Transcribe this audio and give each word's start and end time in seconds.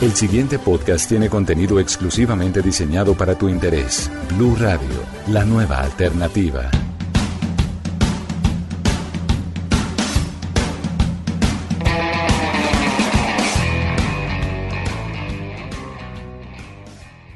El 0.00 0.12
siguiente 0.12 0.58
podcast 0.58 1.06
tiene 1.10 1.28
contenido 1.28 1.78
exclusivamente 1.78 2.62
diseñado 2.62 3.14
para 3.14 3.36
tu 3.36 3.50
interés. 3.50 4.10
Blue 4.34 4.56
Radio, 4.56 4.88
la 5.28 5.44
nueva 5.44 5.82
alternativa. 5.82 6.70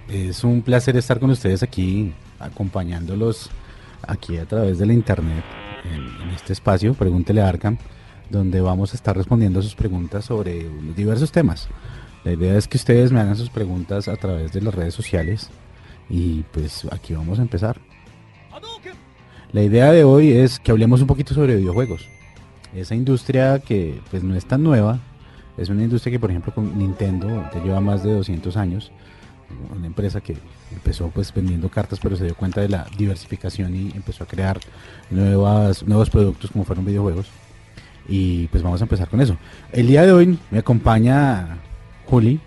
Es 0.08 0.42
un 0.42 0.62
placer 0.62 0.96
estar 0.96 1.20
con 1.20 1.28
ustedes 1.28 1.62
aquí, 1.62 2.14
acompañándolos 2.38 3.50
aquí 4.08 4.38
a 4.38 4.46
través 4.46 4.78
de 4.78 4.86
la 4.86 4.94
internet, 4.94 5.44
en, 5.84 6.30
este 6.30 6.54
espacio, 6.54 6.94
Pregúntele 6.94 7.42
a 7.42 7.48
Arkham, 7.50 7.76
donde 8.30 8.62
vamos 8.62 8.94
a 8.94 8.96
estar 8.96 9.14
respondiendo 9.14 9.60
sus 9.60 9.74
preguntas 9.74 10.24
sobre 10.24 10.66
diversos 10.96 11.30
temas. 11.30 11.68
La 12.24 12.32
idea 12.32 12.56
es 12.56 12.66
que 12.66 12.78
ustedes 12.78 13.12
me 13.12 13.20
hagan 13.20 13.36
sus 13.36 13.50
preguntas 13.50 14.08
a 14.08 14.16
través 14.16 14.52
de 14.52 14.62
las 14.62 14.74
redes 14.74 14.94
sociales 14.94 15.50
y 16.08 16.42
pues 16.52 16.86
aquí 16.90 17.12
vamos 17.12 17.38
a 17.38 17.42
empezar. 17.42 17.78
La 19.52 19.62
idea 19.62 19.92
de 19.92 20.04
hoy 20.04 20.32
es 20.32 20.58
que 20.58 20.72
hablemos 20.72 21.00
un 21.02 21.06
poquito 21.06 21.34
sobre 21.34 21.54
videojuegos. 21.54 22.08
Esa 22.74 22.94
industria 22.94 23.60
que 23.60 24.00
pues 24.10 24.24
no 24.24 24.34
es 24.34 24.46
tan 24.46 24.62
nueva, 24.62 25.00
es 25.58 25.68
una 25.68 25.84
industria 25.84 26.12
que 26.12 26.18
por 26.18 26.30
ejemplo 26.30 26.54
con 26.54 26.76
Nintendo 26.78 27.28
ya 27.54 27.62
lleva 27.62 27.80
más 27.80 28.02
de 28.02 28.12
200 28.14 28.56
años, 28.56 28.90
una 29.76 29.86
empresa 29.86 30.22
que 30.22 30.36
empezó 30.72 31.10
pues 31.10 31.32
vendiendo 31.32 31.68
cartas 31.68 32.00
pero 32.02 32.16
se 32.16 32.24
dio 32.24 32.34
cuenta 32.34 32.62
de 32.62 32.70
la 32.70 32.86
diversificación 32.96 33.76
y 33.76 33.92
empezó 33.94 34.24
a 34.24 34.26
crear 34.26 34.58
nuevas, 35.10 35.86
nuevos 35.86 36.08
productos 36.08 36.50
como 36.50 36.64
fueron 36.64 36.86
videojuegos. 36.86 37.28
Y 38.08 38.48
pues 38.48 38.62
vamos 38.62 38.80
a 38.80 38.84
empezar 38.84 39.08
con 39.08 39.20
eso. 39.20 39.36
El 39.72 39.86
día 39.86 40.02
de 40.02 40.12
hoy 40.12 40.38
me 40.50 40.58
acompaña 40.58 41.58
Juli. 42.06 42.40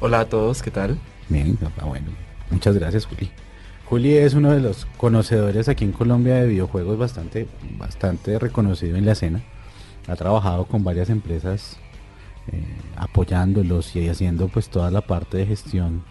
Hola 0.00 0.20
a 0.20 0.24
todos, 0.28 0.62
¿qué 0.62 0.70
tal? 0.70 0.98
Bien, 1.28 1.56
bueno, 1.84 2.06
muchas 2.50 2.76
gracias 2.76 3.06
Juli. 3.06 3.30
Juli 3.86 4.14
es 4.16 4.34
uno 4.34 4.50
de 4.52 4.60
los 4.60 4.86
conocedores 4.96 5.68
aquí 5.68 5.84
en 5.84 5.92
Colombia 5.92 6.36
de 6.36 6.48
videojuegos 6.48 6.98
bastante, 6.98 7.46
bastante 7.78 8.38
reconocido 8.38 8.96
en 8.96 9.06
la 9.06 9.12
escena. 9.12 9.42
Ha 10.08 10.16
trabajado 10.16 10.64
con 10.66 10.84
varias 10.84 11.10
empresas 11.10 11.76
eh, 12.52 12.62
apoyándolos 12.96 13.94
y 13.96 14.08
haciendo 14.08 14.48
pues 14.48 14.68
toda 14.68 14.90
la 14.90 15.00
parte 15.02 15.38
de 15.38 15.46
gestión 15.46 16.02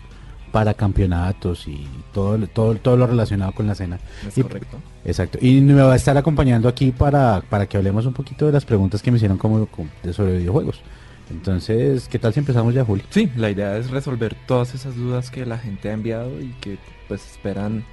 para 0.52 0.75
campeonatos 0.75 1.67
y 1.67 1.88
todo, 2.13 2.38
todo, 2.47 2.75
todo 2.75 2.95
lo 2.95 3.07
relacionado 3.07 3.53
con 3.53 3.66
la 3.66 3.73
escena. 3.73 4.00
Es 4.28 4.38
Y- 4.38 4.44
correcto. 4.44 4.78
Exacto. 5.03 5.39
Y 5.41 5.61
me 5.61 5.73
va 5.81 5.94
a 5.94 5.95
estar 5.95 6.16
acompañando 6.16 6.69
aquí 6.69 6.91
para, 6.91 7.41
para 7.50 7.66
que 7.67 7.75
hablemos 7.78 8.05
un 8.05 8.13
poquito 8.13 8.45
de 8.45 8.52
las 8.52 8.63
preguntas 8.66 9.02
que 9.02 9.09
me 9.11 9.17
hicieron 9.17 9.38
como, 9.39 9.66
como 9.66 9.89
de 10.03 10.13
sobre 10.13 10.38
videojuegos. 10.38 10.81
Entonces, 11.29 12.07
¿qué 12.09 12.19
tal 12.19 12.33
si 12.33 12.39
empezamos 12.39 12.73
ya, 12.73 12.83
Juli? 12.83 13.03
Sí, 13.09 13.29
la 13.35 13.49
idea 13.49 13.77
es 13.77 13.89
resolver 13.89 14.35
todas 14.45 14.75
esas 14.75 14.95
dudas 14.95 15.31
que 15.31 15.45
la 15.45 15.57
gente 15.57 15.89
ha 15.89 15.93
enviado 15.93 16.39
y 16.41 16.49
que 16.61 16.77
pues 17.07 17.25
esperan 17.25 17.85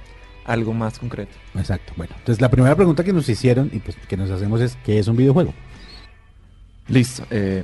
algo 0.45 0.73
más 0.73 0.99
concreto. 0.99 1.35
Exacto. 1.55 1.93
Bueno, 1.95 2.13
entonces 2.17 2.41
la 2.41 2.49
primera 2.49 2.75
pregunta 2.75 3.03
que 3.03 3.13
nos 3.13 3.29
hicieron 3.29 3.69
y 3.73 3.79
pues 3.79 3.95
que 4.07 4.17
nos 4.17 4.29
hacemos 4.29 4.61
es 4.61 4.77
¿qué 4.83 4.99
es 4.99 5.07
un 5.07 5.15
videojuego? 5.15 5.53
Listo. 6.87 7.23
eh, 7.29 7.63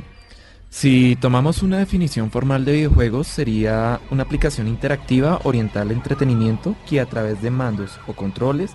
si 0.69 1.15
tomamos 1.15 1.63
una 1.63 1.79
definición 1.79 2.29
formal 2.29 2.65
de 2.65 2.73
videojuegos, 2.73 3.27
sería 3.27 4.01
una 4.11 4.23
aplicación 4.23 4.67
interactiva 4.67 5.39
orientada 5.43 5.81
al 5.83 5.91
entretenimiento 5.91 6.75
que 6.87 6.99
a 6.99 7.05
través 7.05 7.41
de 7.41 7.49
mandos 7.49 7.99
o 8.05 8.13
controles 8.13 8.71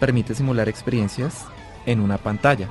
permite 0.00 0.34
simular 0.34 0.68
experiencias 0.68 1.46
en 1.86 2.00
una 2.00 2.18
pantalla. 2.18 2.68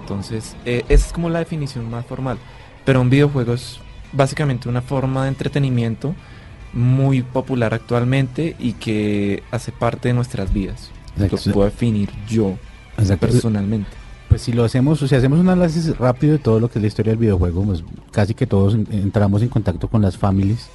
Entonces, 0.00 0.56
eh, 0.64 0.84
esa 0.88 1.06
es 1.06 1.12
como 1.12 1.30
la 1.30 1.38
definición 1.38 1.88
más 1.88 2.04
formal. 2.06 2.38
Pero 2.88 3.02
un 3.02 3.10
videojuego 3.10 3.52
es 3.52 3.80
básicamente 4.14 4.66
una 4.66 4.80
forma 4.80 5.24
de 5.24 5.28
entretenimiento 5.28 6.14
muy 6.72 7.20
popular 7.20 7.74
actualmente 7.74 8.56
y 8.58 8.72
que 8.72 9.42
hace 9.50 9.72
parte 9.72 10.08
de 10.08 10.14
nuestras 10.14 10.54
vidas. 10.54 10.90
Exacto. 11.18 11.36
Lo 11.50 11.52
puedo 11.52 11.64
definir 11.66 12.08
yo 12.26 12.54
Exacto. 12.96 13.26
personalmente. 13.26 13.90
Pues 14.30 14.40
si 14.40 14.54
lo 14.54 14.64
hacemos, 14.64 15.02
o 15.02 15.06
si 15.06 15.14
hacemos 15.14 15.38
un 15.38 15.50
análisis 15.50 15.98
rápido 15.98 16.32
de 16.32 16.38
todo 16.38 16.60
lo 16.60 16.70
que 16.70 16.78
es 16.78 16.82
la 16.82 16.88
historia 16.88 17.10
del 17.12 17.18
videojuego, 17.18 17.62
pues 17.64 17.84
casi 18.10 18.32
que 18.32 18.46
todos 18.46 18.72
en- 18.72 18.88
entramos 18.90 19.42
en 19.42 19.50
contacto 19.50 19.88
con 19.88 20.00
las 20.00 20.16
families, 20.16 20.70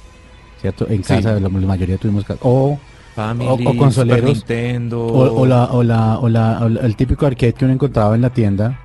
¿cierto? 0.60 0.86
En 0.88 1.02
casa, 1.02 1.32
la, 1.32 1.40
la 1.40 1.48
mayoría 1.48 1.98
tuvimos 1.98 2.24
o 2.42 2.78
Family, 3.16 3.48
O- 3.50 3.70
o 3.70 3.76
consoleros, 3.76 4.34
Nintendo, 4.36 5.04
O, 5.04 5.40
o 5.40 5.46
la, 5.46 5.64
o, 5.64 5.82
la, 5.82 6.18
o, 6.20 6.28
la, 6.28 6.60
o 6.60 6.68
la- 6.68 6.80
el 6.82 6.94
típico 6.94 7.26
arcade 7.26 7.54
que 7.54 7.64
uno 7.64 7.74
encontraba 7.74 8.14
en 8.14 8.20
la 8.22 8.30
tienda. 8.30 8.80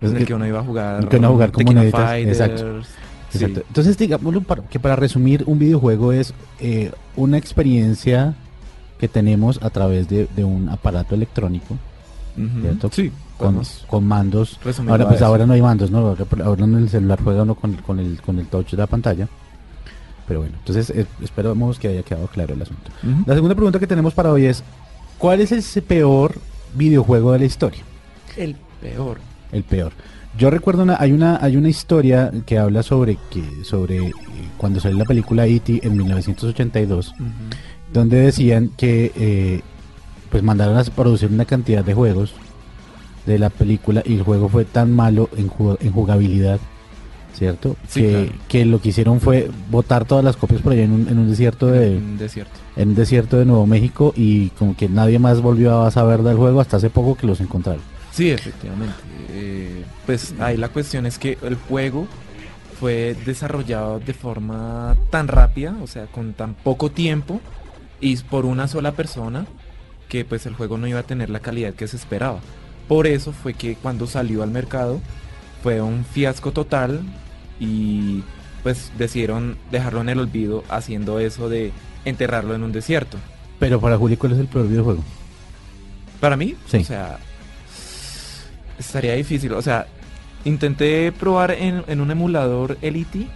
Es 0.00 0.10
en 0.10 0.16
el 0.18 0.24
que- 0.26 0.34
uno 0.34 0.46
iba 0.46 0.60
a 0.60 0.62
jugar. 0.62 1.08
que 1.08 1.16
uno 1.16 1.26
iba 1.26 1.28
a 1.28 1.32
jugar 1.32 1.52
con 1.52 1.58
Tekken 1.64 1.76
moneditas, 1.76 2.08
Fighters, 2.08 2.40
exacto, 2.40 2.82
sí. 3.30 3.38
exacto. 3.38 3.60
Entonces, 3.68 3.98
digámoslo 3.98 4.40
para- 4.42 4.62
que 4.62 4.80
para 4.80 4.96
resumir, 4.96 5.44
un 5.46 5.58
videojuego 5.58 6.12
es 6.12 6.32
eh, 6.60 6.90
una 7.16 7.36
experiencia 7.38 8.34
que 8.98 9.08
tenemos 9.08 9.62
a 9.62 9.70
través 9.70 10.08
de, 10.08 10.26
de 10.36 10.44
un 10.44 10.68
aparato 10.68 11.14
electrónico. 11.14 11.76
Sí, 12.90 13.12
con, 13.36 13.60
con 13.86 14.04
mandos. 14.06 14.58
resumirlo 14.64 14.92
Ahora, 14.94 15.08
pues 15.08 15.20
ahora 15.22 15.46
no 15.46 15.52
hay 15.52 15.60
mandos, 15.62 15.90
¿no? 15.90 15.98
Ahora, 15.98 16.24
ahora 16.44 16.64
en 16.64 16.74
el 16.76 16.88
celular 16.88 17.18
juega 17.22 17.42
uno 17.42 17.54
con, 17.54 17.74
con 17.74 17.98
el, 17.98 18.20
con 18.22 18.38
el 18.38 18.46
touch 18.46 18.70
de 18.70 18.76
la 18.78 18.86
pantalla. 18.86 19.28
Pero 20.26 20.40
bueno, 20.40 20.54
entonces 20.58 20.90
eh, 20.90 21.06
esperamos 21.22 21.78
que 21.78 21.88
haya 21.88 22.02
quedado 22.02 22.28
claro 22.28 22.54
el 22.54 22.62
asunto. 22.62 22.90
La 23.26 23.34
segunda 23.34 23.54
pregunta 23.54 23.78
que 23.78 23.86
tenemos 23.86 24.14
para 24.14 24.30
hoy 24.30 24.46
es, 24.46 24.62
¿cuál 25.18 25.40
es 25.40 25.50
ese 25.52 25.82
peor 25.82 26.34
videojuego 26.74 27.32
de 27.32 27.40
la 27.40 27.44
historia? 27.46 27.82
El 28.36 28.56
peor. 28.80 29.18
El 29.52 29.62
peor. 29.64 29.92
Yo 30.38 30.48
recuerdo 30.50 30.82
una, 30.84 30.96
hay 31.00 31.12
una, 31.12 31.38
hay 31.42 31.56
una 31.56 31.68
historia 31.68 32.30
que 32.46 32.58
habla 32.58 32.82
sobre 32.82 33.18
que, 33.30 33.64
sobre 33.64 33.98
eh, 34.06 34.12
cuando 34.56 34.78
salió 34.80 34.98
la 34.98 35.04
película 35.04 35.46
E.T. 35.46 35.80
en 35.82 35.96
1982, 35.96 37.08
Ujú. 37.08 37.24
donde 37.92 38.18
decían 38.20 38.70
que 38.76 39.12
eh, 39.16 39.60
pues 40.30 40.42
mandaron 40.42 40.78
a 40.78 40.84
producir 40.84 41.30
una 41.32 41.44
cantidad 41.46 41.84
de 41.84 41.94
juegos 41.94 42.32
de 43.26 43.38
la 43.40 43.50
película 43.50 44.02
y 44.06 44.14
el 44.14 44.22
juego 44.22 44.48
fue 44.48 44.64
tan 44.64 44.92
malo 44.94 45.28
en, 45.36 45.50
ju- 45.50 45.76
en 45.80 45.90
jugabilidad, 45.92 46.60
¿cierto? 47.34 47.76
Sí, 47.88 48.02
que, 48.02 48.08
claro. 48.10 48.32
que 48.48 48.64
lo 48.64 48.80
que 48.80 48.88
hicieron 48.90 49.20
fue 49.20 49.50
botar 49.68 50.04
todas 50.04 50.24
las 50.24 50.36
copias 50.36 50.62
por 50.62 50.72
allá 50.72 50.84
en 50.84 50.92
un, 50.92 51.08
en 51.08 51.18
un 51.18 51.28
desierto 51.28 51.66
de 51.66 51.96
Un 51.96 52.18
desierto. 52.18 52.52
en 52.76 52.90
un 52.90 52.94
desierto 52.94 53.36
de 53.36 53.44
Nuevo 53.46 53.66
México 53.66 54.12
y 54.16 54.50
como 54.50 54.76
que 54.76 54.88
nadie 54.88 55.18
más 55.18 55.40
volvió 55.42 55.82
a 55.82 55.90
saber 55.90 56.22
del 56.22 56.36
juego 56.36 56.60
hasta 56.60 56.76
hace 56.76 56.88
poco 56.88 57.16
que 57.16 57.26
los 57.26 57.40
encontraron. 57.40 57.82
Sí, 58.12 58.30
efectivamente. 58.30 58.94
Pues 60.10 60.34
ahí 60.40 60.56
la 60.56 60.70
cuestión 60.70 61.06
es 61.06 61.20
que 61.20 61.38
el 61.40 61.54
juego 61.54 62.08
fue 62.80 63.16
desarrollado 63.24 64.00
de 64.00 64.12
forma 64.12 64.96
tan 65.10 65.28
rápida, 65.28 65.76
o 65.80 65.86
sea, 65.86 66.06
con 66.06 66.32
tan 66.32 66.54
poco 66.54 66.90
tiempo 66.90 67.40
y 68.00 68.16
por 68.16 68.44
una 68.44 68.66
sola 68.66 68.90
persona, 68.90 69.46
que 70.08 70.24
pues 70.24 70.46
el 70.46 70.54
juego 70.54 70.78
no 70.78 70.88
iba 70.88 70.98
a 70.98 71.04
tener 71.04 71.30
la 71.30 71.38
calidad 71.38 71.74
que 71.74 71.86
se 71.86 71.96
esperaba. 71.96 72.40
Por 72.88 73.06
eso 73.06 73.32
fue 73.32 73.54
que 73.54 73.76
cuando 73.76 74.08
salió 74.08 74.42
al 74.42 74.50
mercado 74.50 75.00
fue 75.62 75.80
un 75.80 76.04
fiasco 76.04 76.50
total 76.50 77.02
y 77.60 78.24
pues 78.64 78.90
decidieron 78.98 79.58
dejarlo 79.70 80.00
en 80.00 80.08
el 80.08 80.18
olvido 80.18 80.64
haciendo 80.70 81.20
eso 81.20 81.48
de 81.48 81.70
enterrarlo 82.04 82.56
en 82.56 82.64
un 82.64 82.72
desierto. 82.72 83.16
Pero 83.60 83.80
para 83.80 83.96
Juli, 83.96 84.16
¿cuál 84.16 84.32
es 84.32 84.40
el 84.40 84.48
peor 84.48 84.66
videojuego? 84.66 85.04
Para 86.18 86.36
mí, 86.36 86.56
Sí. 86.66 86.78
o 86.78 86.84
sea, 86.84 87.20
estaría 88.76 89.14
difícil. 89.14 89.52
O 89.52 89.62
sea, 89.62 89.86
intenté 90.44 91.12
probar 91.12 91.52
en, 91.52 91.82
en 91.86 92.00
un 92.00 92.10
emulador 92.10 92.78
Elite 92.82 93.26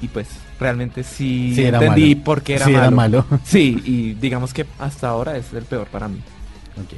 y 0.00 0.08
pues 0.08 0.28
realmente 0.58 1.02
sí, 1.04 1.54
entendí 1.58 2.14
malo. 2.14 2.24
por 2.24 2.42
qué 2.42 2.54
era 2.56 2.66
Sí, 2.66 2.72
malo. 2.72 2.82
era 2.86 2.90
malo. 2.90 3.24
Sí, 3.44 3.80
y 3.84 4.12
digamos 4.14 4.52
que 4.54 4.66
hasta 4.78 5.08
ahora 5.08 5.36
es 5.36 5.52
el 5.52 5.64
peor 5.64 5.86
para 5.88 6.08
mí, 6.08 6.20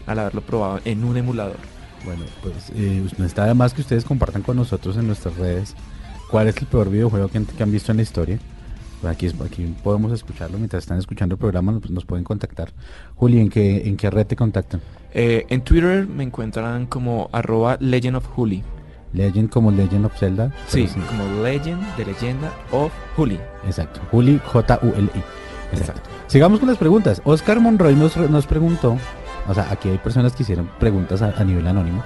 al 0.06 0.18
haberlo 0.18 0.40
probado 0.42 0.80
en 0.84 1.04
un 1.04 1.16
emulador. 1.16 1.56
Bueno, 2.04 2.24
pues 2.42 2.70
eh, 2.74 3.02
no 3.16 3.24
está 3.24 3.46
de 3.46 3.54
más 3.54 3.72
que 3.72 3.80
ustedes 3.80 4.04
compartan 4.04 4.42
con 4.42 4.56
nosotros 4.56 4.96
en 4.98 5.06
nuestras 5.06 5.36
redes 5.36 5.74
cuál 6.30 6.48
es 6.48 6.56
el 6.58 6.66
peor 6.66 6.90
videojuego 6.90 7.28
que 7.28 7.38
han, 7.38 7.46
que 7.46 7.62
han 7.62 7.72
visto 7.72 7.90
en 7.92 7.96
la 7.96 8.02
historia. 8.02 8.38
Pues 9.00 9.12
aquí, 9.12 9.26
aquí 9.44 9.74
podemos 9.82 10.12
escucharlo 10.12 10.56
mientras 10.58 10.82
están 10.84 10.98
escuchando 10.98 11.34
el 11.34 11.38
programa, 11.38 11.72
nos, 11.72 11.90
nos 11.90 12.04
pueden 12.04 12.24
contactar. 12.24 12.72
Juli, 13.16 13.38
¿en 13.40 13.48
qué, 13.50 13.86
¿en 13.86 13.96
qué 13.96 14.08
red 14.10 14.26
te 14.26 14.36
contactan? 14.36 14.80
Eh, 15.12 15.44
en 15.48 15.62
Twitter 15.62 16.06
me 16.06 16.24
encuentran 16.24 16.86
como 16.86 17.28
arroba 17.32 17.76
Legend 17.80 18.16
of 18.16 18.26
Huli. 18.38 18.62
Legend 19.14 19.48
como 19.48 19.70
Legend 19.70 20.06
of 20.06 20.18
Zelda. 20.18 20.50
Sí, 20.68 20.88
como 21.08 21.42
Legend 21.42 21.82
de 21.96 22.04
leyenda 22.04 22.52
of 22.70 22.92
Huli. 23.16 23.40
Exacto. 23.66 24.00
Juli, 24.10 24.40
J-U-L-I. 24.44 25.18
Exacto. 25.72 25.78
Exacto. 25.78 26.10
Sigamos 26.26 26.60
con 26.60 26.68
las 26.68 26.78
preguntas. 26.78 27.22
Oscar 27.24 27.60
Monroy 27.60 27.94
nos, 27.94 28.16
nos 28.16 28.46
preguntó, 28.46 28.98
o 29.48 29.54
sea, 29.54 29.68
aquí 29.70 29.88
hay 29.88 29.98
personas 29.98 30.34
que 30.34 30.42
hicieron 30.42 30.68
preguntas 30.78 31.22
a, 31.22 31.34
a 31.36 31.44
nivel 31.44 31.66
anónimo. 31.66 32.02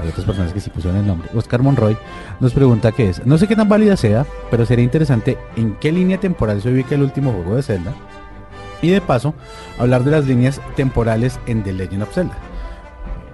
Hay 0.00 0.08
otras 0.08 0.26
personas 0.26 0.52
que 0.52 0.60
sí 0.60 0.70
pusieron 0.70 0.98
el 0.98 1.06
nombre. 1.06 1.28
Oscar 1.34 1.62
Monroy 1.62 1.96
nos 2.40 2.52
pregunta 2.52 2.92
qué 2.92 3.10
es. 3.10 3.24
No 3.26 3.38
sé 3.38 3.46
qué 3.46 3.56
tan 3.56 3.68
válida 3.68 3.96
sea, 3.96 4.26
pero 4.50 4.66
sería 4.66 4.84
interesante 4.84 5.38
en 5.56 5.74
qué 5.76 5.92
línea 5.92 6.18
temporal 6.18 6.60
se 6.62 6.70
ubica 6.70 6.94
el 6.94 7.02
último 7.02 7.32
juego 7.32 7.56
de 7.56 7.62
Zelda. 7.62 7.92
Y 8.82 8.88
de 8.88 9.00
paso, 9.00 9.34
hablar 9.78 10.04
de 10.04 10.10
las 10.10 10.26
líneas 10.26 10.60
temporales 10.76 11.38
en 11.46 11.62
The 11.62 11.72
Legend 11.72 12.02
of 12.02 12.12
Zelda. 12.12 12.36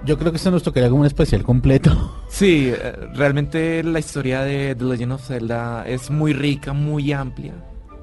Yo 0.05 0.17
creo 0.17 0.31
que 0.31 0.37
esto 0.37 0.49
nos 0.49 0.63
tocaría 0.63 0.89
como 0.89 1.01
un 1.01 1.07
especial 1.07 1.43
completo. 1.43 1.91
Sí, 2.27 2.71
eh, 2.73 2.93
realmente 3.13 3.83
la 3.83 3.99
historia 3.99 4.41
de 4.41 4.73
The 4.75 4.83
Legend 4.83 5.11
of 5.13 5.27
Zelda 5.27 5.83
es 5.87 6.09
muy 6.09 6.33
rica, 6.33 6.73
muy 6.73 7.11
amplia. 7.11 7.53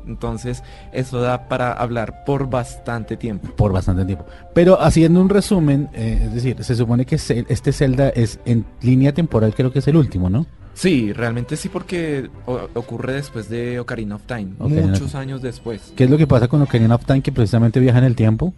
Entonces, 0.07 0.63
eso 0.93 1.21
da 1.21 1.49
para 1.49 1.73
hablar 1.73 2.25
por 2.25 2.49
bastante 2.49 3.17
tiempo. 3.17 3.49
Por 3.57 3.73
bastante 3.73 4.05
tiempo. 4.05 4.25
Pero 4.55 4.81
haciendo 4.81 5.21
un 5.21 5.29
resumen, 5.29 5.91
eh, 5.93 6.23
es 6.25 6.35
decir, 6.35 6.63
se 6.65 6.75
supone 6.75 7.05
que 7.05 7.17
este 7.17 7.73
Zelda 7.73 8.09
es 8.11 8.41
en 8.45 8.65
línea 8.81 9.13
temporal, 9.13 9.55
creo 9.55 9.73
que 9.73 9.81
es 9.81 9.89
el 9.89 9.97
último, 9.97 10.31
¿no? 10.31 10.47
Sí, 10.75 11.13
realmente 11.13 11.57
sí 11.57 11.69
porque 11.69 12.31
ocurre 12.47 13.15
después 13.15 13.49
de 13.49 13.81
Ocarina 13.81 14.15
of 14.15 14.23
Time, 14.27 14.53
Ocarina 14.59 14.87
muchos 14.87 15.17
años 15.17 15.43
después. 15.43 15.93
¿Qué 15.97 16.05
es 16.05 16.11
lo 16.11 16.17
que 16.17 16.29
pasa 16.29 16.47
con 16.47 16.63
Ocarina 16.63 16.95
of 16.95 17.05
Time? 17.05 17.21
Que 17.21 17.33
precisamente 17.33 17.81
viaja 17.81 17.99
en 17.99 18.05
el 18.05 18.15
tiempo. 18.15 18.55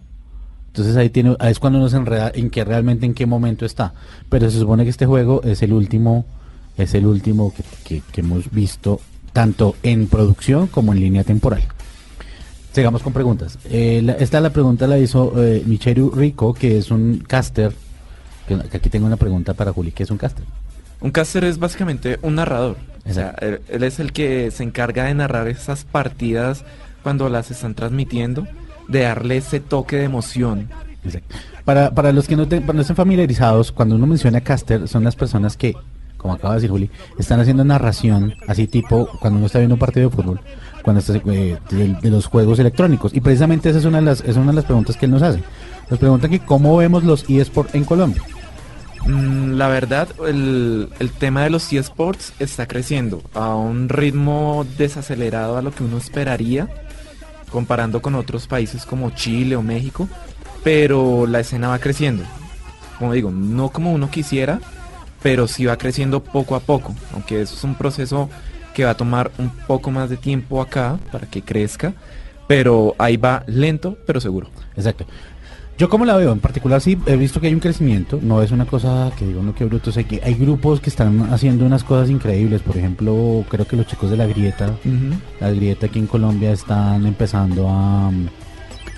Entonces 0.71 0.95
ahí 0.95 1.09
tiene, 1.09 1.35
ahí 1.39 1.51
es 1.51 1.59
cuando 1.59 1.79
uno 1.79 1.89
se 1.89 1.97
enreda 1.97 2.31
en 2.33 2.49
que 2.49 2.63
realmente 2.63 3.05
en 3.05 3.13
qué 3.13 3.25
momento 3.25 3.65
está. 3.65 3.93
Pero 4.29 4.49
se 4.49 4.57
supone 4.59 4.83
que 4.85 4.89
este 4.89 5.05
juego 5.05 5.41
es 5.43 5.61
el 5.63 5.73
último, 5.73 6.25
es 6.77 6.93
el 6.93 7.05
último 7.05 7.53
que, 7.53 7.63
que- 7.83 8.01
que 8.11 8.21
hemos 8.21 8.49
visto 8.51 9.01
tanto 9.33 9.75
en 9.83 10.07
producción 10.07 10.67
como 10.67 10.93
en 10.93 10.99
línea 11.01 11.23
temporal. 11.25 11.61
Sigamos 12.73 13.03
con 13.03 13.11
preguntas. 13.11 13.57
Eh, 13.65 14.01
la- 14.03 14.13
esta 14.13 14.39
la 14.39 14.51
pregunta 14.51 14.87
la 14.87 14.97
hizo 14.97 15.33
eh, 15.43 15.61
Micheru 15.65 16.09
Rico, 16.11 16.53
que 16.53 16.77
es 16.77 16.89
un 16.89 17.19
caster. 17.27 17.73
Que, 18.47 18.57
que 18.69 18.77
aquí 18.77 18.89
tengo 18.89 19.05
una 19.07 19.17
pregunta 19.17 19.53
para 19.53 19.73
Juli, 19.73 19.91
¿qué 19.91 20.03
es 20.03 20.11
un 20.11 20.17
caster? 20.17 20.45
Un 21.01 21.11
caster 21.11 21.43
es 21.43 21.59
básicamente 21.59 22.17
un 22.21 22.35
narrador. 22.35 22.77
O 23.09 23.13
sea, 23.13 23.29
Exacto. 23.31 23.45
él, 23.45 23.61
él 23.67 23.83
es 23.83 23.99
el 23.99 24.13
que 24.13 24.51
se 24.51 24.63
encarga 24.63 25.03
de 25.05 25.13
narrar 25.15 25.47
esas 25.49 25.83
partidas 25.83 26.63
cuando 27.03 27.27
las 27.29 27.51
están 27.51 27.73
transmitiendo, 27.75 28.47
de 28.87 29.01
darle 29.01 29.37
ese 29.37 29.59
toque 29.59 29.97
de 29.97 30.03
emoción. 30.05 30.69
Para, 31.65 31.91
para 31.91 32.11
los 32.11 32.27
que 32.27 32.35
no, 32.35 32.47
te- 32.47 32.61
para 32.61 32.73
no 32.73 32.81
estén 32.81 32.95
familiarizados, 32.95 33.71
cuando 33.71 33.95
uno 33.95 34.05
menciona 34.07 34.41
caster, 34.41 34.87
son 34.87 35.03
las 35.03 35.15
personas 35.15 35.57
que, 35.57 35.75
como 36.17 36.33
acaba 36.33 36.53
de 36.53 36.59
decir 36.61 36.69
Juli, 36.71 36.89
están 37.17 37.39
haciendo 37.39 37.63
narración, 37.63 38.33
así 38.47 38.67
tipo 38.67 39.07
cuando 39.19 39.37
uno 39.37 39.45
está 39.47 39.59
viendo 39.59 39.75
un 39.75 39.79
partido 39.79 40.09
de 40.09 40.15
fútbol, 40.15 40.39
cuando 40.83 40.99
está, 40.99 41.13
eh, 41.15 41.57
de, 41.71 41.97
de 42.01 42.09
los 42.09 42.25
juegos 42.27 42.59
electrónicos. 42.59 43.13
Y 43.13 43.21
precisamente 43.21 43.69
esa 43.69 43.79
es 43.79 43.85
una 43.85 43.99
de 43.99 44.05
las, 44.05 44.21
es 44.21 44.35
una 44.37 44.47
de 44.47 44.53
las 44.57 44.65
preguntas 44.65 44.97
que 44.97 45.05
él 45.05 45.11
nos 45.11 45.21
hace. 45.21 45.41
Nos 45.89 45.99
pregunta 45.99 46.29
que 46.29 46.39
cómo 46.39 46.77
vemos 46.77 47.03
los 47.03 47.27
eSports 47.29 47.75
en 47.75 47.83
Colombia. 47.85 48.21
Mm, 49.05 49.53
La 49.53 49.67
verdad, 49.67 50.07
el, 50.27 50.89
el 50.99 51.09
tema 51.11 51.43
de 51.43 51.49
los 51.49 51.71
eSports 51.73 52.33
está 52.39 52.67
creciendo 52.67 53.21
a 53.33 53.55
un 53.55 53.89
ritmo 53.89 54.65
desacelerado 54.77 55.57
a 55.57 55.61
lo 55.61 55.71
que 55.73 55.83
uno 55.83 55.97
esperaría, 55.97 56.67
comparando 57.51 58.01
con 58.01 58.15
otros 58.15 58.47
países 58.47 58.85
como 58.85 59.11
Chile 59.11 59.55
o 59.55 59.61
México, 59.61 60.07
pero 60.63 61.27
la 61.27 61.41
escena 61.41 61.69
va 61.69 61.79
creciendo. 61.79 62.23
Como 62.97 63.13
digo, 63.13 63.31
no 63.31 63.69
como 63.69 63.91
uno 63.91 64.09
quisiera, 64.09 64.59
pero 65.21 65.47
sí 65.47 65.65
va 65.65 65.77
creciendo 65.77 66.23
poco 66.23 66.55
a 66.55 66.59
poco, 66.59 66.95
aunque 67.13 67.41
eso 67.41 67.55
es 67.55 67.63
un 67.63 67.75
proceso 67.75 68.29
que 68.73 68.85
va 68.85 68.91
a 68.91 68.97
tomar 68.97 69.31
un 69.37 69.49
poco 69.49 69.91
más 69.91 70.09
de 70.09 70.17
tiempo 70.17 70.61
acá 70.61 70.97
para 71.11 71.27
que 71.27 71.41
crezca, 71.41 71.93
pero 72.47 72.95
ahí 72.97 73.17
va 73.17 73.43
lento, 73.47 73.97
pero 74.05 74.19
seguro. 74.21 74.49
Exacto. 74.75 75.05
Yo 75.81 75.89
como 75.89 76.05
la 76.05 76.15
veo, 76.15 76.31
en 76.31 76.39
particular 76.39 76.79
sí 76.79 76.95
he 77.07 77.15
visto 77.15 77.41
que 77.41 77.47
hay 77.47 77.55
un 77.55 77.59
crecimiento, 77.59 78.19
no 78.21 78.43
es 78.43 78.51
una 78.51 78.67
cosa 78.67 79.11
que 79.17 79.25
digo, 79.25 79.41
no 79.41 79.55
que 79.55 79.65
bruto, 79.65 79.91
sé 79.91 80.03
que 80.03 80.21
hay 80.23 80.35
grupos 80.35 80.79
que 80.79 80.91
están 80.91 81.33
haciendo 81.33 81.65
unas 81.65 81.83
cosas 81.83 82.11
increíbles, 82.11 82.61
por 82.61 82.77
ejemplo, 82.77 83.43
creo 83.49 83.65
que 83.65 83.75
los 83.75 83.87
chicos 83.87 84.11
de 84.11 84.17
la 84.17 84.27
grieta, 84.27 84.75
la 85.39 85.49
grieta 85.49 85.87
aquí 85.87 85.97
en 85.97 86.05
Colombia 86.05 86.51
están 86.51 87.07
empezando 87.07 87.67
a, 87.67 88.11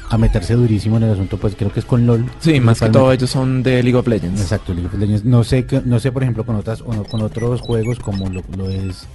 a 0.10 0.18
meterse 0.18 0.56
durísimo 0.56 0.98
en 0.98 1.04
el 1.04 1.12
asunto, 1.12 1.38
pues 1.38 1.56
creo 1.56 1.72
que 1.72 1.80
es 1.80 1.86
con 1.86 2.06
LOL. 2.06 2.26
Sí, 2.40 2.60
más 2.60 2.82
que 2.82 2.90
todo 2.90 3.14
ellos 3.14 3.30
son 3.30 3.64
de 3.64 3.82
League 3.82 3.98
of 3.98 4.06
Legends. 4.06 4.42
Exacto, 4.42 4.74
League 4.74 4.88
of 4.88 4.96
Legends. 4.96 5.24
No 5.24 5.46
sé, 5.46 5.66
no 5.86 6.02
sé 6.02 6.12
por 6.12 6.24
ejemplo 6.24 6.46
con 6.46 6.58
otras, 6.58 6.82
o 6.82 6.94
no, 6.94 7.06
con 7.06 7.22
otros 7.22 7.62
juegos 7.62 7.98
como 8.00 8.28
lo, 8.28 8.42
lo 8.58 8.70
es, 8.70 9.08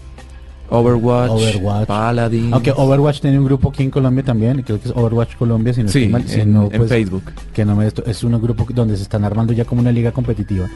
Overwatch, 0.71 1.31
Overwatch. 1.31 1.87
Paladin. 1.87 2.53
aunque 2.53 2.73
Overwatch 2.73 3.21
tiene 3.21 3.39
un 3.39 3.45
grupo 3.47 3.71
aquí 3.71 3.85
en 3.85 3.91
Colombia 3.91 4.25
también, 4.25 4.63
creo 4.63 4.81
que 4.81 4.89
es 4.89 4.95
Overwatch 4.95 5.37
Colombia, 5.37 5.73
si 5.73 5.83
no 5.83 5.89
sí, 5.89 6.05
estoy 6.05 6.13
mal, 6.13 6.29
si 6.29 6.41
en, 6.41 6.53
no, 6.53 6.65
en 6.65 6.77
pues, 6.77 6.89
Facebook. 6.89 7.23
que 7.53 7.65
no 7.65 7.75
me 7.75 7.87
esto 7.87 8.05
es 8.07 8.23
un 8.23 8.41
grupo 8.41 8.67
donde 8.71 8.97
se 8.97 9.03
están 9.03 9.25
armando 9.25 9.53
ya 9.53 9.65
como 9.65 9.81
una 9.81 9.93
liga 9.93 10.13
competitiva 10.13 10.69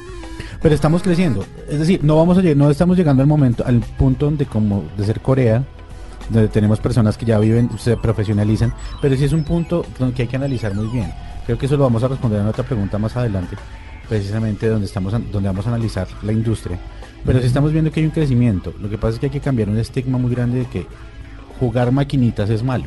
pero 0.63 0.75
estamos 0.75 1.03
creciendo 1.03 1.45
es 1.69 1.79
decir 1.81 2.01
no 2.03 2.17
vamos 2.17 2.39
a 2.39 2.43
no 2.43 2.71
estamos 2.71 2.97
llegando 2.97 3.23
al 3.23 3.29
momento 3.29 3.65
al 3.67 3.81
punto 3.81 4.27
donde 4.27 4.47
como 4.47 4.85
de 4.97 5.05
ser 5.05 5.21
Corea 5.21 5.65
donde 6.31 6.49
tenemos 6.49 6.81
personas 6.81 7.19
que 7.19 7.27
ya 7.27 7.39
viven 7.39 7.69
se 7.79 7.97
profesionalizan 7.97 8.73
pero 9.01 9.17
sí 9.17 9.25
es 9.25 9.33
un 9.33 9.45
punto 9.45 9.85
donde 9.99 10.15
que 10.15 10.23
hay 10.23 10.29
que 10.29 10.37
analizar 10.37 10.75
muy 10.75 10.87
bien 10.87 11.13
creo 11.45 11.59
que 11.59 11.67
eso 11.67 11.77
lo 11.77 11.85
vamos 11.85 12.03
a 12.05 12.09
responder 12.09 12.41
en 12.41 12.47
otra 12.47 12.65
pregunta 12.65 12.97
más 12.99 13.17
adelante 13.17 13.57
precisamente 14.09 14.69
donde 14.69 14.87
estamos 14.87 15.13
donde 15.13 15.49
vamos 15.49 15.67
a 15.67 15.71
analizar 15.71 16.07
la 16.23 16.33
industria 16.33 16.79
pero 17.25 17.41
sí 17.41 17.47
estamos 17.47 17.73
viendo 17.73 17.91
que 17.91 18.01
hay 18.01 18.07
un 18.07 18.13
crecimiento 18.13 18.75
lo 18.81 18.89
que 18.91 18.99
pasa 18.99 19.15
es 19.15 19.21
que 19.21 19.27
hay 19.27 19.33
que 19.33 19.41
cambiar 19.41 19.69
un 19.69 19.79
estigma 19.79 20.19
muy 20.19 20.31
grande 20.35 20.61
de 20.61 20.67
que 20.67 20.87
jugar 21.59 21.93
maquinitas 21.93 22.51
es 22.51 22.63
malo 22.63 22.87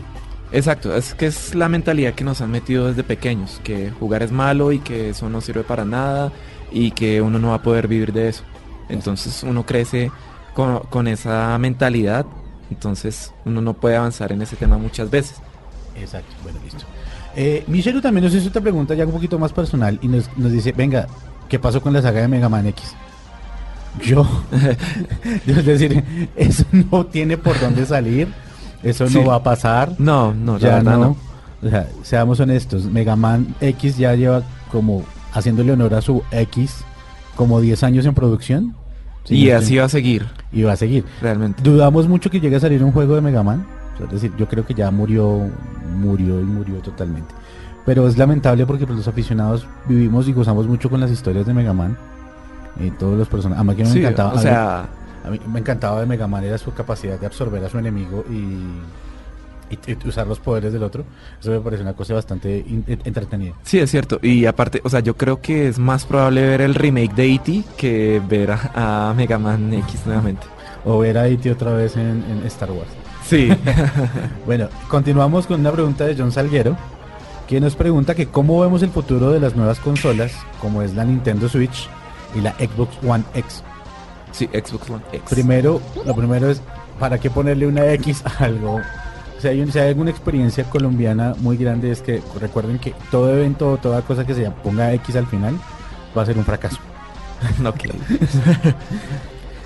Exacto, 0.52 0.96
es 0.96 1.14
que 1.14 1.26
es 1.26 1.56
la 1.56 1.70
mentalidad 1.70 2.14
que 2.14 2.24
nos 2.24 2.40
han 2.42 2.52
metido 2.52 2.88
desde 2.88 3.04
pequeños, 3.04 3.60
que 3.64 3.92
jugar 3.92 4.24
es 4.24 4.32
malo 4.32 4.72
y 4.72 4.80
que 4.80 5.10
eso 5.10 5.30
no 5.30 5.42
sirve 5.42 5.64
para 5.64 5.86
nada 5.86 6.32
y 6.72 6.92
que 6.92 7.22
uno 7.22 7.40
no 7.40 7.50
va 7.50 7.56
a 7.56 7.62
poder 7.62 7.88
vivir 7.88 8.14
de 8.14 8.30
eso. 8.30 8.44
Entonces 8.88 9.44
uno 9.44 9.66
crece 9.66 10.12
con, 10.54 10.80
con 10.82 11.08
esa 11.08 11.58
mentalidad, 11.58 12.26
entonces 12.70 13.34
uno 13.44 13.62
no 13.62 13.74
puede 13.74 13.96
avanzar 13.96 14.32
en 14.32 14.42
ese 14.44 14.56
tema 14.56 14.78
muchas 14.78 15.10
veces. 15.10 15.42
Exacto, 16.00 16.34
bueno, 16.44 16.60
listo. 16.64 16.86
Eh, 17.36 17.64
Michelu 17.68 18.00
también 18.00 18.24
nos 18.24 18.34
hizo 18.34 18.48
otra 18.48 18.62
pregunta 18.62 18.94
ya 18.94 19.06
un 19.06 19.12
poquito 19.12 19.38
más 19.38 19.52
personal 19.52 20.00
y 20.02 20.08
nos, 20.08 20.30
nos 20.38 20.52
dice, 20.52 20.72
venga, 20.72 21.08
¿qué 21.50 21.60
pasó 21.60 21.82
con 21.82 21.92
la 21.92 22.02
saga 22.02 22.22
de 22.22 22.28
Mega 22.28 22.48
Man 22.48 22.68
X? 22.68 22.96
Yo, 24.04 24.28
yo 25.46 25.54
es 25.56 25.66
decir, 25.66 26.04
eso 26.36 26.64
no 26.92 27.06
tiene 27.06 27.38
por 27.38 27.60
dónde 27.60 27.86
salir, 27.86 28.28
eso 28.84 29.08
Sí. 29.08 29.16
no 29.20 29.26
va 29.26 29.36
a 29.36 29.44
pasar, 29.44 29.94
No, 30.00 30.34
no, 30.34 30.58
ya 30.58 30.82
no. 30.82 30.98
no. 30.98 31.18
O 31.64 31.70
sea, 31.70 31.88
seamos 32.04 32.40
honestos, 32.40 32.86
Mega 32.86 33.16
Man 33.16 33.56
X 33.62 33.98
ya 33.98 34.14
lleva 34.16 34.44
como 34.72 35.04
haciéndole 35.34 35.72
honor 35.72 35.94
a 35.96 36.02
su 36.02 36.22
X 36.32 36.84
como 37.36 37.60
10 37.62 37.84
años 37.84 38.06
en 38.06 38.14
producción. 38.14 38.76
Si 39.24 39.36
Y 39.36 39.50
no 39.50 39.56
así 39.58 39.64
estoy- 39.66 39.78
va 39.80 39.86
a 39.86 39.90
seguir, 39.90 40.26
y 40.52 40.62
va 40.64 40.74
a 40.74 40.76
seguir. 40.76 41.04
realmente. 41.22 41.64
Dudamos 41.64 42.08
mucho 42.08 42.30
que 42.30 42.40
llegue 42.40 42.58
a 42.58 42.60
salir 42.60 42.84
un 42.84 42.92
juego 42.92 43.16
de 43.16 43.22
Mega 43.22 43.42
Man. 43.44 43.66
O 43.96 43.98
sea, 43.98 44.06
es 44.08 44.12
decir, 44.14 44.32
yo 44.38 44.48
creo 44.48 44.66
que 44.66 44.74
ya 44.76 44.92
murió, 44.92 45.50
murió 45.98 46.40
y 46.40 46.44
murió 46.44 46.76
totalmente. 46.76 47.34
Pero 47.86 48.08
es 48.08 48.18
lamentable 48.18 48.66
porque 48.66 48.86
pues, 48.86 48.98
los 48.98 49.08
aficionados 49.08 49.66
vivimos 49.88 50.28
y 50.28 50.34
gozamos 50.34 50.68
mucho 50.68 50.90
con 50.90 51.00
las 51.00 51.10
historias 51.12 51.46
de 51.48 51.54
Mega 51.54 51.74
Man. 51.74 51.98
Y 52.80 52.92
todos 52.92 53.18
los 53.18 53.28
personajes. 53.28 53.58
Además 53.60 53.76
que 53.76 53.84
me 53.84 53.90
Sí, 53.90 54.00
encantaba. 54.00 54.34
o 54.34 54.40
sea, 54.40 54.86
a 55.26 55.30
mí 55.30 55.40
me 55.52 55.60
encantaba 55.60 56.00
de 56.02 56.06
Mega 56.06 56.28
Man 56.28 56.44
era 56.44 56.58
su 56.58 56.74
capacidad 56.74 57.20
de 57.20 57.26
absorber 57.26 57.64
a 57.64 57.70
su 57.70 57.78
enemigo 57.80 58.24
y, 58.30 58.34
y- 59.74 59.80
y 59.88 60.08
usar 60.08 60.28
los 60.28 60.40
poderes 60.40 60.72
del 60.74 60.84
otro. 60.84 61.04
Eso 61.40 61.52
me 61.52 61.60
parece 61.60 61.82
una 61.84 61.94
cosa 61.94 62.14
bastante 62.14 62.64
entretenida. 63.06 63.54
sí 63.64 63.80
es 63.80 63.90
cierto. 63.90 64.20
Y 64.22 64.46
aparte, 64.46 64.82
o 64.84 64.90
sea, 64.90 65.00
yo 65.00 65.16
creo 65.16 65.42
que 65.42 65.68
es 65.68 65.80
más 65.80 66.06
probable 66.06 66.46
ver 66.46 66.62
el 66.62 66.76
remake 66.76 67.14
de 67.16 67.34
E.T. 67.36 67.64
que 67.78 68.22
ver 68.30 68.52
a, 68.52 69.10
a 69.10 69.14
Mega 69.14 69.40
Man 69.40 69.74
X 69.74 70.02
nuevamente. 70.06 70.46
O 70.84 71.00
ver 71.00 71.18
a 71.18 71.28
E.T. 71.28 71.52
otra 71.52 71.72
vez 71.74 71.96
en, 71.98 72.24
en 72.30 72.44
Star 72.46 72.72
Wars. 72.72 72.90
Sí. 73.26 73.50
Bueno, 74.46 74.68
continuamos 74.88 75.48
con 75.48 75.60
una 75.62 75.72
pregunta 75.72 76.06
de 76.06 76.16
John 76.16 76.32
Salguero, 76.32 76.78
que 77.48 77.60
nos 77.60 77.76
pregunta 77.76 78.14
que 78.14 78.28
cómo 78.28 78.60
vemos 78.62 78.84
el 78.84 78.90
futuro 78.92 79.32
de 79.32 79.40
las 79.40 79.56
nuevas 79.56 79.80
consolas, 79.80 80.34
como 80.62 80.84
es 80.84 80.94
la 80.94 81.04
Nintendo 81.06 81.50
Switch 81.50 81.90
y 82.36 82.42
la 82.42 82.52
Xbox 82.54 82.98
One 83.08 83.24
X. 83.34 83.64
sí, 84.32 84.48
Xbox 84.54 84.90
One 84.90 85.04
X. 85.14 85.24
Primero, 85.30 85.82
lo 86.06 86.16
primero 86.16 86.50
es, 86.52 86.62
¿para 87.00 87.18
qué 87.18 87.30
ponerle 87.30 87.68
una 87.68 87.86
X 87.94 88.24
a 88.26 88.44
algo? 88.44 88.80
Si 89.40 89.48
hay, 89.48 89.62
un- 89.62 89.72
si 89.72 89.80
hay 89.80 89.90
alguna 89.90 90.12
experiencia 90.12 90.64
colombiana 90.66 91.34
muy 91.40 91.58
grande, 91.58 91.92
es 91.92 92.02
que 92.02 92.22
recuerden 92.40 92.80
que 92.80 92.94
todo 93.12 93.30
evento 93.36 93.72
o 93.72 93.78
toda 93.78 94.02
cosa 94.02 94.26
que 94.26 94.34
se 94.34 94.50
ponga 94.52 94.94
X 94.94 95.16
al 95.16 95.28
final 95.28 95.56
va 96.18 96.22
a 96.22 96.26
ser 96.26 96.38
un 96.38 96.46
fracaso. 96.46 96.78
Ok. 97.66 97.86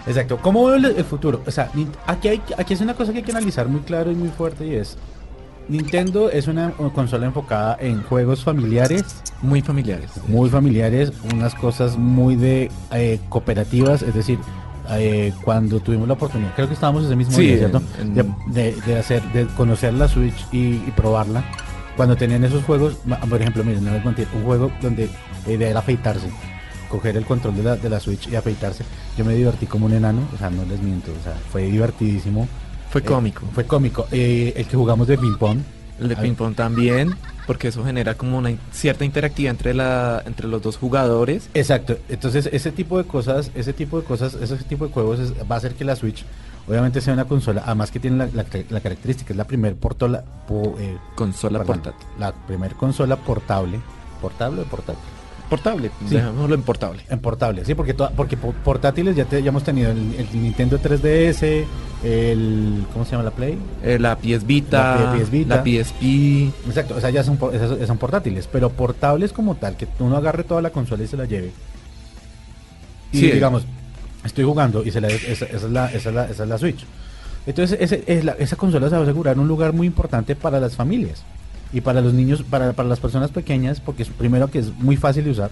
Exacto. 0.07 0.37
¿Cómo 0.41 0.65
veo 0.65 0.75
el, 0.75 0.85
el 0.85 1.03
futuro? 1.05 1.41
O 1.45 1.51
sea, 1.51 1.69
aquí, 2.07 2.27
hay, 2.29 2.41
aquí 2.57 2.73
es 2.73 2.81
una 2.81 2.93
cosa 2.95 3.11
que 3.11 3.19
hay 3.19 3.23
que 3.23 3.31
analizar 3.31 3.67
muy 3.67 3.81
claro 3.81 4.11
y 4.11 4.15
muy 4.15 4.29
fuerte 4.29 4.65
y 4.65 4.75
es, 4.75 4.97
Nintendo 5.69 6.31
es 6.31 6.47
una, 6.47 6.71
consola 6.93 7.27
enfocada 7.27 7.77
en 7.79 8.01
juegos 8.03 8.43
familiares, 8.43 9.03
Muy 9.41 9.61
familiares. 9.61 10.09
muy 10.27 10.49
familiares, 10.49 11.13
unas 11.33 11.53
cosas 11.55 11.95
muy 11.97 12.35
de 12.35 12.71
eh, 12.91 13.19
cooperativas, 13.29 14.01
es 14.01 14.13
decir, 14.15 14.39
eh, 14.91 15.31
cuando 15.43 15.79
tuvimos 15.79 16.07
la 16.07 16.15
oportunidad, 16.15 16.55
creo 16.55 16.67
que 16.67 16.73
estábamos 16.73 17.05
ese 17.05 17.15
mismo 17.15 17.35
Sí, 17.35 17.43
día, 17.43 17.57
¿cierto? 17.59 17.81
en- 18.01 18.15
De, 18.15 18.23
de- 18.47 18.75
de 18.81 18.97
hacer, 18.97 19.21
de 19.31 19.45
conocer 19.55 19.93
la 19.93 20.07
Switch 20.07 20.47
y, 20.51 20.57
y 20.87 20.93
probarla. 20.95 21.43
Cuando 21.95 22.15
tenían 22.15 22.43
esos 22.43 22.63
juegos, 22.63 22.97
por 23.29 23.39
ejemplo, 23.41 23.63
miren, 23.63 23.85
no 23.85 23.91
mentir, 24.03 24.27
un 24.33 24.43
juego 24.43 24.71
donde 24.81 25.07
la 25.45 25.51
idea 25.53 25.69
era 25.69 25.79
afeitarse, 25.79 26.29
coger 26.89 27.15
el 27.17 27.25
control 27.25 27.55
de 27.57 27.63
la, 27.63 27.75
de 27.75 27.89
la 27.89 27.99
Switch 27.99 28.27
y 28.29 28.35
afeitarse. 28.35 28.83
Yo 29.17 29.25
me 29.25 29.35
divertí 29.35 29.67
como 29.67 29.85
un 29.85 29.93
enano, 29.93 30.21
o 30.33 30.37
sea, 30.37 30.49
no 30.49 30.63
les 30.65 30.81
miento, 30.81 31.11
o 31.11 31.23
sea, 31.23 31.33
fue 31.51 31.63
divertidísimo. 31.63 32.47
Fue 32.89 33.01
Eh, 33.01 33.05
cómico. 33.05 33.41
Fue 33.53 33.65
cómico. 33.65 34.07
Eh, 34.11 34.53
el 34.55 34.67
que 34.67 34.75
jugamos 34.77 35.07
de 35.07 35.17
ping 35.17 35.35
pong. 35.37 35.59
El 35.99 36.07
de 36.09 36.15
Ah. 36.15 36.21
ping 36.21 36.33
pong 36.33 36.55
también, 36.55 37.13
porque 37.45 37.67
eso 37.67 37.83
genera 37.83 38.15
como 38.15 38.37
una 38.37 38.51
cierta 38.71 39.03
interactividad 39.03 39.51
entre 39.51 39.73
la 39.73 40.23
entre 40.25 40.47
los 40.47 40.61
dos 40.61 40.77
jugadores. 40.77 41.49
Exacto. 41.53 41.97
Entonces, 42.07 42.49
ese 42.53 42.71
tipo 42.71 42.97
de 42.97 43.03
cosas, 43.03 43.51
ese 43.53 43.73
tipo 43.73 43.99
de 43.99 44.05
cosas, 44.05 44.33
ese 44.35 44.55
tipo 44.57 44.87
de 44.87 44.93
juegos 44.93 45.19
es- 45.19 45.33
va 45.33 45.55
a 45.55 45.57
hacer 45.57 45.73
que 45.75 45.83
la 45.85 45.95
Switch 45.95 46.23
Obviamente 46.67 47.01
sea 47.01 47.13
una 47.15 47.25
consola, 47.25 47.63
además 47.65 47.89
que 47.89 47.99
tiene 47.99 48.17
la, 48.17 48.25
la- 48.31 48.45
la 48.69 48.79
característica, 48.79 49.33
es 49.33 49.37
la 49.37 49.45
primer 49.45 49.75
portola, 49.75 50.23
po- 50.47 50.75
eh, 50.79 50.97
Consola 51.15 51.57
perdón, 51.57 51.79
portátil. 51.81 52.07
La 52.19 52.31
primer 52.31 52.75
consola 52.75 53.15
portable. 53.15 53.79
¿Portable 54.21 54.61
o 54.61 54.65
portátil? 54.65 55.01
Portable, 55.49 55.89
Sí. 56.07 56.15
dejémoslo 56.15 56.53
en 56.55 56.61
portable. 56.61 57.03
En 57.09 57.19
portable, 57.19 57.65
sí, 57.65 57.73
porque, 57.73 57.93
toda- 57.95 58.11
porque 58.11 58.37
po- 58.37 58.53
portátiles 58.63 59.15
ya, 59.15 59.25
te- 59.25 59.41
ya 59.41 59.49
hemos 59.49 59.63
tenido 59.63 59.89
el, 59.91 59.97
el 60.15 60.27
Nintendo 60.41 60.77
3DS, 60.79 61.65
el... 62.03 62.85
¿Cómo 62.93 63.03
se 63.03 63.11
llama 63.11 63.23
la 63.23 63.31
Play? 63.31 63.57
Eh, 63.83 63.97
la 63.99 64.15
PS 64.15 64.45
Vita, 64.45 64.95
La 65.05 65.13
PS 65.17 65.31
Vita. 65.31 65.55
la 65.55 65.63
PSP. 65.63 66.51
Exacto, 66.67 66.95
o 66.97 67.01
sea, 67.01 67.09
ya 67.09 67.23
son, 67.23 67.37
por- 67.37 67.55
esas- 67.55 67.87
son 67.87 67.97
portátiles, 67.97 68.47
pero 68.51 68.69
portables 68.69 69.33
como 69.33 69.55
tal, 69.55 69.75
que 69.75 69.87
uno 69.99 70.15
agarre 70.17 70.43
toda 70.43 70.61
la 70.61 70.69
consola 70.69 71.03
y 71.03 71.07
se 71.07 71.17
la 71.17 71.25
lleve. 71.25 71.51
Y 73.11 73.17
Sí. 73.19 73.31
digamos, 73.31 73.65
estoy 74.23 74.43
jugando 74.45 74.83
y 74.85 74.91
se 74.91 75.01
la, 75.01 75.07
esa, 75.07 75.45
esa 75.45 75.45
es 75.55 75.63
la, 75.63 75.87
esa, 75.91 76.09
es 76.09 76.15
la, 76.15 76.25
esa 76.25 76.43
es 76.43 76.49
la 76.49 76.57
Switch. 76.59 76.85
Entonces, 77.47 77.77
ese, 77.81 78.03
es 78.05 78.23
la- 78.23 78.33
esa 78.33 78.55
consola 78.55 78.87
se 78.87 78.93
va 78.95 78.99
a 79.01 79.03
asegurar 79.03 79.39
un 79.39 79.47
lugar 79.47 79.73
muy 79.73 79.87
importante 79.87 80.35
para 80.35 80.59
las 80.59 80.75
familias 80.75 81.23
y 81.73 81.81
para 81.81 82.01
los 82.01 82.13
niños, 82.13 82.43
para, 82.43 82.73
para 82.73 82.89
las 82.89 82.99
personas 82.99 83.31
pequeñas, 83.31 83.79
porque 83.79 84.03
es, 84.03 84.09
primero 84.09 84.49
que 84.49 84.59
es 84.59 84.73
muy 84.77 84.95
fácil 84.97 85.23
de 85.25 85.31
usar, 85.31 85.51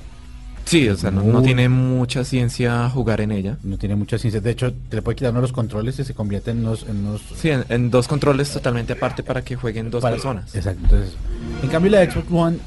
Sí, 0.66 0.90
o 0.90 0.98
sea, 0.98 1.12
no, 1.12 1.24
no 1.24 1.42
tiene 1.42 1.70
mucha 1.70 2.26
ciencia 2.26 2.90
jugar 2.90 3.22
en 3.22 3.32
ella. 3.32 3.56
no 3.64 3.78
tiene 3.78 3.96
mucha 3.96 4.18
ciencia. 4.18 4.42
De 4.42 4.52
hecho, 4.52 4.74
te 4.90 4.98
le 4.98 5.02
puede 5.02 5.16
quitar 5.16 5.32
uno 5.32 5.40
los 5.40 5.54
controles 5.54 5.98
y 6.00 6.04
se 6.04 6.14
convierte 6.14 6.52
en 6.52 6.58
unos... 6.60 6.84
En 6.90 7.06
unos 7.08 7.22
Sí, 7.38 7.52
en, 7.52 7.64
en 7.70 7.90
dos 7.90 8.06
controles 8.10 8.52
totalmente 8.52 8.92
aparte 8.92 9.24
para 9.24 9.42
que 9.44 9.56
jueguen 9.56 9.90
dos 9.90 10.02
para- 10.02 10.16
personas. 10.18 10.54
Exacto. 10.54 10.82
Entonces, 10.84 11.16
en 11.64 11.70
cambio 11.70 11.92
la 11.92 12.04
Xbox 12.12 12.28
One, 12.30 12.58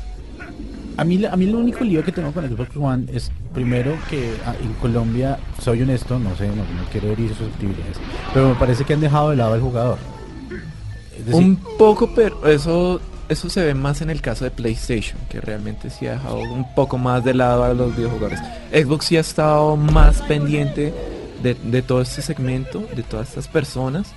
a 0.96 1.04
mí, 1.04 1.18
la- 1.18 1.30
a 1.30 1.36
mí 1.36 1.44
el 1.44 1.54
único 1.54 1.84
lío 1.84 2.02
que 2.02 2.10
tengo 2.10 2.32
con 2.32 2.42
la 2.42 2.48
Xbox 2.48 2.74
One 2.74 3.04
es 3.12 3.30
primero 3.52 3.94
que 4.08 4.32
ah, 4.46 4.54
en 4.58 4.72
Colombia, 4.80 5.38
soy 5.60 5.82
honesto, 5.82 6.18
no 6.18 6.34
sé, 6.36 6.48
no, 6.48 6.54
no 6.54 6.88
quiero 6.90 7.08
herir 7.08 7.28
susceptibilidades, 7.34 7.98
pero 8.32 8.48
me 8.48 8.54
parece 8.54 8.84
que 8.86 8.94
han 8.94 9.00
dejado 9.00 9.28
de 9.28 9.36
lado 9.36 9.52
al 9.52 9.60
jugador. 9.60 9.98
Decir, 11.18 11.34
Un 11.34 11.56
poco, 11.78 12.10
pero 12.14 12.46
eso 12.48 12.98
eso 13.30 13.48
se 13.48 13.64
ve 13.64 13.74
más 13.74 14.02
en 14.02 14.10
el 14.10 14.20
caso 14.20 14.44
de 14.44 14.50
PlayStation, 14.50 15.18
que 15.30 15.40
realmente 15.40 15.88
sí 15.88 16.06
ha 16.06 16.12
dejado 16.12 16.40
un 16.40 16.74
poco 16.74 16.98
más 16.98 17.24
de 17.24 17.32
lado 17.32 17.64
a 17.64 17.72
los 17.72 17.96
videojuegos. 17.96 18.38
Xbox 18.72 19.06
sí 19.06 19.16
ha 19.16 19.20
estado 19.20 19.76
más 19.76 20.20
pendiente 20.22 20.92
de, 21.42 21.54
de 21.54 21.82
todo 21.82 22.02
este 22.02 22.20
segmento, 22.20 22.86
de 22.94 23.02
todas 23.02 23.28
estas 23.28 23.48
personas, 23.48 24.12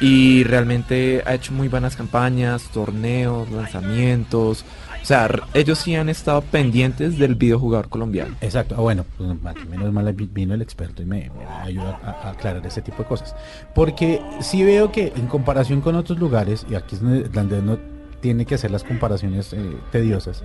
y 0.00 0.44
realmente 0.44 1.22
ha 1.26 1.34
hecho 1.34 1.52
muy 1.52 1.68
buenas 1.68 1.96
campañas, 1.96 2.64
torneos, 2.72 3.50
lanzamientos. 3.50 4.64
O 5.02 5.04
sea, 5.04 5.30
ellos 5.54 5.78
sí 5.78 5.94
han 5.94 6.10
estado 6.10 6.42
pendientes 6.42 7.18
del 7.18 7.34
videojugador 7.34 7.88
colombiano. 7.88 8.34
Exacto, 8.42 8.74
ah, 8.76 8.82
bueno, 8.82 9.06
pues, 9.16 9.30
menos 9.68 9.92
mal 9.92 10.12
vi- 10.12 10.28
vino 10.30 10.52
el 10.52 10.60
experto 10.60 11.02
y 11.02 11.06
me, 11.06 11.30
me 11.30 11.46
ayuda 11.62 11.98
a, 12.04 12.10
a 12.28 12.30
aclarar 12.32 12.66
ese 12.66 12.82
tipo 12.82 13.02
de 13.02 13.08
cosas. 13.08 13.34
Porque 13.74 14.20
sí 14.40 14.62
veo 14.62 14.92
que 14.92 15.12
en 15.16 15.26
comparación 15.26 15.80
con 15.80 15.96
otros 15.96 16.18
lugares, 16.18 16.66
y 16.70 16.74
aquí 16.74 16.96
es 16.96 17.32
donde, 17.32 17.58
uno 17.60 17.78
tiene 18.20 18.44
que 18.46 18.54
hacer 18.56 18.70
las 18.70 18.84
comparaciones 18.84 19.52
eh, 19.52 19.76
tediosas, 19.92 20.42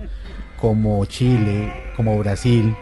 como 0.60 1.04
Chile, 1.06 1.72
como 1.96 2.16
Brasil, 2.18 2.74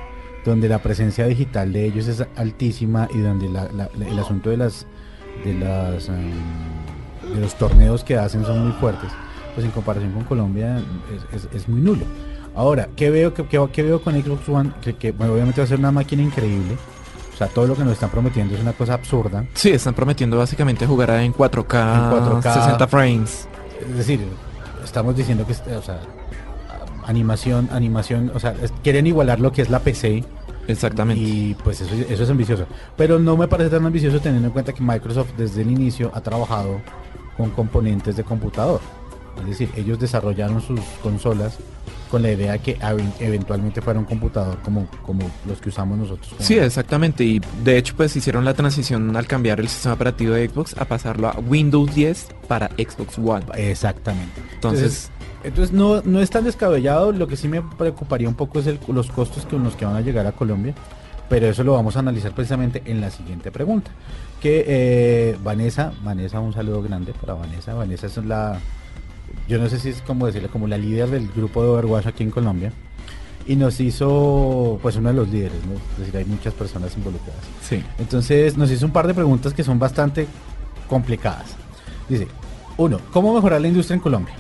donde 0.45 0.69
la 0.69 0.79
presencia 0.79 1.27
digital 1.27 1.73
de 1.73 1.87
ellos 1.87 2.07
es 2.09 2.25
altísima 2.37 3.09
y 3.15 3.19
donde 3.19 3.49
la- 3.49 3.69
la- 3.73 3.89
la- 3.99 4.07
el 4.09 4.19
asunto 4.19 4.51
de 4.51 4.57
las 4.59 4.87
de 5.45 5.53
las 5.55 6.09
em, 6.09 6.31
de 7.35 7.41
los 7.41 7.55
torneos 7.57 8.05
que 8.05 8.17
hacen 8.17 8.45
son 8.45 8.63
muy 8.69 8.73
fuertes, 8.79 9.11
pues 9.55 9.65
en 9.67 9.73
comparación 9.73 10.13
con 10.13 10.25
Colombia 10.25 10.81
es, 11.33 11.45
es- 11.45 11.49
es 11.55 11.69
muy 11.69 11.81
nulo. 11.81 12.05
Ahora, 12.55 12.89
¿qué 12.95 13.11
veo, 13.11 13.35
qué, 13.35 13.45
qué- 13.47 13.67
qué 13.73 13.83
veo 13.83 14.01
con 14.01 14.15
Xbox 14.15 14.49
One? 14.49 14.71
Que, 14.81 14.95
que, 14.95 15.11
bueno, 15.11 15.33
obviamente 15.33 15.61
va 15.61 15.65
a 15.65 15.69
ser 15.69 15.79
una 15.81 15.91
máquina 15.91 16.23
increíble. 16.23 16.77
O 17.33 17.37
sea, 17.37 17.49
todo 17.49 17.67
lo 17.67 17.75
que 17.75 17.83
nos 17.83 17.95
están 17.95 18.11
prometiendo 18.11 18.55
es 18.55 18.61
una 18.61 18.73
cosa 18.75 18.95
absurda. 18.95 19.45
Sí, 19.55 19.71
están 19.71 19.93
prometiendo 19.95 20.39
básicamente 20.39 20.87
jugar 20.87 21.11
en 21.11 21.33
4K, 21.33 21.95
En 21.97 22.11
4K. 22.13 22.55
60 22.55 22.87
frames. 22.87 23.49
Es 23.91 23.97
decir, 23.97 24.21
estamos 24.85 25.17
diciendo 25.17 25.47
que, 25.47 25.53
o 25.75 25.83
sea, 25.83 26.01
animación, 27.07 27.69
animación, 27.73 28.31
o 28.35 28.39
sea, 28.39 28.55
quieren 28.83 29.07
igualar 29.07 29.41
lo 29.41 29.53
que 29.53 29.63
es 29.63 29.71
la 29.71 29.81
PC 29.81 30.25
Exactamente. 30.67 31.23
y 31.23 31.55
pues 31.63 31.81
eso, 31.81 31.95
eso 31.95 32.23
es 32.23 32.31
ambicioso. 32.31 32.67
Pero 32.97 33.19
no 33.19 33.37
me 33.37 33.49
parece 33.49 33.71
tan 33.71 33.85
ambicioso 33.85 34.21
teniendo 34.21 34.49
en 34.49 34.53
cuenta 34.53 34.73
que 34.73 34.83
Microsoft 34.83 35.33
desde 35.37 35.63
el 35.63 35.71
inicio 35.71 36.11
ha 36.15 36.21
trabajado 36.21 36.81
con 37.37 37.51
componentes 37.51 38.17
de 38.17 38.25
computador. 38.25 38.81
Es 39.41 39.47
decir, 39.47 39.71
ellos 39.77 39.99
desarrollaron 39.99 40.61
sus 40.61 40.81
consolas 41.03 41.59
con 42.15 42.23
la 42.23 42.31
idea 42.31 42.59
que 42.59 42.79
ev- 42.79 43.13
eventualmente 43.19 43.83
fuera 43.83 43.99
un 43.99 44.05
computador 44.05 44.59
como, 44.63 44.87
como 45.05 45.29
los 45.49 45.61
que 45.61 45.69
usamos 45.71 45.99
nosotros. 45.99 46.33
Sí, 46.39 46.55
exactamente. 46.57 47.25
Y 47.25 47.41
de 47.65 47.77
hecho, 47.77 47.95
pues 47.97 48.15
hicieron 48.15 48.45
la 48.45 48.55
transición 48.55 49.17
al 49.17 49.27
cambiar 49.27 49.59
el 49.59 49.69
sistema 49.69 49.95
operativo 49.95 50.33
de 50.35 50.49
Xbox 50.49 50.77
a 50.79 50.85
pasarlo 50.85 51.27
a 51.27 51.33
Windows 51.41 51.93
10 51.93 52.29
para 52.47 52.69
Xbox 52.79 53.19
One. 53.19 53.45
Exactamente. 53.57 54.41
Entonces, 54.55 55.11
Entonces 55.43 55.73
no, 55.75 56.03
no 56.03 56.21
es 56.21 56.31
tan 56.31 56.45
descabellado, 56.45 57.11
lo 57.11 57.27
que 57.27 57.37
sí 57.37 57.49
me 57.49 57.61
preocuparía 57.63 58.29
un 58.29 58.37
poco 58.37 58.61
es 58.61 58.69
el- 58.69 58.79
los 58.87 59.11
costos 59.11 59.45
con 59.47 59.65
los 59.65 59.75
que 59.75 59.85
van 59.85 59.97
a 59.97 60.01
llegar 60.01 60.25
a 60.29 60.33
Colombia, 60.33 60.73
pero 61.29 61.49
eso 61.49 61.65
lo 61.65 61.73
vamos 61.73 61.97
a 61.97 61.99
analizar 61.99 62.33
precisamente 62.33 62.81
en 62.87 63.01
la 63.01 63.11
siguiente 63.11 63.51
pregunta. 63.51 63.91
Que 64.41 64.65
eh, 64.69 65.37
Vanessa, 65.43 65.93
Vanessa, 66.05 66.39
un 66.39 66.53
saludo 66.53 66.81
grande 66.81 67.13
para 67.13 67.35
Vanessa, 67.35 67.75
Vanessa 67.75 68.07
es 68.07 68.17
la, 68.19 68.61
yo 69.49 69.59
no 69.59 69.69
sé 69.69 69.79
si 69.79 69.91
es 69.91 70.03
como 70.03 70.27
decirle, 70.27 70.49
como 70.49 70.67
la 70.67 70.79
líder 70.79 71.11
del 71.11 71.29
grupo 71.29 71.63
de 71.63 71.69
Overwatch 71.69 72.07
aquí 72.07 72.23
en 72.23 72.31
Colombia, 72.31 72.73
y 73.47 73.57
nos 73.57 73.79
hizo, 73.81 74.79
pues 74.81 74.97
uno 74.97 75.11
de 75.11 75.15
los 75.15 75.29
líderes, 75.29 75.65
¿no? 75.67 75.75
es 75.75 75.99
decir, 75.99 76.17
hay 76.17 76.25
muchas 76.25 76.55
personas 76.55 76.97
involucradas. 76.97 77.43
sí. 77.63 77.83
Entonces 77.99 78.57
nos 78.57 78.71
hizo 78.71 78.87
un 78.87 78.93
par 78.93 79.07
de 79.07 79.15
preguntas 79.15 79.53
que 79.53 79.63
son 79.63 79.79
bastante 79.79 80.27
complicadas. 80.89 81.55
Dice, 82.09 82.27
uno, 82.77 82.99
¿cómo 83.13 83.35
mejorar 83.35 83.61
la 83.61 83.69
industria 83.69 83.95
en 83.95 84.01
Colombia? 84.01 84.35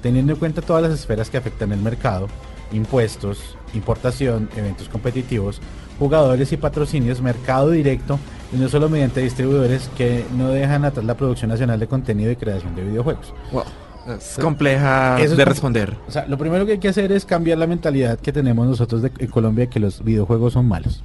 Teniendo 0.00 0.32
en 0.32 0.38
cuenta 0.38 0.62
todas 0.62 0.82
las 0.82 0.92
esferas 0.92 1.28
que 1.28 1.36
afectan 1.36 1.72
el 1.72 1.80
mercado, 1.80 2.28
impuestos, 2.72 3.56
importación, 3.74 4.48
eventos 4.56 4.88
competitivos, 4.88 5.60
jugadores 5.98 6.52
y 6.52 6.56
patrocinios, 6.56 7.20
mercado 7.20 7.70
directo, 7.70 8.18
y 8.52 8.56
no 8.56 8.68
solo 8.68 8.88
mediante 8.88 9.20
distribuidores 9.20 9.90
que 9.96 10.24
no 10.36 10.48
dejan 10.48 10.84
atrás 10.84 11.04
la 11.04 11.16
producción 11.16 11.50
nacional 11.50 11.78
de 11.78 11.86
contenido 11.86 12.30
y 12.30 12.36
creación 12.36 12.74
de 12.74 12.84
videojuegos. 12.84 13.34
Wow. 13.52 13.64
Es 14.08 14.38
compleja 14.40 15.20
Eso 15.20 15.32
es 15.32 15.36
de 15.36 15.44
responder. 15.44 15.94
O 16.08 16.10
sea, 16.10 16.26
lo 16.26 16.38
primero 16.38 16.64
que 16.66 16.72
hay 16.72 16.78
que 16.78 16.88
hacer 16.88 17.12
es 17.12 17.24
cambiar 17.24 17.58
la 17.58 17.66
mentalidad 17.66 18.18
que 18.18 18.32
tenemos 18.32 18.66
nosotros 18.66 19.02
de, 19.02 19.12
en 19.18 19.26
Colombia 19.28 19.66
de 19.66 19.70
que 19.70 19.80
los 19.80 20.02
videojuegos 20.02 20.52
son 20.54 20.66
malos. 20.66 21.02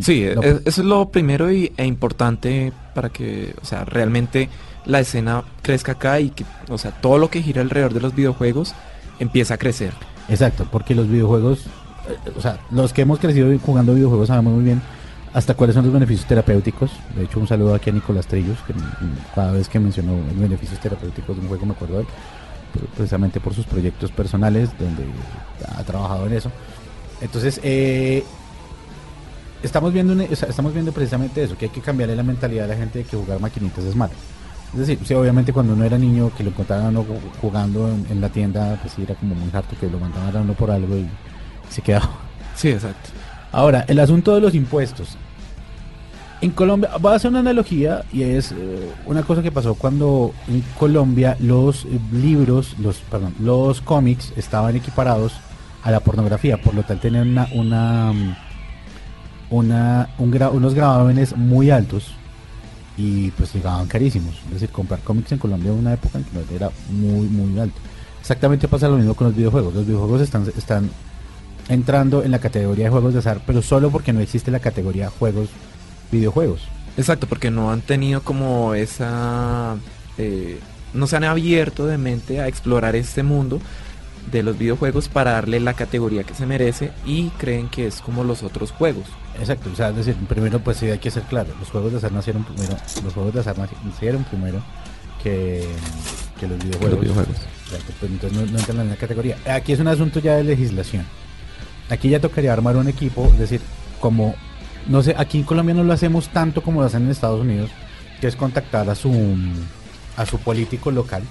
Sí, 0.00 0.26
No. 0.34 0.42
es- 0.42 0.62
eso 0.64 0.80
es 0.80 0.86
lo 0.86 1.10
primero 1.10 1.52
y, 1.52 1.72
e 1.76 1.84
importante 1.84 2.72
para 2.94 3.10
que, 3.10 3.54
o 3.60 3.64
sea, 3.64 3.84
realmente 3.84 4.48
la 4.86 5.00
escena 5.00 5.44
crezca 5.60 5.92
acá 5.92 6.18
y 6.20 6.30
que, 6.30 6.44
o 6.70 6.78
sea, 6.78 6.90
todo 6.92 7.18
lo 7.18 7.28
que 7.30 7.42
gira 7.42 7.60
alrededor 7.60 7.92
de 7.92 8.00
los 8.00 8.14
videojuegos 8.14 8.74
empieza 9.18 9.54
a 9.54 9.58
crecer. 9.58 9.92
Exacto, 10.28 10.66
porque 10.72 10.94
los 10.94 11.08
videojuegos, 11.08 11.66
eh, 12.08 12.30
o 12.36 12.40
sea, 12.40 12.58
los 12.70 12.92
que 12.92 13.02
hemos 13.02 13.18
crecido 13.18 13.56
jugando 13.64 13.94
videojuegos 13.94 14.28
sabemos 14.28 14.54
muy 14.54 14.64
bien 14.64 14.80
hasta 15.34 15.54
cuáles 15.54 15.74
son 15.74 15.84
los 15.84 15.92
beneficios 15.94 16.26
terapéuticos. 16.26 16.90
De 17.16 17.24
hecho, 17.24 17.40
un 17.40 17.46
saludo 17.48 17.74
aquí 17.74 17.90
a 17.90 17.92
Nicolás 17.92 18.26
Trillos, 18.26 18.58
que 18.66 18.74
cada 19.34 19.52
vez 19.52 19.68
que 19.68 19.78
mencionó 19.80 20.16
los 20.16 20.38
beneficios 20.38 20.78
terapéuticos 20.80 21.36
de 21.36 21.42
un 21.42 21.48
juego 21.48 21.66
me 21.66 21.72
acuerdo 21.72 21.94
de 21.96 22.00
él, 22.02 22.06
pre- 22.72 22.88
precisamente 22.96 23.40
por 23.40 23.54
sus 23.54 23.64
proyectos 23.66 24.10
personales, 24.12 24.70
donde 24.78 25.04
ha 25.76 25.82
trabajado 25.84 26.26
en 26.26 26.34
eso. 26.34 26.50
Entonces, 27.20 27.60
eh, 27.62 28.24
estamos 29.62 29.92
viendo 29.92 30.12
o 30.12 30.36
sea, 30.36 30.48
estamos 30.48 30.72
viendo 30.72 30.92
precisamente 30.92 31.42
eso, 31.42 31.56
que 31.56 31.66
hay 31.66 31.70
que 31.70 31.80
cambiarle 31.80 32.16
la 32.16 32.22
mentalidad 32.22 32.64
a 32.64 32.68
la 32.68 32.76
gente 32.76 32.98
de 33.00 33.04
que 33.04 33.16
jugar 33.16 33.40
maquinitas 33.40 33.84
es 33.84 33.94
malo. 33.96 34.12
Es 34.72 34.78
decir, 34.80 34.98
sí, 35.04 35.14
obviamente 35.14 35.52
cuando 35.52 35.74
uno 35.74 35.84
era 35.84 35.98
niño 35.98 36.30
que 36.36 36.42
lo 36.42 36.50
encontraban 36.50 36.88
uno 36.88 37.04
ju- 37.04 37.20
jugando 37.40 37.88
en, 38.08 38.20
la 38.20 38.28
tienda, 38.30 38.78
pues 38.80 38.98
era 38.98 39.14
como 39.14 39.34
muy 39.34 39.50
harto 39.52 39.76
que 39.78 39.88
lo 39.88 39.98
mandaban 39.98 40.34
a 40.36 40.40
uno 40.40 40.54
por 40.54 40.70
algo 40.70 40.96
y 40.96 41.06
se 41.70 41.82
quedaba. 41.82 42.08
Sí, 42.56 42.68
exacto. 42.68 43.10
Ahora, 43.52 43.84
el 43.86 44.00
asunto 44.00 44.34
de 44.34 44.40
los 44.40 44.54
impuestos. 44.54 45.16
En 46.40 46.50
Colombia, 46.50 46.90
voy 47.00 47.12
a 47.12 47.16
hacer 47.16 47.30
una 47.30 47.40
analogía 47.40 48.02
y 48.12 48.22
es 48.22 48.50
eh, 48.50 48.90
una 49.06 49.22
cosa 49.22 49.42
que 49.42 49.52
pasó 49.52 49.74
cuando 49.74 50.32
en 50.48 50.64
Colombia 50.76 51.36
los 51.38 51.84
eh, 51.84 52.00
libros, 52.10 52.76
los, 52.80 52.96
perdón, 52.96 53.34
los 53.38 53.80
cómics 53.80 54.32
estaban 54.36 54.74
equiparados 54.74 55.34
a 55.84 55.92
la 55.92 56.00
pornografía, 56.00 56.60
por 56.60 56.74
lo 56.74 56.82
tal 56.82 56.98
tenían 56.98 57.28
una, 57.28 57.48
una, 57.52 58.12
mm, 58.12 58.36
unos 60.52 60.74
gravámenes 60.74 61.36
muy 61.36 61.70
altos 61.70 62.12
y 62.96 63.30
pues 63.32 63.54
llegaban 63.54 63.86
carísimos. 63.86 64.34
Es 64.46 64.54
decir, 64.54 64.70
comprar 64.70 64.98
cómics 65.00 65.30
en 65.30 65.38
Colombia 65.38 65.70
en 65.70 65.78
una 65.78 65.92
época 65.92 66.18
en 66.18 66.24
que 66.24 66.56
era 66.56 66.70
muy, 66.90 67.28
muy 67.28 67.60
alto. 67.60 67.76
Exactamente 68.20 68.66
pasa 68.66 68.88
lo 68.88 68.96
mismo 68.96 69.14
con 69.14 69.28
los 69.28 69.36
videojuegos. 69.36 69.74
Los 69.74 69.86
videojuegos 69.86 70.22
están 70.22 70.90
entrando 71.68 72.22
en 72.22 72.30
la 72.30 72.38
categoría 72.38 72.86
de 72.86 72.90
juegos 72.90 73.12
de 73.12 73.20
azar, 73.20 73.40
pero 73.46 73.62
solo 73.62 73.90
porque 73.90 74.12
no 74.12 74.20
existe 74.20 74.50
la 74.50 74.60
categoría 74.60 75.10
juegos, 75.10 75.48
videojuegos. 76.10 76.62
Exacto, 76.96 77.26
porque 77.26 77.50
no 77.50 77.70
han 77.70 77.80
tenido 77.80 78.22
como 78.22 78.74
esa... 78.74 79.76
eh, 80.18 80.58
no 80.92 81.06
se 81.06 81.16
han 81.16 81.24
abierto 81.24 81.86
de 81.86 81.96
mente 81.96 82.40
a 82.40 82.48
explorar 82.48 82.96
este 82.96 83.22
mundo 83.22 83.60
de 84.30 84.42
los 84.42 84.58
videojuegos 84.58 85.08
para 85.08 85.32
darle 85.32 85.58
la 85.58 85.74
categoría 85.74 86.22
que 86.22 86.34
se 86.34 86.46
merece 86.46 86.92
y 87.04 87.30
creen 87.30 87.68
que 87.68 87.86
es 87.86 88.00
como 88.00 88.24
los 88.24 88.42
otros 88.42 88.70
juegos. 88.70 89.06
Exacto, 89.38 89.70
o 89.72 89.76
sea, 89.76 89.88
es 89.88 89.96
decir, 89.96 90.14
primero 90.28 90.60
pues 90.60 90.76
sí 90.76 90.86
hay 90.86 90.98
que 90.98 91.10
ser 91.10 91.22
claro, 91.24 91.50
los 91.58 91.70
juegos 91.70 91.92
de 91.92 91.98
azar 91.98 92.12
nacieron 92.12 92.44
primero, 92.44 92.76
los 93.02 93.14
juegos 93.14 93.34
de 93.34 93.40
azar 93.40 93.56
nacieron 93.58 94.24
primero 94.24 94.62
que, 95.22 95.66
los 96.42 96.58
videojuegos. 96.58 97.26
pues 98.00 98.12
entonces 98.12 98.50
no, 98.50 98.58
entran 98.58 98.80
en 98.80 98.90
la 98.90 98.96
categoría. 98.96 99.36
Aquí 99.46 99.72
es 99.72 99.80
un 99.80 99.88
asunto 99.88 100.18
ya 100.20 100.34
de 100.34 100.44
legislación. 100.44 101.06
Aquí 101.92 102.08
ya 102.08 102.20
tocaría 102.20 102.52
armar 102.52 102.76
un 102.76 102.88
equipo, 102.88 103.26
es 103.26 103.38
decir, 103.38 103.60
como, 104.00 104.34
no 104.88 105.02
sé, 105.02 105.14
aquí 105.18 105.38
en 105.38 105.44
Colombia 105.44 105.74
no 105.74 105.84
lo 105.84 105.92
hacemos 105.92 106.30
tanto 106.30 106.62
como 106.62 106.80
lo 106.80 106.86
hacen 106.86 107.02
en 107.02 107.10
Estados 107.10 107.42
Unidos, 107.42 107.70
que 108.18 108.28
es 108.28 108.34
contactar 108.34 108.88
a 108.88 108.94
su, 108.94 109.12
a 110.16 110.24
su 110.24 110.38
político 110.38 110.90
local 110.90 111.22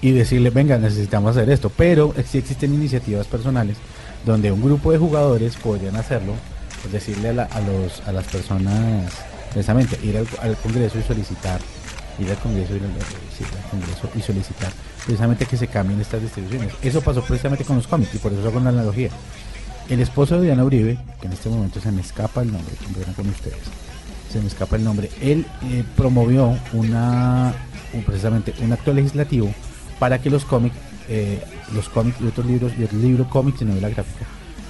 y 0.00 0.10
decirle, 0.10 0.50
venga, 0.50 0.76
necesitamos 0.76 1.36
hacer 1.36 1.50
esto. 1.50 1.70
Pero 1.70 2.12
sí 2.26 2.38
existen 2.38 2.74
iniciativas 2.74 3.28
personales 3.28 3.76
donde 4.26 4.50
un 4.50 4.60
grupo 4.60 4.90
de 4.90 4.98
jugadores 4.98 5.56
podrían 5.56 5.94
hacerlo, 5.94 6.34
pues 6.82 6.92
decirle 6.92 7.28
a, 7.28 7.60
los, 7.60 8.02
a 8.06 8.12
las 8.12 8.24
personas, 8.26 9.12
precisamente, 9.52 9.98
ir 10.02 10.16
al, 10.16 10.56
Congreso 10.56 10.98
y 10.98 11.02
solicitar, 11.02 11.60
ir 12.18 12.30
al 12.30 12.38
Congreso, 12.38 12.74
y 14.14 14.20
solicitar 14.20 14.72
precisamente 15.04 15.46
que 15.46 15.56
se 15.56 15.68
cambien 15.68 16.00
estas 16.00 16.20
distribuciones. 16.22 16.72
Eso 16.82 17.00
pasó 17.00 17.22
precisamente 17.22 17.64
con 17.64 17.76
los 17.76 17.86
cómics 17.86 18.14
y 18.14 18.18
por 18.18 18.32
eso 18.32 18.46
hago 18.46 18.58
una 18.58 18.70
analogía. 18.70 19.10
El 19.88 20.00
esposo 20.00 20.36
de 20.36 20.46
Diana 20.46 20.64
Uribe, 20.64 20.98
que 21.20 21.26
en 21.26 21.32
este 21.32 21.48
momento 21.48 21.80
se 21.80 21.90
me 21.90 22.02
escapa 22.02 22.42
el 22.42 22.52
nombre, 22.52 22.74
con 23.16 23.28
ustedes, 23.28 23.56
se 24.30 24.40
me 24.40 24.48
escapa 24.48 24.76
el 24.76 24.84
nombre, 24.84 25.10
él 25.22 25.46
eh, 25.62 25.82
promovió 25.96 26.58
una, 26.74 27.54
precisamente 28.04 28.52
un 28.60 28.72
acto 28.72 28.92
legislativo 28.92 29.50
para 29.98 30.20
que 30.20 30.28
los 30.28 30.44
cómics, 30.44 30.76
eh, 31.08 31.42
los 31.72 31.88
cómics 31.88 32.20
y 32.20 32.26
otros 32.26 32.46
libros, 32.46 32.72
y 32.78 32.84
otros 32.84 33.00
libros 33.00 33.28
cómics 33.28 33.62
y 33.62 33.64
novela 33.64 33.88
gráfica, 33.88 34.26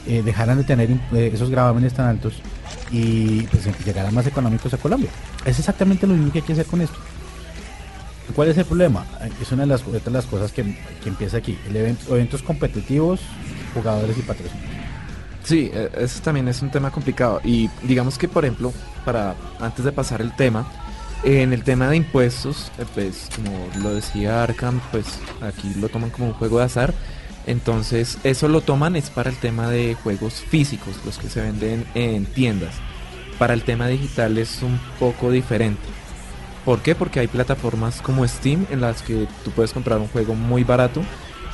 eh, 0.07 0.23
dejaran 0.23 0.59
de 0.59 0.65
tener 0.65 0.89
esos 1.13 1.51
gravámenes 1.51 1.93
tan 1.93 2.07
altos 2.07 2.35
y 2.91 3.43
pues 3.43 3.69
llegaran 3.85 4.15
más 4.15 4.27
económicos 4.27 4.73
a 4.73 4.79
Colombia. 4.79 5.11
Es 5.45 5.59
exactamente 5.59 6.07
lo 6.07 6.15
mismo 6.15 6.33
que 6.33 6.39
hay 6.39 6.45
que 6.45 6.53
hacer 6.53 6.67
con 6.67 6.81
esto. 6.81 6.97
¿Cuál 8.39 8.51
es 8.51 8.59
el 8.59 8.67
problema? 8.67 9.05
Es 9.43 9.51
una 9.51 9.63
de 9.63 9.67
las, 9.67 9.85
de 9.85 10.11
las 10.13 10.25
cosas 10.27 10.53
que, 10.53 10.61
empieza 11.05 11.39
aquí. 11.39 11.59
El 11.69 11.75
eventos 11.75 12.41
competitivos, 12.41 13.19
jugadores 13.75 14.17
y 14.17 14.23
patrocinios. 14.23 14.71
Sí, 15.43 15.73
e, 15.75 15.91
eso 15.99 16.23
también 16.23 16.47
es 16.47 16.63
un 16.63 16.71
tema 16.71 16.93
complicado. 16.93 17.41
Y 17.43 17.69
digamos 17.83 18.17
que, 18.17 18.29
por 18.29 18.45
ejemplo, 18.45 18.73
para 19.05 19.35
antes 19.59 19.85
de 19.85 19.91
pasar 19.91 20.21
el 20.21 20.37
tema, 20.37 20.71
en 21.25 21.53
el 21.53 21.65
tema 21.65 21.89
de 21.89 21.97
impuestos, 21.97 22.71
eh, 22.79 22.85
pues 22.95 23.29
como 23.35 23.51
lo 23.83 23.93
decía 23.93 24.45
Arkham, 24.45 24.81
pues 24.93 25.19
aquí 25.41 25.75
lo 25.75 25.89
toman 25.89 26.11
como 26.11 26.29
un 26.29 26.35
juego 26.35 26.61
de 26.61 26.67
azar. 26.67 26.95
Entonces 27.45 28.19
eso 28.23 28.47
lo 28.47 28.61
toman 28.61 28.95
es 28.95 29.11
para 29.11 29.31
el 29.31 29.37
tema 29.39 29.69
de 29.69 29.97
juegos 30.01 30.35
físicos, 30.35 30.95
los 31.05 31.19
que 31.19 31.29
se 31.29 31.41
venden 31.41 31.85
en 31.97 32.25
tiendas. 32.25 32.77
Para 33.37 33.53
el 33.53 33.65
tema 33.65 33.89
digital 33.89 34.39
es 34.39 34.63
un 34.63 34.79
poco 35.01 35.33
diferente. 35.33 35.83
¿Por 36.69 36.83
qué? 36.83 36.95
Porque 36.95 37.19
hay 37.21 37.29
plataformas 37.29 38.03
como 38.03 38.29
Steam 38.29 38.67
en 38.71 38.83
las 38.83 39.01
que 39.01 39.27
tú 39.43 39.51
puedes 39.53 39.73
comprar 39.73 39.99
un 40.01 40.09
juego 40.09 40.35
muy 40.35 40.65
barato 40.65 41.01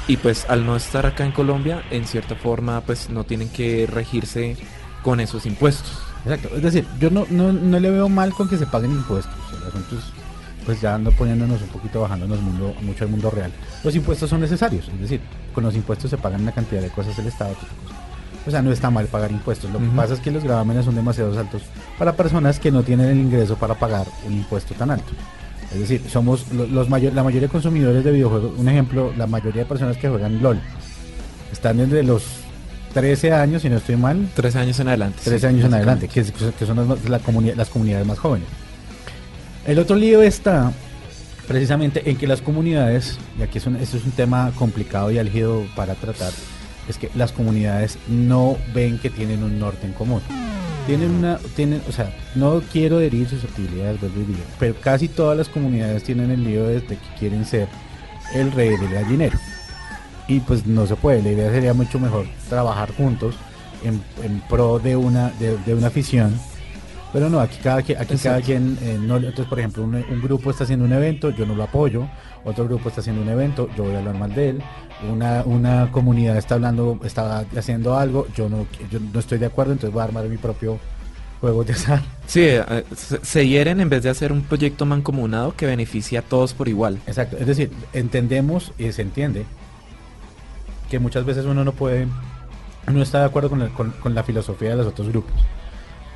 y 0.09 0.17
pues 0.17 0.45
al 0.49 0.67
no 0.67 0.75
estar 0.75 1.07
acá 1.07 1.25
en 1.25 1.31
Colombia, 1.31 1.85
en 1.93 2.05
cierta 2.05 2.35
forma 2.35 2.81
pues 2.81 3.11
no 3.11 3.23
tienen 3.23 3.49
que 3.49 3.87
regirse 3.87 4.57
con 5.05 5.21
esos 5.21 5.47
impuestos. 5.47 6.03
Exacto, 6.25 6.57
es 6.57 6.63
decir, 6.65 6.85
yo 6.99 7.11
no, 7.11 7.29
no, 7.31 7.53
no 7.53 7.79
le 7.79 7.93
veo 7.93 8.09
mal 8.09 8.33
con 8.33 8.49
que 8.49 8.59
se 8.59 8.67
paguen 8.67 8.91
impuestos. 8.91 9.33
El 9.53 10.67
pues 10.67 10.81
ya 10.81 10.97
ando 10.97 11.13
poniéndonos 11.13 11.63
un 11.63 11.69
poquito, 11.69 12.01
bajándonos 12.01 12.41
mundo, 12.41 12.75
mucho 12.83 13.05
al 13.05 13.11
mundo 13.11 13.31
real. 13.31 13.53
Los 13.85 13.95
impuestos 13.95 14.29
son 14.29 14.41
necesarios, 14.41 14.89
es 14.89 15.01
decir, 15.01 15.21
con 15.55 15.63
los 15.63 15.77
impuestos 15.77 16.11
se 16.11 16.19
pagan 16.19 16.43
una 16.43 16.51
cantidad 16.51 16.83
de 16.83 16.91
cosas 16.91 17.17
el 17.21 17.29
Estado. 17.29 17.55
O 18.47 18.51
sea, 18.51 18.63
no 18.63 18.73
está 18.73 18.91
mal 18.91 19.07
pagar 19.07 19.31
impuestos. 19.31 19.71
Lo 19.71 19.79
que 19.79 19.87
pasa 19.97 20.15
es 20.15 20.21
que 20.21 20.31
los 20.31 20.45
gravámenes 20.45 20.85
son 20.85 20.95
demasiado 20.95 21.39
altos 21.39 21.63
para 21.99 22.13
personas 22.13 22.61
que 22.61 22.71
no 22.71 22.83
tienen 22.83 23.09
el 23.09 23.19
ingreso 23.19 23.57
para 23.57 23.75
pagar 23.75 24.07
un 24.27 24.35
impuesto 24.35 24.75
tan 24.75 24.91
alto. 24.91 25.13
Es 25.73 25.81
decir, 25.81 26.03
somos 26.09 26.53
los, 26.53 26.89
la 26.89 27.23
mayoría 27.23 27.41
de 27.41 27.49
consumidores 27.49 28.05
de 28.05 28.11
videojuegos. 28.13 28.53
Un 28.59 28.69
ejemplo, 28.69 29.13
la 29.17 29.27
mayoría 29.27 29.63
de 29.63 29.69
personas 29.69 29.97
que 29.97 30.09
juegan 30.09 30.43
LOL 30.43 30.61
están 31.51 31.79
desde 31.79 32.03
los 32.03 32.23
13 32.93 33.33
años, 33.33 33.63
si 33.63 33.69
no 33.69 33.77
estoy 33.79 33.97
mal. 33.97 34.29
13 34.35 34.59
años 34.59 34.81
en 34.81 34.89
adelante. 34.89 35.19
13 35.25 35.47
años 35.47 35.65
en 35.65 35.75
adelante, 35.75 36.09
que, 36.09 36.25
son 36.25 36.77
las, 36.77 37.09
la 37.09 37.21
las 37.57 37.69
comunidades 37.71 38.07
más 38.07 38.19
jóvenes. 38.19 38.47
El 39.67 39.79
otro 39.79 39.97
lío 39.97 40.23
está 40.23 40.73
precisamente 41.49 42.09
en 42.09 42.17
que 42.17 42.27
las 42.27 42.41
comunidades, 42.41 43.19
y 43.39 43.43
aquí 43.43 43.59
es 43.59 43.67
un, 43.67 43.77
esto 43.77 43.97
es 43.97 44.05
un 44.05 44.13
tema 44.13 44.53
complicado 44.59 45.11
y 45.11 45.19
álgido 45.19 45.65
para 45.75 45.95
tratar, 45.95 46.33
es 46.89 46.99
que 46.99 47.11
las 47.15 47.33
comunidades 47.33 47.99
no 48.09 48.57
ven 48.75 48.99
que 48.99 49.11
tienen 49.11 49.43
un 49.43 49.59
norte 49.59 49.87
en 49.87 49.93
común. 49.93 50.21
Tienen 50.87 51.11
una, 51.13 51.39
tienen, 51.57 51.81
o 51.89 51.93
sea, 51.93 52.15
no 52.35 52.63
quiero 52.73 53.01
herir 53.01 53.29
susceptibilidades, 53.29 54.01
pero 54.59 54.75
casi 54.81 55.09
todas 55.09 55.37
las 55.37 55.49
comunidades 55.49 56.03
tienen 56.03 56.31
el 56.31 56.45
lío 56.45 56.67
de 56.67 56.83
que 56.83 56.99
quieren 57.19 57.47
ser 57.47 57.69
el 58.35 58.53
rey 58.53 58.77
del 58.77 58.91
gallinero 58.93 59.39
y 60.29 60.41
pues 60.41 60.67
no 60.67 60.87
se 60.87 60.97
puede. 60.97 61.23
La 61.23 61.31
idea 61.31 61.51
sería 61.51 61.75
mucho 61.75 61.99
mejor 61.99 62.27
trabajar 62.49 62.93
juntos 62.95 63.35
en, 63.83 64.41
pro 64.49 64.79
de 64.79 64.97
una, 64.97 65.31
de, 65.39 65.75
una 65.75 65.89
afición. 65.89 66.35
Pero 67.13 67.31
no, 67.31 67.39
aquí 67.39 67.59
cada, 67.63 67.79
aquí 67.79 68.17
cada 68.21 68.41
quien, 68.41 68.77
eh, 68.83 68.99
no, 69.01 69.17
entonces 69.17 69.47
por 69.47 69.59
ejemplo, 69.61 69.85
un, 69.85 70.03
grupo 70.21 70.51
está 70.51 70.65
haciendo 70.65 70.85
un 70.85 70.93
evento, 70.93 71.31
yo 71.31 71.47
no 71.47 71.55
lo 71.55 71.63
apoyo, 71.63 72.09
otro 72.45 72.65
grupo 72.65 72.89
está 72.89 73.01
haciendo 73.01 73.23
un 73.23 73.29
evento, 73.29 73.69
yo 73.77 73.85
voy 73.85 73.95
a 73.95 73.99
hablar 73.99 74.17
mal 74.17 74.35
de 74.35 74.51
él, 74.51 74.63
una, 75.11 75.43
una 75.45 75.91
comunidad 75.91 76.37
está 76.37 76.55
hablando, 76.55 76.99
está 77.05 77.45
haciendo 77.57 77.97
algo, 77.97 78.27
yo 78.35 78.49
no, 78.49 78.67
yo 78.91 79.01
no 79.01 79.19
estoy 79.19 79.39
de 79.39 79.47
acuerdo, 79.47 79.73
entonces 79.73 79.93
voy 79.93 80.03
a 80.03 80.05
armar 80.05 80.25
mi 80.27 80.37
propio 80.37 80.79
juego 81.41 81.65
de 81.65 81.73
azar. 81.75 82.03
Sí, 82.27 82.43
eh, 82.43 82.85
se 83.23 83.47
hieren 83.47 83.81
en 83.81 83.89
vez 83.91 84.03
de 84.03 84.11
hacer 84.11 84.33
un 84.33 84.43
proyecto 84.43 84.87
mancomunado 84.87 85.55
que 85.55 85.67
beneficie 85.67 86.17
a 86.17 86.23
todos 86.23 86.55
por 86.55 86.69
igual. 86.69 86.99
Exacto, 87.07 87.37
es 87.39 87.47
decir, 87.47 87.71
entendemos 87.93 88.73
y 88.79 88.93
se 88.93 89.03
entiende 89.03 89.45
que 90.91 90.99
muchas 90.99 91.25
veces 91.25 91.45
uno 91.45 91.65
no 91.65 91.73
puede, 91.73 92.07
no 92.87 93.03
está 93.03 93.21
de 93.21 93.27
acuerdo 93.27 93.51
con, 93.51 94.15
la 94.15 94.23
filosofía 94.23 94.71
de 94.71 94.77
los 94.77 94.87
otros 94.87 95.09
grupos. 95.09 95.35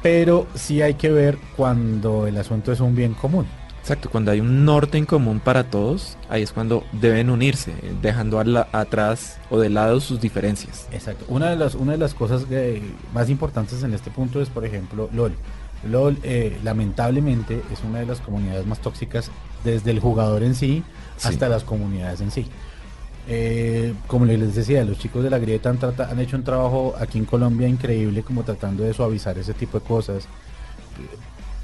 Pero 0.03 0.47
sí 0.55 0.81
hay 0.81 0.95
que 0.95 1.11
ver 1.11 1.39
cuando 1.57 2.27
el 2.27 2.39
asunto 2.39 2.73
es 2.73 2.81
un 2.81 2.95
bien 2.95 3.15
común. 3.15 3.47
Exacto, 3.89 4.11
cuando 4.11 4.31
hay 4.33 4.41
un 4.41 4.67
norte 4.67 4.99
en 4.99 5.07
común 5.07 5.41
para 5.41 5.71
todos, 5.71 6.19
ahí 6.29 6.43
es 6.43 6.53
cuando 6.53 6.85
deben 6.93 7.31
unirse, 7.31 7.73
dejando 8.03 8.39
atrás 8.39 9.39
o 9.49 9.59
de 9.59 9.71
lado 9.71 9.99
sus 10.01 10.21
diferencias. 10.21 10.87
Exacto. 10.93 11.25
Una 11.29 11.49
de 11.49 11.57
las, 11.57 11.75
una 11.75 11.93
de 11.93 11.99
las 11.99 12.13
cosas 12.13 12.45
más 13.15 13.31
importantes 13.31 13.83
en 13.83 13.95
este 13.95 14.11
punto 14.11 14.43
es, 14.43 14.51
por 14.51 14.67
ejemplo, 14.67 15.09
LOL. 15.15 15.33
LOL 15.89 16.19
eh, 16.23 16.59
lamentablemente 16.63 17.63
es 17.73 17.83
una 17.83 18.01
de 18.01 18.05
las 18.05 18.21
comunidades 18.21 18.67
más 18.67 18.79
tóxicas 18.79 19.31
desde 19.65 19.91
el 19.91 20.01
jugador 20.01 20.43
en 20.43 20.55
sí 20.55 20.85
hasta 21.25 21.49
las 21.49 21.65
comunidades 21.65 22.21
en 22.21 22.31
sí. 22.31 22.47
Eh, 23.27 23.95
como 24.07 24.27
les 24.27 24.55
decía, 24.55 24.85
los 24.85 24.99
chicos 24.99 25.25
de 25.25 25.31
la 25.31 25.39
grieta 25.39 25.71
han, 25.71 25.79
han 25.99 26.21
hecho 26.21 26.37
un 26.37 26.45
trabajo 26.45 26.95
aquí 27.01 27.17
en 27.17 27.25
Colombia 27.25 27.67
increíble 27.67 28.23
como 28.23 28.43
tratando 28.43 28.85
de 28.85 28.93
suavizar 28.93 29.39
ese 29.39 29.55
tipo 29.55 29.81
de 29.81 29.87
cosas. 29.87 30.29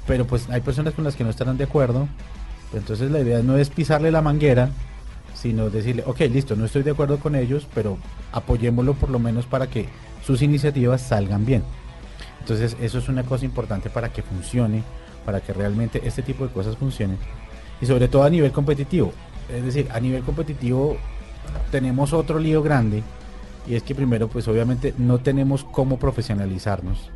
Pero 0.07 0.25
pues 0.25 0.49
hay 0.49 0.61
personas 0.61 0.93
con 0.93 1.03
las 1.03 1.15
que 1.15 1.23
no 1.23 1.29
estarán 1.29 1.57
de 1.57 1.63
acuerdo. 1.63 2.07
Entonces 2.73 3.11
la 3.11 3.19
idea 3.19 3.41
no 3.41 3.57
es 3.57 3.69
pisarle 3.69 4.11
la 4.11 4.21
manguera, 4.21 4.69
sino 5.33 5.69
decirle, 5.69 6.03
ok, 6.05 6.21
listo, 6.21 6.55
no 6.55 6.65
estoy 6.65 6.83
de 6.83 6.91
acuerdo 6.91 7.19
con 7.19 7.35
ellos, 7.35 7.67
pero 7.73 7.97
apoyémoslo 8.31 8.93
por 8.93 9.09
lo 9.09 9.19
menos 9.19 9.45
para 9.45 9.67
que 9.67 9.87
sus 10.25 10.41
iniciativas 10.41 11.01
salgan 11.01 11.45
bien. 11.45 11.63
Entonces 12.41 12.75
eso 12.79 12.99
es 12.99 13.09
una 13.09 13.23
cosa 13.23 13.45
importante 13.45 13.89
para 13.89 14.11
que 14.11 14.21
funcione, 14.21 14.83
para 15.25 15.41
que 15.41 15.53
realmente 15.53 16.01
este 16.03 16.21
tipo 16.21 16.45
de 16.45 16.53
cosas 16.53 16.77
funcionen. 16.77 17.17
Y 17.81 17.85
sobre 17.85 18.07
todo 18.07 18.23
a 18.23 18.29
nivel 18.29 18.51
competitivo. 18.51 19.11
Es 19.53 19.63
decir, 19.63 19.87
a 19.91 19.99
nivel 19.99 20.23
competitivo 20.23 20.97
tenemos 21.71 22.13
otro 22.13 22.39
lío 22.39 22.61
grande 22.63 23.03
y 23.67 23.75
es 23.75 23.83
que 23.83 23.95
primero 23.95 24.27
pues 24.27 24.47
obviamente 24.47 24.93
no 24.97 25.19
tenemos 25.19 25.63
cómo 25.63 25.97
profesionalizarnos 25.97 27.11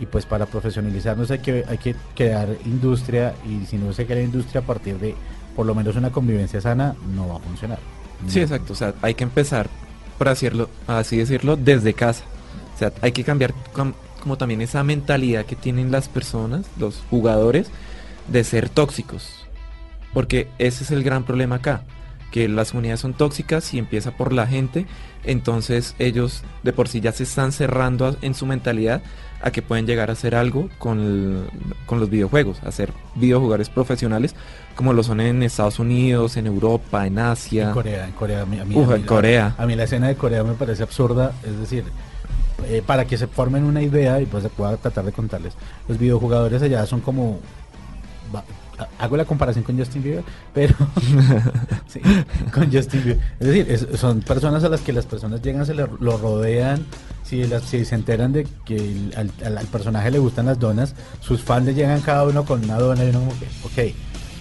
y 0.00 0.06
pues 0.06 0.26
para 0.26 0.46
profesionalizarnos 0.46 1.30
hay 1.30 1.38
que 1.38 1.64
hay 1.68 1.78
que 1.78 1.94
crear 2.16 2.48
industria 2.64 3.34
y 3.46 3.64
si 3.66 3.76
no 3.76 3.92
se 3.92 4.06
crea 4.06 4.22
industria 4.22 4.60
a 4.60 4.64
partir 4.64 4.98
de 4.98 5.14
por 5.54 5.66
lo 5.66 5.74
menos 5.74 5.94
una 5.96 6.10
convivencia 6.10 6.60
sana 6.60 6.96
no 7.14 7.28
va 7.28 7.36
a 7.36 7.40
funcionar. 7.40 7.78
Sí, 8.26 8.40
exacto, 8.40 8.72
o 8.72 8.76
sea, 8.76 8.94
hay 9.02 9.14
que 9.14 9.24
empezar 9.24 9.68
por 10.18 10.28
decirlo, 10.28 10.68
así 10.86 11.16
decirlo 11.16 11.56
desde 11.56 11.94
casa. 11.94 12.24
O 12.74 12.78
sea, 12.78 12.92
hay 13.02 13.12
que 13.12 13.24
cambiar 13.24 13.54
como 14.20 14.38
también 14.38 14.60
esa 14.60 14.82
mentalidad 14.82 15.44
que 15.44 15.56
tienen 15.56 15.90
las 15.90 16.08
personas, 16.08 16.66
los 16.78 17.02
jugadores 17.10 17.68
de 18.28 18.44
ser 18.44 18.68
tóxicos. 18.68 19.46
Porque 20.12 20.48
ese 20.58 20.84
es 20.84 20.90
el 20.90 21.02
gran 21.02 21.24
problema 21.24 21.56
acá 21.56 21.82
que 22.34 22.48
las 22.48 22.72
comunidades 22.72 22.98
son 22.98 23.14
tóxicas 23.14 23.72
y 23.74 23.78
empieza 23.78 24.10
por 24.10 24.32
la 24.32 24.44
gente, 24.48 24.86
entonces 25.22 25.94
ellos 26.00 26.42
de 26.64 26.72
por 26.72 26.88
sí 26.88 27.00
ya 27.00 27.12
se 27.12 27.22
están 27.22 27.52
cerrando 27.52 28.06
a- 28.08 28.16
en 28.22 28.34
su 28.34 28.44
mentalidad 28.44 29.02
a 29.40 29.52
que 29.52 29.62
pueden 29.62 29.86
llegar 29.86 30.10
a 30.10 30.14
hacer 30.14 30.34
algo 30.34 30.68
con, 30.78 30.98
el- 30.98 31.44
con 31.86 32.00
los 32.00 32.10
videojuegos, 32.10 32.60
a 32.64 32.72
ser 32.72 32.92
videojugadores 33.14 33.68
profesionales 33.68 34.34
como 34.74 34.92
lo 34.92 35.04
son 35.04 35.20
en 35.20 35.44
Estados 35.44 35.78
Unidos, 35.78 36.36
en 36.36 36.48
Europa, 36.48 37.06
en 37.06 37.20
Asia. 37.20 37.68
En 37.68 37.72
Corea, 37.72 38.04
en 38.08 38.12
Corea. 38.14 38.40
A 38.42 38.46
mí, 38.46 38.58
a 38.58 38.64
mí- 38.64 38.74
Uf, 38.76 38.90
a 38.90 38.96
en 38.96 39.02
mí- 39.02 39.06
Corea. 39.06 39.54
A 39.56 39.64
mí 39.66 39.76
la 39.76 39.84
escena 39.84 40.08
de 40.08 40.16
Corea 40.16 40.42
me 40.42 40.54
parece 40.54 40.82
absurda, 40.82 41.32
es 41.44 41.56
decir, 41.60 41.84
eh, 42.66 42.82
para 42.84 43.04
que 43.04 43.16
se 43.16 43.28
formen 43.28 43.62
una 43.62 43.80
idea 43.80 44.20
y 44.20 44.26
pues 44.26 44.42
se 44.42 44.48
pueda 44.48 44.76
tratar 44.76 45.04
de 45.04 45.12
contarles. 45.12 45.54
Los 45.86 45.98
videojugadores 45.98 46.60
allá 46.62 46.84
son 46.84 47.00
como... 47.00 47.38
Hago 48.98 49.16
la 49.16 49.24
comparación 49.24 49.64
con 49.64 49.78
Justin 49.78 50.02
Bieber, 50.02 50.24
pero 50.52 50.74
sí, 51.88 52.00
con 52.52 52.72
Justin 52.72 53.04
Bieber. 53.04 53.20
Es 53.40 53.46
decir, 53.46 53.66
es- 53.70 54.00
son 54.00 54.20
personas 54.20 54.64
a 54.64 54.68
las 54.68 54.80
que 54.80 54.92
las 54.92 55.06
personas 55.06 55.42
llegan, 55.42 55.64
se 55.66 55.74
le- 55.74 55.86
lo 56.00 56.16
rodean, 56.18 56.84
si, 57.22 57.44
las, 57.44 57.62
si 57.64 57.84
se 57.84 57.94
enteran 57.94 58.32
de 58.32 58.46
que 58.64 58.76
el- 58.76 59.14
al, 59.16 59.30
al- 59.44 59.58
al 59.58 59.66
personaje 59.66 60.10
le 60.10 60.18
gustan 60.18 60.46
las 60.46 60.58
donas, 60.58 60.94
sus 61.20 61.42
fans 61.42 61.66
le 61.66 61.74
llegan 61.74 62.00
cada 62.00 62.24
uno 62.24 62.44
con 62.44 62.62
una 62.64 62.78
dona 62.78 63.04
y 63.04 63.08
uno 63.10 63.20
como 63.20 63.32
que, 63.38 63.46
ok, 63.90 63.94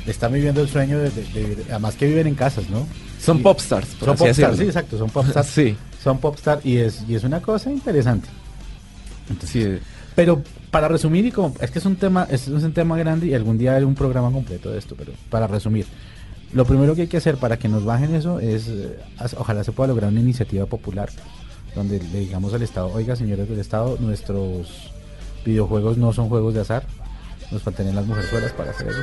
le 0.05 0.11
están 0.11 0.33
viviendo 0.33 0.61
el 0.61 0.67
sueño 0.69 0.99
de, 0.99 1.09
de- 1.11 1.65
además 1.69 1.95
que 1.95 2.07
viven 2.07 2.27
en 2.27 2.35
casas, 2.35 2.69
¿no? 2.69 2.85
Son 3.19 3.37
Y- 3.39 3.41
popstars, 3.41 3.87
por 3.95 3.99
son 4.09 4.13
así 4.15 4.23
popstar, 4.25 4.51
decirlo. 4.51 4.55
sí, 4.57 4.63
exacto, 4.65 4.97
son 4.97 5.09
popstar. 5.09 5.45
Sí, 5.45 5.77
Son 6.03 6.17
popstar 6.19 6.59
y 6.65 6.77
es, 6.77 7.03
y 7.07 7.15
es 7.15 7.23
una 7.23 7.41
cosa 7.41 7.71
interesante. 7.71 8.27
Entonces, 9.29 9.79
sí. 9.81 9.87
Pero 10.15 10.43
para 10.71 10.87
resumir, 10.87 11.25
y 11.25 11.31
como, 11.31 11.55
es 11.59 11.71
que 11.71 11.79
es 11.79 11.85
un 11.85 11.95
tema, 11.95 12.27
es, 12.29 12.47
un 12.47 12.73
tema 12.73 12.97
grande 12.97 13.27
y 13.27 13.33
algún 13.33 13.57
día 13.57 13.77
un 13.77 13.95
programa 13.95 14.31
completo 14.31 14.71
de 14.71 14.79
esto, 14.79 14.95
pero 14.97 15.11
para 15.29 15.47
resumir, 15.47 15.85
lo 16.53 16.65
primero 16.65 16.95
que 16.95 17.01
hay 17.01 17.07
que 17.07 17.17
hacer 17.17 17.37
para 17.37 17.57
que 17.57 17.67
nos 17.67 17.83
bajen 17.83 18.13
eso 18.13 18.39
es, 18.39 18.67
eh, 18.67 18.99
ojalá 19.37 19.63
se 19.63 19.71
pueda 19.71 19.87
lograr 19.87 20.11
una 20.11 20.19
iniciativa 20.19 20.65
popular 20.65 21.09
donde 21.75 21.99
le 21.99 22.19
digamos 22.19 22.53
al 22.53 22.61
Estado, 22.61 22.91
oiga 22.93 23.15
señores 23.15 23.49
del 23.49 23.59
Estado, 23.59 23.97
nuestros 23.99 24.91
videojuegos 25.43 25.97
no 25.97 26.13
son 26.13 26.29
juegos 26.29 26.53
de 26.53 26.61
azar, 26.61 26.83
nos 27.51 27.61
faltarían 27.63 27.95
las 27.95 28.05
mujeres 28.05 28.51
para 28.55 28.71
hacer 28.71 28.87
eso. 28.87 29.01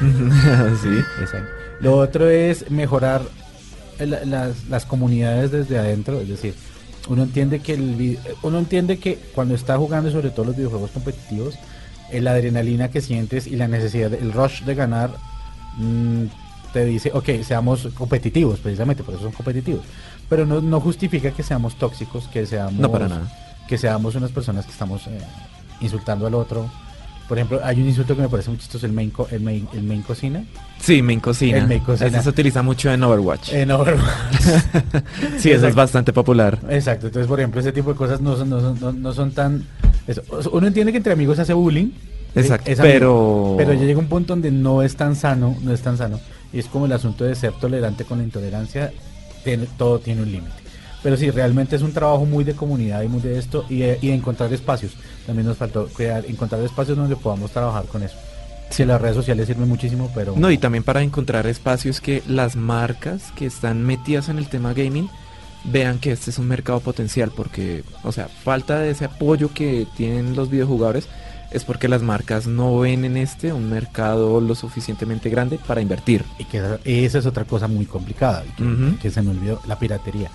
sí. 0.82 0.98
Exacto. 1.20 1.50
Lo 1.80 1.96
otro 1.96 2.28
es 2.28 2.70
mejorar 2.70 3.22
las, 3.98 4.68
las 4.68 4.86
comunidades 4.86 5.50
desde 5.50 5.78
adentro, 5.78 6.20
es 6.20 6.28
decir, 6.28 6.54
uno 7.08 7.22
entiende 7.24 7.60
que 7.60 7.74
el 7.74 8.18
uno 8.42 8.58
entiende 8.58 8.98
que 8.98 9.16
cuando 9.34 9.54
está 9.54 9.76
jugando 9.76 10.10
sobre 10.10 10.30
todo 10.30 10.46
los 10.46 10.56
videojuegos 10.56 10.90
competitivos, 10.92 11.58
eh, 12.10 12.20
la 12.20 12.32
adrenalina 12.32 12.88
que 12.90 13.00
sientes 13.00 13.46
y 13.46 13.56
la 13.56 13.68
necesidad, 13.68 14.12
el 14.14 14.32
rush 14.32 14.62
de 14.62 14.74
ganar 14.74 15.10
mm, 15.78 16.24
te 16.72 16.84
dice, 16.84 17.10
ok, 17.12 17.42
seamos 17.42 17.88
competitivos, 17.94 18.60
precisamente 18.60 19.02
por 19.02 19.14
eso 19.14 19.24
son 19.24 19.32
competitivos, 19.32 19.84
pero 20.28 20.46
no, 20.46 20.60
no 20.60 20.80
justifica 20.80 21.30
que 21.32 21.42
seamos 21.42 21.74
tóxicos, 21.76 22.28
que 22.28 22.46
seamos 22.46 22.74
No 22.74 22.90
para 22.90 23.08
nada. 23.08 23.30
que 23.68 23.76
seamos 23.76 24.14
unas 24.14 24.30
personas 24.30 24.64
que 24.64 24.72
estamos 24.72 25.06
eh, 25.06 25.18
insultando 25.80 26.26
al 26.26 26.34
otro. 26.34 26.70
Por 27.32 27.38
ejemplo, 27.38 27.60
hay 27.64 27.80
un 27.80 27.88
insulto 27.88 28.14
que 28.14 28.20
me 28.20 28.28
parece 28.28 28.50
muy 28.50 28.58
chistoso, 28.58 28.84
el 28.84 28.92
main, 28.92 29.08
co- 29.08 29.26
el 29.30 29.40
main, 29.40 29.66
el 29.72 29.82
main 29.84 30.02
cocina. 30.02 30.44
Sí, 30.78 31.00
main 31.00 31.18
cocina. 31.18 31.56
El 31.56 31.66
main 31.66 31.80
cocina. 31.80 32.08
Ese 32.08 32.22
se 32.24 32.28
utiliza 32.28 32.62
mucho 32.62 32.92
en 32.92 33.02
Overwatch. 33.02 33.54
En 33.54 33.70
Overwatch. 33.70 34.34
sí, 35.38 35.50
eso 35.50 35.66
es 35.66 35.74
bastante 35.74 36.12
popular. 36.12 36.58
Exacto, 36.68 37.06
entonces 37.06 37.26
por 37.26 37.40
ejemplo 37.40 37.62
ese 37.62 37.72
tipo 37.72 37.90
de 37.90 37.96
cosas 37.96 38.20
no 38.20 38.36
son, 38.36 38.50
no 38.50 38.60
son, 38.60 38.78
no, 38.78 38.92
no 38.92 39.14
son 39.14 39.30
tan... 39.32 39.64
eso. 40.06 40.22
Uno 40.52 40.66
entiende 40.66 40.92
que 40.92 40.98
entre 40.98 41.14
amigos 41.14 41.36
se 41.36 41.42
hace 41.42 41.54
bullying. 41.54 41.92
Exacto, 42.34 42.70
Es 42.70 42.78
pero... 42.78 43.54
Pero 43.56 43.72
ya 43.72 43.84
llega 43.86 43.98
un 43.98 44.08
punto 44.08 44.34
donde 44.34 44.50
no 44.50 44.82
es 44.82 44.94
tan 44.94 45.16
sano, 45.16 45.56
no 45.62 45.72
es 45.72 45.80
tan 45.80 45.96
sano. 45.96 46.20
Y 46.52 46.58
es 46.58 46.66
como 46.66 46.84
el 46.84 46.92
asunto 46.92 47.24
de 47.24 47.34
ser 47.34 47.52
tolerante 47.52 48.04
con 48.04 48.18
la 48.18 48.24
intolerancia, 48.24 48.92
tiene, 49.42 49.66
todo 49.78 50.00
tiene 50.00 50.20
un 50.20 50.30
límite. 50.30 50.52
Pero 51.02 51.16
sí, 51.16 51.30
realmente 51.30 51.74
es 51.76 51.82
un 51.82 51.92
trabajo 51.92 52.24
muy 52.26 52.44
de 52.44 52.54
comunidad 52.54 53.02
y 53.02 53.08
muy 53.08 53.20
de 53.20 53.38
esto 53.38 53.64
y 53.68 53.78
de, 53.80 53.98
y 54.00 54.08
de 54.08 54.14
encontrar 54.14 54.52
espacios. 54.52 54.92
También 55.26 55.46
nos 55.48 55.56
faltó 55.56 55.86
crear, 55.88 56.24
encontrar 56.26 56.62
espacios 56.62 56.96
donde 56.96 57.16
podamos 57.16 57.50
trabajar 57.50 57.84
con 57.86 58.02
eso. 58.02 58.16
Sí, 58.70 58.84
las 58.84 59.00
redes 59.00 59.16
sociales 59.16 59.46
sirven 59.48 59.68
muchísimo, 59.68 60.10
pero... 60.14 60.34
No, 60.36 60.50
y 60.50 60.58
también 60.58 60.84
para 60.84 61.02
encontrar 61.02 61.46
espacios 61.46 62.00
que 62.00 62.22
las 62.26 62.56
marcas 62.56 63.32
que 63.36 63.46
están 63.46 63.82
metidas 63.84 64.28
en 64.28 64.38
el 64.38 64.48
tema 64.48 64.72
gaming 64.72 65.08
vean 65.64 65.98
que 65.98 66.12
este 66.12 66.30
es 66.30 66.38
un 66.38 66.48
mercado 66.48 66.80
potencial, 66.80 67.30
porque, 67.36 67.84
o 68.02 68.12
sea, 68.12 68.28
falta 68.28 68.78
de 68.78 68.90
ese 68.90 69.04
apoyo 69.04 69.50
que 69.52 69.86
tienen 69.96 70.34
los 70.36 70.50
videojugadores 70.50 71.06
es 71.50 71.64
porque 71.64 71.86
las 71.86 72.00
marcas 72.02 72.46
no 72.46 72.78
ven 72.78 73.04
en 73.04 73.16
este 73.18 73.52
un 73.52 73.68
mercado 73.68 74.40
lo 74.40 74.54
suficientemente 74.54 75.28
grande 75.28 75.58
para 75.66 75.82
invertir. 75.82 76.24
Y 76.38 76.44
que 76.46 76.58
esa- 76.58 76.78
es 77.20 77.26
otra 77.26 77.44
cosa 77.44 77.68
muy 77.68 77.84
complicada, 77.84 78.42
y 78.58 78.96
que 79.02 79.10
se 79.10 79.20
me 79.20 79.30
olvidó, 79.32 79.60
la 79.66 79.78
piratería. 79.78 80.30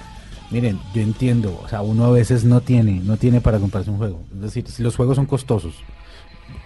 Miren, 0.49 0.79
yo 0.93 1.01
entiendo, 1.01 1.59
o 1.63 1.67
sea, 1.67 1.81
uno 1.81 2.05
a 2.05 2.11
veces 2.11 2.43
no 2.45 2.61
tiene, 2.61 3.01
no 3.03 3.17
tiene 3.17 3.41
para 3.41 3.59
comprarse 3.59 3.89
un 3.89 3.97
juego. 3.97 4.23
Es 4.35 4.41
decir, 4.41 4.65
si 4.69 4.81
los 4.81 4.95
juegos 4.95 5.15
son 5.17 5.25
costosos. 5.25 5.75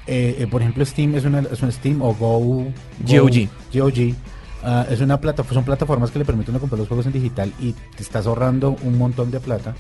Eh, 0.07 0.37
eh, 0.39 0.47
por 0.47 0.61
ejemplo, 0.61 0.85
Steam 0.85 1.15
es 1.15 1.25
una, 1.25 1.39
es 1.39 1.61
un 1.63 1.71
Steam 1.71 2.01
o 2.01 2.13
Go, 2.13 2.39
Go- 2.39 2.65
GOG. 3.07 3.49
GOG, 3.73 4.15
ah, 4.63 4.85
es 4.89 5.01
una 5.01 5.19
plataforma, 5.19 5.53
son 5.55 5.63
plataformas 5.65 6.11
que 6.11 6.19
le 6.19 6.25
permiten 6.25 6.57
comprar 6.59 6.77
los 6.79 6.87
juegos 6.87 7.05
en 7.07 7.13
digital 7.13 7.51
y 7.59 7.73
te 7.73 8.03
estás 8.03 8.27
ahorrando 8.27 8.75
un 8.83 8.97
montón 8.97 9.31
de 9.31 9.39
plata. 9.39 9.75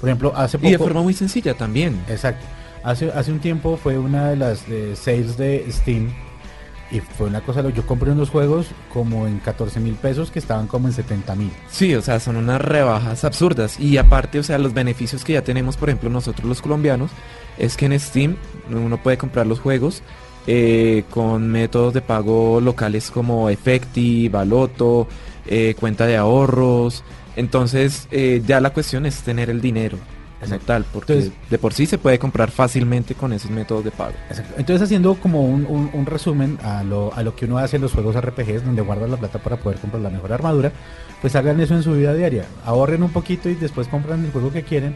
Por 0.00 0.08
ejemplo, 0.08 0.32
hace 0.36 0.58
poco 0.58 0.68
Y 0.68 0.72
de 0.72 0.78
forma 0.78 1.02
muy 1.02 1.14
sencilla 1.14 1.54
también. 1.54 2.00
Exacto. 2.08 2.44
Hace, 2.84 3.10
hace 3.10 3.32
un 3.32 3.40
tiempo 3.40 3.76
fue 3.82 3.98
una 3.98 4.28
de 4.30 4.36
las 4.36 4.64
eh, 4.68 4.94
sales 4.94 5.36
de 5.36 5.66
Steam 5.70 6.12
y 6.90 7.00
fue 7.00 7.26
una 7.26 7.40
cosa, 7.40 7.68
yo 7.68 7.86
compré 7.86 8.12
unos 8.12 8.30
juegos 8.30 8.68
como 8.92 9.26
en 9.26 9.38
14 9.38 9.78
mil 9.80 9.94
pesos 9.94 10.30
que 10.30 10.38
estaban 10.38 10.66
como 10.66 10.88
en 10.88 10.94
70 10.94 11.34
mil. 11.34 11.50
Sí, 11.70 11.94
o 11.94 12.02
sea, 12.02 12.18
son 12.18 12.36
unas 12.36 12.60
rebajas 12.60 13.24
absurdas. 13.24 13.78
Y 13.78 13.98
aparte, 13.98 14.38
o 14.38 14.42
sea, 14.42 14.58
los 14.58 14.72
beneficios 14.72 15.24
que 15.24 15.34
ya 15.34 15.42
tenemos, 15.42 15.76
por 15.76 15.90
ejemplo, 15.90 16.08
nosotros 16.08 16.48
los 16.48 16.62
colombianos, 16.62 17.10
es 17.58 17.76
que 17.76 17.86
en 17.86 17.98
Steam 18.00 18.36
uno 18.70 19.02
puede 19.02 19.18
comprar 19.18 19.46
los 19.46 19.60
juegos 19.60 20.02
eh, 20.46 21.04
con 21.10 21.48
métodos 21.48 21.92
de 21.92 22.00
pago 22.00 22.60
locales 22.60 23.10
como 23.10 23.50
Efecti, 23.50 24.28
Baloto, 24.28 25.08
eh, 25.46 25.74
cuenta 25.78 26.06
de 26.06 26.16
ahorros. 26.16 27.04
Entonces, 27.36 28.08
eh, 28.10 28.42
ya 28.46 28.60
la 28.60 28.70
cuestión 28.70 29.04
es 29.04 29.20
tener 29.22 29.50
el 29.50 29.60
dinero 29.60 29.98
como 30.40 30.44
Exacto. 30.54 30.66
tal, 30.66 30.84
porque 30.92 31.12
Entonces- 31.14 31.50
de 31.50 31.58
por 31.58 31.74
sí 31.74 31.86
se 31.86 31.98
puede 31.98 32.18
comprar 32.18 32.50
fácilmente 32.50 33.14
con 33.14 33.32
esos 33.32 33.50
métodos 33.50 33.84
de 33.84 33.90
pago. 33.90 34.12
Exacto. 34.30 34.54
Entonces 34.56 34.82
haciendo 34.82 35.14
como 35.16 35.44
un, 35.44 35.66
un- 35.68 35.90
un 35.92 36.06
resumen 36.06 36.58
a 36.62 36.84
lo, 36.84 37.12
a 37.14 37.22
lo 37.22 37.34
que 37.34 37.46
uno 37.46 37.58
hace 37.58 37.76
en 37.76 37.82
los 37.82 37.92
juegos 37.92 38.14
RPGs, 38.16 38.64
donde 38.64 38.82
guardan 38.82 39.10
la 39.10 39.16
plata 39.16 39.38
para 39.40 39.56
poder 39.56 39.78
comprar 39.80 40.00
la 40.02 40.10
mejor 40.10 40.32
armadura, 40.32 40.70
pues 41.20 41.34
hagan 41.34 41.60
eso 41.60 41.74
en 41.74 41.82
su 41.82 41.92
vida 41.92 42.14
diaria. 42.14 42.44
Ahorren 42.64 43.02
un 43.02 43.10
poquito 43.10 43.48
y 43.48 43.54
después 43.56 43.88
compran 43.88 44.24
el 44.24 44.30
juego 44.30 44.52
que 44.52 44.62
quieren. 44.62 44.94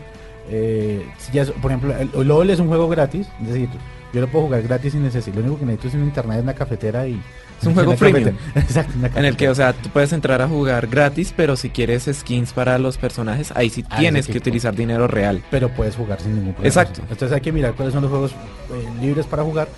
Eh, 0.48 1.06
si 1.18 1.32
ya 1.32 1.42
es- 1.42 1.50
por 1.50 1.70
ejemplo, 1.70 1.96
el, 1.96 2.10
el 2.14 2.28
LOL 2.28 2.50
es 2.50 2.58
un 2.60 2.68
juego 2.68 2.88
gratis, 2.88 3.26
es 3.40 3.48
decir, 3.48 3.68
yo 4.12 4.20
lo 4.20 4.28
puedo 4.28 4.44
jugar 4.46 4.62
gratis 4.62 4.92
sin 4.92 5.02
necesidad. 5.02 5.36
Lo 5.36 5.42
único 5.42 5.58
que 5.60 5.64
necesito 5.66 5.88
es 5.88 5.94
un 5.94 6.04
internet 6.04 6.40
en 6.40 6.46
la 6.46 6.54
cafetera 6.54 7.06
y... 7.06 7.20
Es 7.60 7.66
un 7.68 7.74
juego 7.74 7.96
freemium. 7.96 8.34
Exacto, 8.56 8.92
en 9.14 9.24
el 9.24 9.36
que, 9.36 9.48
o 9.48 9.54
sea, 9.54 9.72
tú 9.72 9.88
puedes 9.90 10.12
entrar 10.12 10.42
a 10.42 10.48
jugar 10.48 10.88
gratis, 10.88 11.32
pero 11.36 11.54
si 11.56 11.70
quieres 11.70 12.10
skins 12.12 12.52
para 12.52 12.76
los 12.78 12.98
personajes, 12.98 13.52
ahí 13.54 13.70
sí 13.70 13.84
Ah, 13.88 13.98
tienes 14.00 14.26
que 14.26 14.36
utilizar 14.36 14.74
dinero 14.74 15.06
real. 15.06 15.42
pero 15.50 15.68
puedes 15.68 15.94
jugar 15.94 16.20
sin 16.20 16.34
ningún 16.34 16.54
problema. 16.54 16.66
Exacto. 16.68 17.02
Entonces 17.02 17.32
hay 17.32 17.40
que 17.40 17.52
mirar 17.52 17.74
cuáles 17.74 17.94
son 17.94 18.02
los 18.02 18.10
juegos 18.10 18.32
eh, 18.32 18.88
libres 19.00 19.26
para 19.26 19.44
jugar, 19.44 19.68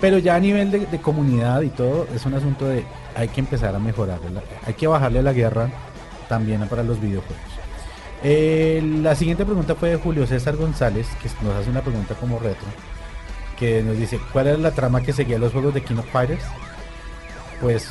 pero 0.00 0.16
ya 0.18 0.36
a 0.36 0.40
nivel 0.40 0.70
de, 0.70 0.86
de 0.86 0.98
comunidad 1.00 1.60
y 1.60 1.68
todo, 1.68 2.08
es 2.14 2.24
un 2.24 2.32
asunto 2.34 2.66
de 2.66 2.82
hay 3.14 3.28
que 3.28 3.40
empezar 3.40 3.74
a 3.76 3.78
mejorar, 3.78 4.18
hay 4.66 4.72
que 4.74 4.86
bajarle 4.86 5.22
la 5.22 5.34
guerra 5.34 5.68
también 6.30 6.66
para 6.66 6.82
los 6.82 6.98
videojuegos. 7.00 7.36
Eh, 8.26 8.82
la 9.02 9.14
siguiente 9.14 9.44
pregunta 9.44 9.74
fue 9.74 9.90
de 9.90 9.96
Julio 9.96 10.26
César 10.26 10.56
González, 10.56 11.06
que 11.22 11.28
nos 11.44 11.54
hace 11.56 11.68
una 11.70 11.82
pregunta 11.82 12.14
como 12.14 12.38
retro, 12.38 12.66
que 13.58 13.82
nos 13.82 13.98
dice, 13.98 14.18
¿cuál 14.32 14.46
era 14.46 14.56
la 14.56 14.70
trama 14.70 15.02
que 15.02 15.12
seguía 15.12 15.38
los 15.38 15.52
juegos 15.52 15.74
de 15.74 15.82
King 15.82 15.96
of 15.96 16.10
Fighters? 16.10 16.42
Pues, 17.60 17.90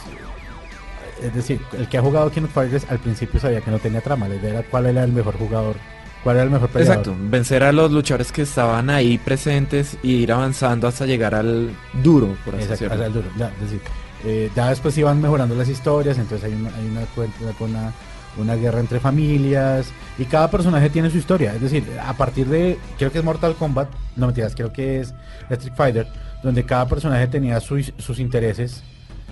es 1.21 1.33
decir, 1.35 1.61
el 1.77 1.87
que 1.87 1.97
ha 1.99 2.01
jugado 2.01 2.31
King 2.31 2.43
of 2.43 2.51
Fighters 2.51 2.85
al 2.89 2.97
principio 2.99 3.39
sabía 3.39 3.61
que 3.61 3.69
no 3.71 3.77
tenía 3.79 4.01
trama, 4.01 4.27
la 4.27 4.35
idea 4.35 4.49
era 4.59 4.63
cuál 4.63 4.87
era 4.87 5.03
el 5.03 5.11
mejor 5.11 5.37
jugador, 5.37 5.75
cuál 6.23 6.37
era 6.37 6.45
el 6.45 6.49
mejor 6.49 6.69
peleador. 6.69 6.97
Exacto, 6.97 7.15
vencer 7.29 7.63
a 7.63 7.71
los 7.71 7.91
luchadores 7.91 8.31
que 8.31 8.41
estaban 8.41 8.89
ahí 8.89 9.19
presentes 9.19 9.97
y 10.01 10.13
ir 10.15 10.31
avanzando 10.31 10.87
hasta 10.87 11.05
llegar 11.05 11.35
al 11.35 11.69
duro, 12.01 12.35
por 12.43 12.55
así 12.55 12.63
Exacto, 12.63 12.85
decirlo. 12.85 13.05
el 13.05 13.13
duro, 13.13 13.27
ya, 13.37 13.49
es 13.49 13.61
decir, 13.61 13.81
eh, 14.25 14.49
ya 14.55 14.69
después 14.69 14.97
iban 14.97 15.21
mejorando 15.21 15.53
las 15.53 15.69
historias, 15.69 16.17
entonces 16.17 16.45
hay 16.51 16.59
una, 16.59 16.69
hay 16.75 16.87
una, 16.87 17.01
cuen- 17.15 17.55
una, 17.59 17.93
una 18.37 18.55
guerra 18.55 18.79
entre 18.79 18.99
familias 18.99 19.91
y 20.17 20.25
cada 20.25 20.49
personaje 20.49 20.89
tiene 20.89 21.09
su 21.09 21.17
historia. 21.17 21.53
Es 21.53 21.61
decir, 21.61 21.85
a 22.05 22.13
partir 22.13 22.47
de, 22.47 22.77
creo 22.97 23.11
que 23.11 23.19
es 23.19 23.23
Mortal 23.23 23.55
Kombat, 23.55 23.89
no 24.15 24.27
mentiras, 24.27 24.55
creo 24.55 24.71
que 24.71 25.01
es 25.01 25.13
Street 25.49 25.73
Fighter, 25.75 26.07
donde 26.43 26.65
cada 26.65 26.87
personaje 26.87 27.27
tenía 27.27 27.59
sus, 27.59 27.93
sus 27.97 28.19
intereses 28.19 28.83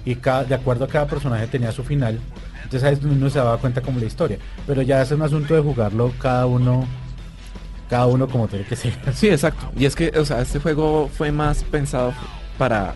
y 0.05 0.15
cada, 0.15 0.43
de 0.43 0.55
acuerdo 0.55 0.85
a 0.85 0.87
cada 0.87 1.07
personaje 1.07 1.47
tenía 1.47 1.71
su 1.71 1.83
final. 1.83 2.19
Entonces 2.63 2.83
ahí 2.83 2.97
uno 3.03 3.29
se 3.29 3.39
daba 3.39 3.57
cuenta 3.57 3.81
como 3.81 3.99
la 3.99 4.05
historia. 4.05 4.37
Pero 4.65 4.81
ya 4.81 5.01
es 5.01 5.11
un 5.11 5.21
asunto 5.21 5.53
de 5.53 5.61
jugarlo 5.61 6.13
cada 6.19 6.45
uno, 6.45 6.87
cada 7.89 8.07
uno 8.07 8.27
como 8.27 8.47
tiene 8.47 8.65
que 8.65 8.75
ser. 8.75 8.93
Sí, 9.13 9.29
exacto. 9.29 9.71
Y 9.77 9.85
es 9.85 9.95
que, 9.95 10.09
o 10.17 10.25
sea, 10.25 10.41
este 10.41 10.59
juego 10.59 11.09
fue 11.13 11.31
más 11.31 11.63
pensado 11.63 12.13
para 12.57 12.93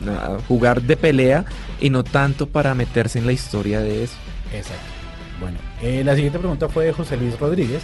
uh, 0.00 0.40
jugar 0.46 0.82
de 0.82 0.96
pelea 0.96 1.44
y 1.80 1.90
no 1.90 2.04
tanto 2.04 2.46
para 2.46 2.74
meterse 2.74 3.18
en 3.18 3.26
la 3.26 3.32
historia 3.32 3.80
de 3.80 4.04
eso. 4.04 4.14
Exacto. 4.52 4.95
Bueno, 5.40 5.58
eh, 5.82 6.02
la 6.04 6.14
siguiente 6.14 6.38
pregunta 6.38 6.68
fue 6.68 6.86
de 6.86 6.92
José 6.92 7.16
Luis 7.16 7.38
Rodríguez. 7.38 7.82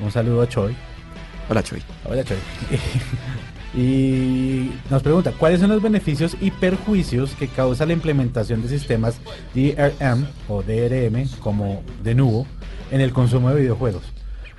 Un 0.00 0.10
saludo 0.12 0.42
a 0.42 0.48
Choi. 0.48 0.74
Hola, 1.48 1.62
Choy. 1.62 1.82
Hola, 2.04 2.22
Choi. 2.24 2.36
y 3.74 4.70
nos 4.90 5.02
pregunta, 5.02 5.32
¿cuáles 5.32 5.60
son 5.60 5.70
los 5.70 5.82
beneficios 5.82 6.36
y 6.40 6.50
perjuicios 6.50 7.32
que 7.34 7.48
causa 7.48 7.86
la 7.86 7.92
implementación 7.92 8.62
de 8.62 8.68
sistemas 8.68 9.18
DRM 9.54 10.26
o 10.48 10.62
DRM 10.62 11.28
como 11.40 11.82
de 12.02 12.14
nuevo 12.14 12.46
en 12.90 13.00
el 13.00 13.12
consumo 13.12 13.50
de 13.50 13.60
videojuegos? 13.60 14.02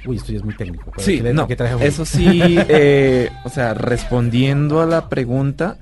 Uy, 0.06 0.18
esto 0.18 0.32
ya 0.32 0.38
es 0.38 0.44
muy 0.46 0.56
técnico. 0.56 0.92
Sí, 0.98 1.18
¿qué 1.18 1.24
le- 1.24 1.34
no, 1.34 1.48
qué 1.48 1.56
traje 1.56 1.86
eso 1.86 2.06
sí, 2.06 2.58
eh, 2.70 3.30
o 3.44 3.50
sea, 3.50 3.74
respondiendo 3.74 4.82
a 4.82 4.86
la 4.86 5.10
pregunta, 5.10 5.78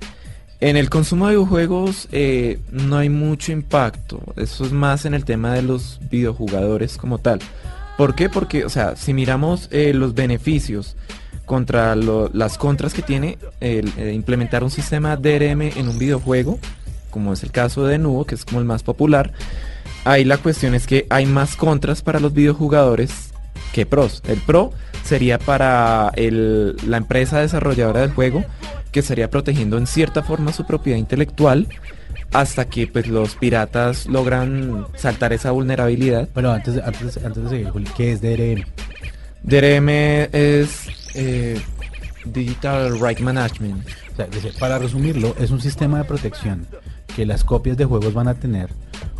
en 0.60 0.76
el 0.76 0.88
consumo 0.88 1.26
de 1.26 1.34
videojuegos 1.34 2.08
eh, 2.12 2.58
no 2.70 2.96
hay 2.96 3.10
mucho 3.10 3.52
impacto, 3.52 4.20
eso 4.36 4.64
es 4.64 4.72
más 4.72 5.04
en 5.04 5.14
el 5.14 5.24
tema 5.24 5.52
de 5.52 5.62
los 5.62 6.00
videojugadores 6.10 6.96
como 6.96 7.18
tal. 7.18 7.40
¿Por 7.98 8.14
qué? 8.14 8.28
Porque, 8.28 8.64
o 8.64 8.68
sea, 8.68 8.96
si 8.96 9.14
miramos 9.14 9.68
eh, 9.70 9.92
los 9.94 10.14
beneficios 10.14 10.96
contra 11.44 11.94
las 11.94 12.58
contras 12.58 12.92
que 12.92 13.02
tiene 13.02 13.38
eh, 13.60 14.12
implementar 14.14 14.64
un 14.64 14.70
sistema 14.70 15.16
DRM 15.16 15.62
en 15.62 15.88
un 15.88 15.98
videojuego, 15.98 16.58
como 17.10 17.32
es 17.32 17.42
el 17.42 17.52
caso 17.52 17.86
de 17.86 17.98
Nubo, 17.98 18.24
que 18.24 18.34
es 18.34 18.44
como 18.44 18.58
el 18.58 18.66
más 18.66 18.82
popular, 18.82 19.32
ahí 20.04 20.24
la 20.24 20.38
cuestión 20.38 20.74
es 20.74 20.86
que 20.86 21.06
hay 21.10 21.26
más 21.26 21.56
contras 21.56 22.02
para 22.02 22.20
los 22.20 22.32
videojugadores 22.34 23.30
que 23.72 23.86
pros. 23.86 24.22
El 24.26 24.38
pro 24.38 24.72
sería 25.04 25.38
para 25.38 26.12
la 26.16 26.96
empresa 26.96 27.40
desarrolladora 27.40 28.00
del 28.00 28.12
juego 28.12 28.44
que 28.96 29.00
estaría 29.00 29.28
protegiendo 29.28 29.76
en 29.76 29.86
cierta 29.86 30.22
forma 30.22 30.54
su 30.54 30.64
propiedad 30.64 30.96
intelectual 30.98 31.68
hasta 32.32 32.64
que 32.64 32.86
pues 32.86 33.06
los 33.08 33.34
piratas 33.34 34.06
logran 34.06 34.86
saltar 34.96 35.34
esa 35.34 35.50
vulnerabilidad. 35.50 36.30
Bueno, 36.32 36.50
antes, 36.50 36.82
antes, 36.82 37.18
antes 37.22 37.42
de 37.42 37.50
seguir, 37.50 37.68
Juli, 37.68 37.90
¿qué 37.94 38.12
es 38.12 38.22
DRM? 38.22 38.64
DRM 39.42 39.88
es 40.32 40.88
eh, 41.14 41.60
Digital 42.24 42.98
Right 42.98 43.20
Management. 43.20 43.86
O 44.14 44.16
sea, 44.16 44.26
dice, 44.28 44.54
para 44.58 44.78
resumirlo, 44.78 45.36
es 45.38 45.50
un 45.50 45.60
sistema 45.60 45.98
de 45.98 46.04
protección 46.04 46.66
que 47.14 47.26
las 47.26 47.44
copias 47.44 47.76
de 47.76 47.84
juegos 47.84 48.14
van 48.14 48.28
a 48.28 48.34
tener 48.34 48.70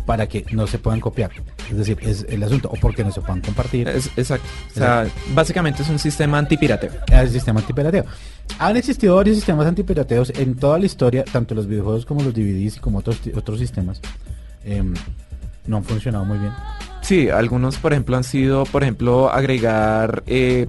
para 0.07 0.25
que 0.25 0.45
no 0.51 0.65
se 0.65 0.79
puedan 0.79 0.99
copiar. 1.01 1.29
Es 1.69 1.77
decir, 1.77 1.97
es 2.01 2.25
el 2.29 2.41
asunto, 2.41 2.69
o 2.69 2.75
porque 2.79 3.03
no 3.03 3.11
se 3.11 3.19
puedan 3.21 3.41
compartir. 3.41 3.87
Es- 3.89 4.09
exacto. 4.15 4.47
O 4.71 4.73
sea, 4.79 5.05
básicamente 5.35 5.83
es 5.83 5.89
un 5.89 5.99
sistema 5.99 6.39
antipirateo. 6.39 6.91
el 7.11 7.29
sistema 7.29 7.59
antipirateo. 7.59 8.05
Han 8.57 8.77
existido 8.77 9.17
varios 9.17 9.35
sistemas 9.35 9.67
antipirateos 9.67 10.31
en 10.31 10.55
toda 10.55 10.79
la 10.79 10.85
historia, 10.85 11.25
tanto 11.25 11.53
los 11.53 11.67
videojuegos 11.67 12.05
como 12.05 12.23
los 12.23 12.33
DVDs 12.33 12.77
y 12.77 12.79
como 12.79 12.99
otros, 12.99 13.19
otros 13.35 13.59
sistemas. 13.59 13.99
Em, 14.63 14.93
no 15.67 15.77
han 15.77 15.83
funcionado 15.83 16.23
muy 16.23 16.37
bien. 16.37 16.53
Sí, 17.01 17.29
algunos, 17.29 17.75
por 17.75 17.91
ejemplo, 17.91 18.15
han 18.15 18.23
sido, 18.23 18.63
por 18.65 18.83
ejemplo, 18.83 19.29
agregar, 19.29 20.23
eh, 20.25 20.67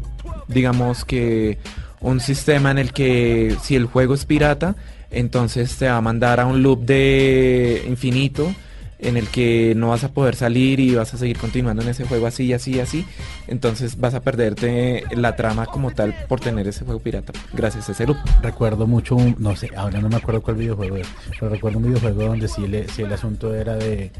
digamos 0.48 1.04
que 1.04 1.58
un 2.00 2.18
sistema 2.18 2.72
en 2.72 2.78
el 2.78 2.92
que 2.92 3.56
si 3.62 3.76
el 3.76 3.86
juego 3.86 4.14
es 4.14 4.24
pirata, 4.24 4.74
entonces 5.12 5.76
te 5.76 5.88
va 5.88 5.96
a 5.96 6.00
mandar 6.00 6.40
a 6.40 6.46
un 6.46 6.62
loop 6.62 6.84
de 6.84 7.84
infinito 7.88 8.52
en 9.00 9.16
el 9.16 9.28
que 9.28 9.74
no 9.76 9.88
vas 9.90 10.02
a 10.04 10.08
poder 10.08 10.34
salir 10.34 10.80
y 10.80 10.94
vas 10.94 11.14
a 11.14 11.18
seguir 11.18 11.38
continuando 11.38 11.82
en 11.82 11.88
ese 11.88 12.04
juego 12.04 12.26
así 12.26 12.44
y 12.46 12.52
así 12.52 12.72
y 12.76 12.80
así. 12.80 13.04
Entonces 13.46 13.98
vas 14.00 14.14
a 14.14 14.20
perderte 14.20 15.04
la 15.14 15.36
trama 15.36 15.66
como 15.66 15.92
tal 15.92 16.14
por 16.28 16.40
tener 16.40 16.66
ese 16.66 16.84
juego 16.84 17.00
pirata 17.00 17.32
gracias 17.52 17.88
a 17.88 17.92
ese 17.92 18.06
loop. 18.06 18.18
Recuerdo 18.42 18.86
mucho, 18.86 19.14
un- 19.16 19.36
no 19.38 19.54
sé, 19.56 19.70
ahora 19.76 20.00
no 20.00 20.08
me 20.08 20.16
acuerdo 20.16 20.42
cuál 20.42 20.56
videojuego 20.56 20.96
es, 20.96 21.06
pero 21.38 21.50
recuerdo 21.52 21.78
un 21.78 21.84
videojuego 21.84 22.24
donde 22.24 22.48
sí, 22.48 22.66
le, 22.66 22.88
sí 22.88 23.02
el 23.02 23.12
asunto 23.12 23.54
era 23.54 23.76
de, 23.76 24.10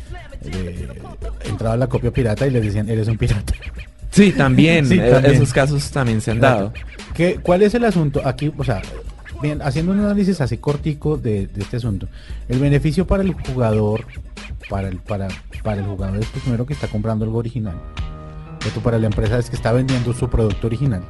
de- 0.42 0.88
Entraba 1.44 1.76
la 1.76 1.86
copia 1.88 2.10
pirata 2.10 2.46
y 2.46 2.50
les 2.50 2.64
decían, 2.64 2.88
eres 2.88 3.08
un 3.08 3.18
pirata. 3.18 3.52
Sí, 4.10 4.32
también, 4.32 4.86
Sí, 4.88 4.98
eh, 4.98 5.10
también. 5.10 5.34
esos 5.34 5.52
casos 5.52 5.90
también 5.90 6.20
se 6.20 6.30
han 6.30 6.40
dado. 6.40 6.72
¿Qué, 7.14 7.38
¿Cuál 7.42 7.62
es 7.62 7.74
el 7.74 7.84
asunto? 7.84 8.22
Aquí, 8.24 8.52
o 8.56 8.64
sea, 8.64 8.80
bien, 9.40 9.62
haciendo 9.62 9.92
un 9.92 10.00
análisis 10.00 10.40
así 10.40 10.58
cortico 10.58 11.16
de, 11.16 11.46
de 11.46 11.62
este 11.62 11.76
asunto. 11.76 12.08
El 12.48 12.58
beneficio 12.58 13.06
para 13.06 13.22
el 13.22 13.32
jugador, 13.34 14.04
para 14.68 14.88
el, 14.88 14.98
para, 14.98 15.28
para 15.62 15.80
el 15.80 15.86
jugador 15.86 16.18
es 16.18 16.26
pues, 16.26 16.42
primero 16.42 16.66
que 16.66 16.74
está 16.74 16.88
comprando 16.88 17.24
algo 17.24 17.38
original. 17.38 17.76
Otro 18.66 18.82
para 18.82 18.98
la 18.98 19.06
empresa 19.06 19.38
es 19.38 19.48
que 19.48 19.56
está 19.56 19.72
vendiendo 19.72 20.12
su 20.12 20.28
producto 20.28 20.66
original. 20.66 21.02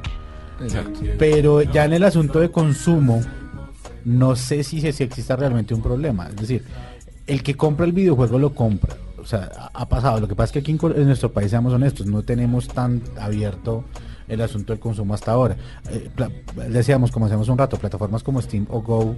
Exacto. 0.61 0.99
Pero 1.17 1.61
ya 1.61 1.85
en 1.85 1.93
el 1.93 2.03
asunto 2.03 2.39
de 2.39 2.51
consumo, 2.51 3.21
no 4.05 4.35
sé 4.35 4.63
si, 4.63 4.79
si 4.91 5.03
exista 5.03 5.35
realmente 5.35 5.73
un 5.73 5.81
problema. 5.81 6.27
Es 6.29 6.35
decir, 6.35 6.63
el 7.27 7.43
que 7.43 7.55
compra 7.55 7.85
el 7.85 7.91
videojuego 7.91 8.39
lo 8.39 8.53
compra. 8.53 8.95
O 9.17 9.25
sea, 9.25 9.69
ha, 9.73 9.89
pasado. 9.89 10.19
Lo 10.19 10.27
que 10.27 10.35
pasa 10.35 10.45
es 10.45 10.51
que 10.53 10.59
aquí 10.59 10.71
en 10.71 11.05
nuestro 11.05 11.31
país, 11.31 11.51
seamos 11.51 11.73
honestos, 11.73 12.07
no 12.07 12.23
tenemos 12.23 12.67
tan 12.67 13.01
abierto 13.19 13.83
el 14.29 14.41
asunto 14.41 14.73
del 14.73 14.79
consumo 14.79 15.13
hasta 15.13 15.31
ahora. 15.31 15.55
Eh, 15.89 16.09
decíamos, 16.69 17.11
como 17.11 17.25
hacemos 17.25 17.49
un 17.49 17.57
rato, 17.57 17.77
plataformas 17.77 18.23
como 18.23 18.41
Steam 18.41 18.65
o 18.69 18.81
Go, 18.81 19.15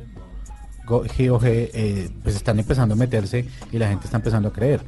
Go 0.86 1.04
GOG, 1.04 1.46
eh, 1.46 2.10
pues 2.24 2.36
están 2.36 2.60
empezando 2.60 2.94
a 2.94 2.98
meterse 2.98 3.46
y 3.72 3.78
la 3.78 3.88
gente 3.88 4.06
está 4.06 4.18
empezando 4.18 4.50
a 4.50 4.54
creer. 4.54 4.82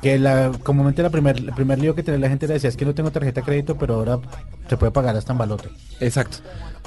Que 0.00 0.18
la, 0.18 0.50
comúnmente 0.62 1.02
la 1.02 1.10
primer, 1.10 1.36
el 1.36 1.52
primer 1.52 1.78
lío 1.78 1.94
que 1.94 2.02
tenía 2.02 2.20
la 2.20 2.28
gente 2.30 2.46
le 2.46 2.54
decía 2.54 2.70
es 2.70 2.76
que 2.76 2.86
no 2.86 2.94
tengo 2.94 3.10
tarjeta 3.10 3.42
de 3.42 3.44
crédito, 3.44 3.76
pero 3.76 3.96
ahora 3.96 4.18
se 4.66 4.76
puede 4.78 4.92
pagar 4.92 5.14
hasta 5.14 5.32
en 5.32 5.38
balote. 5.38 5.68
Exacto. 6.00 6.38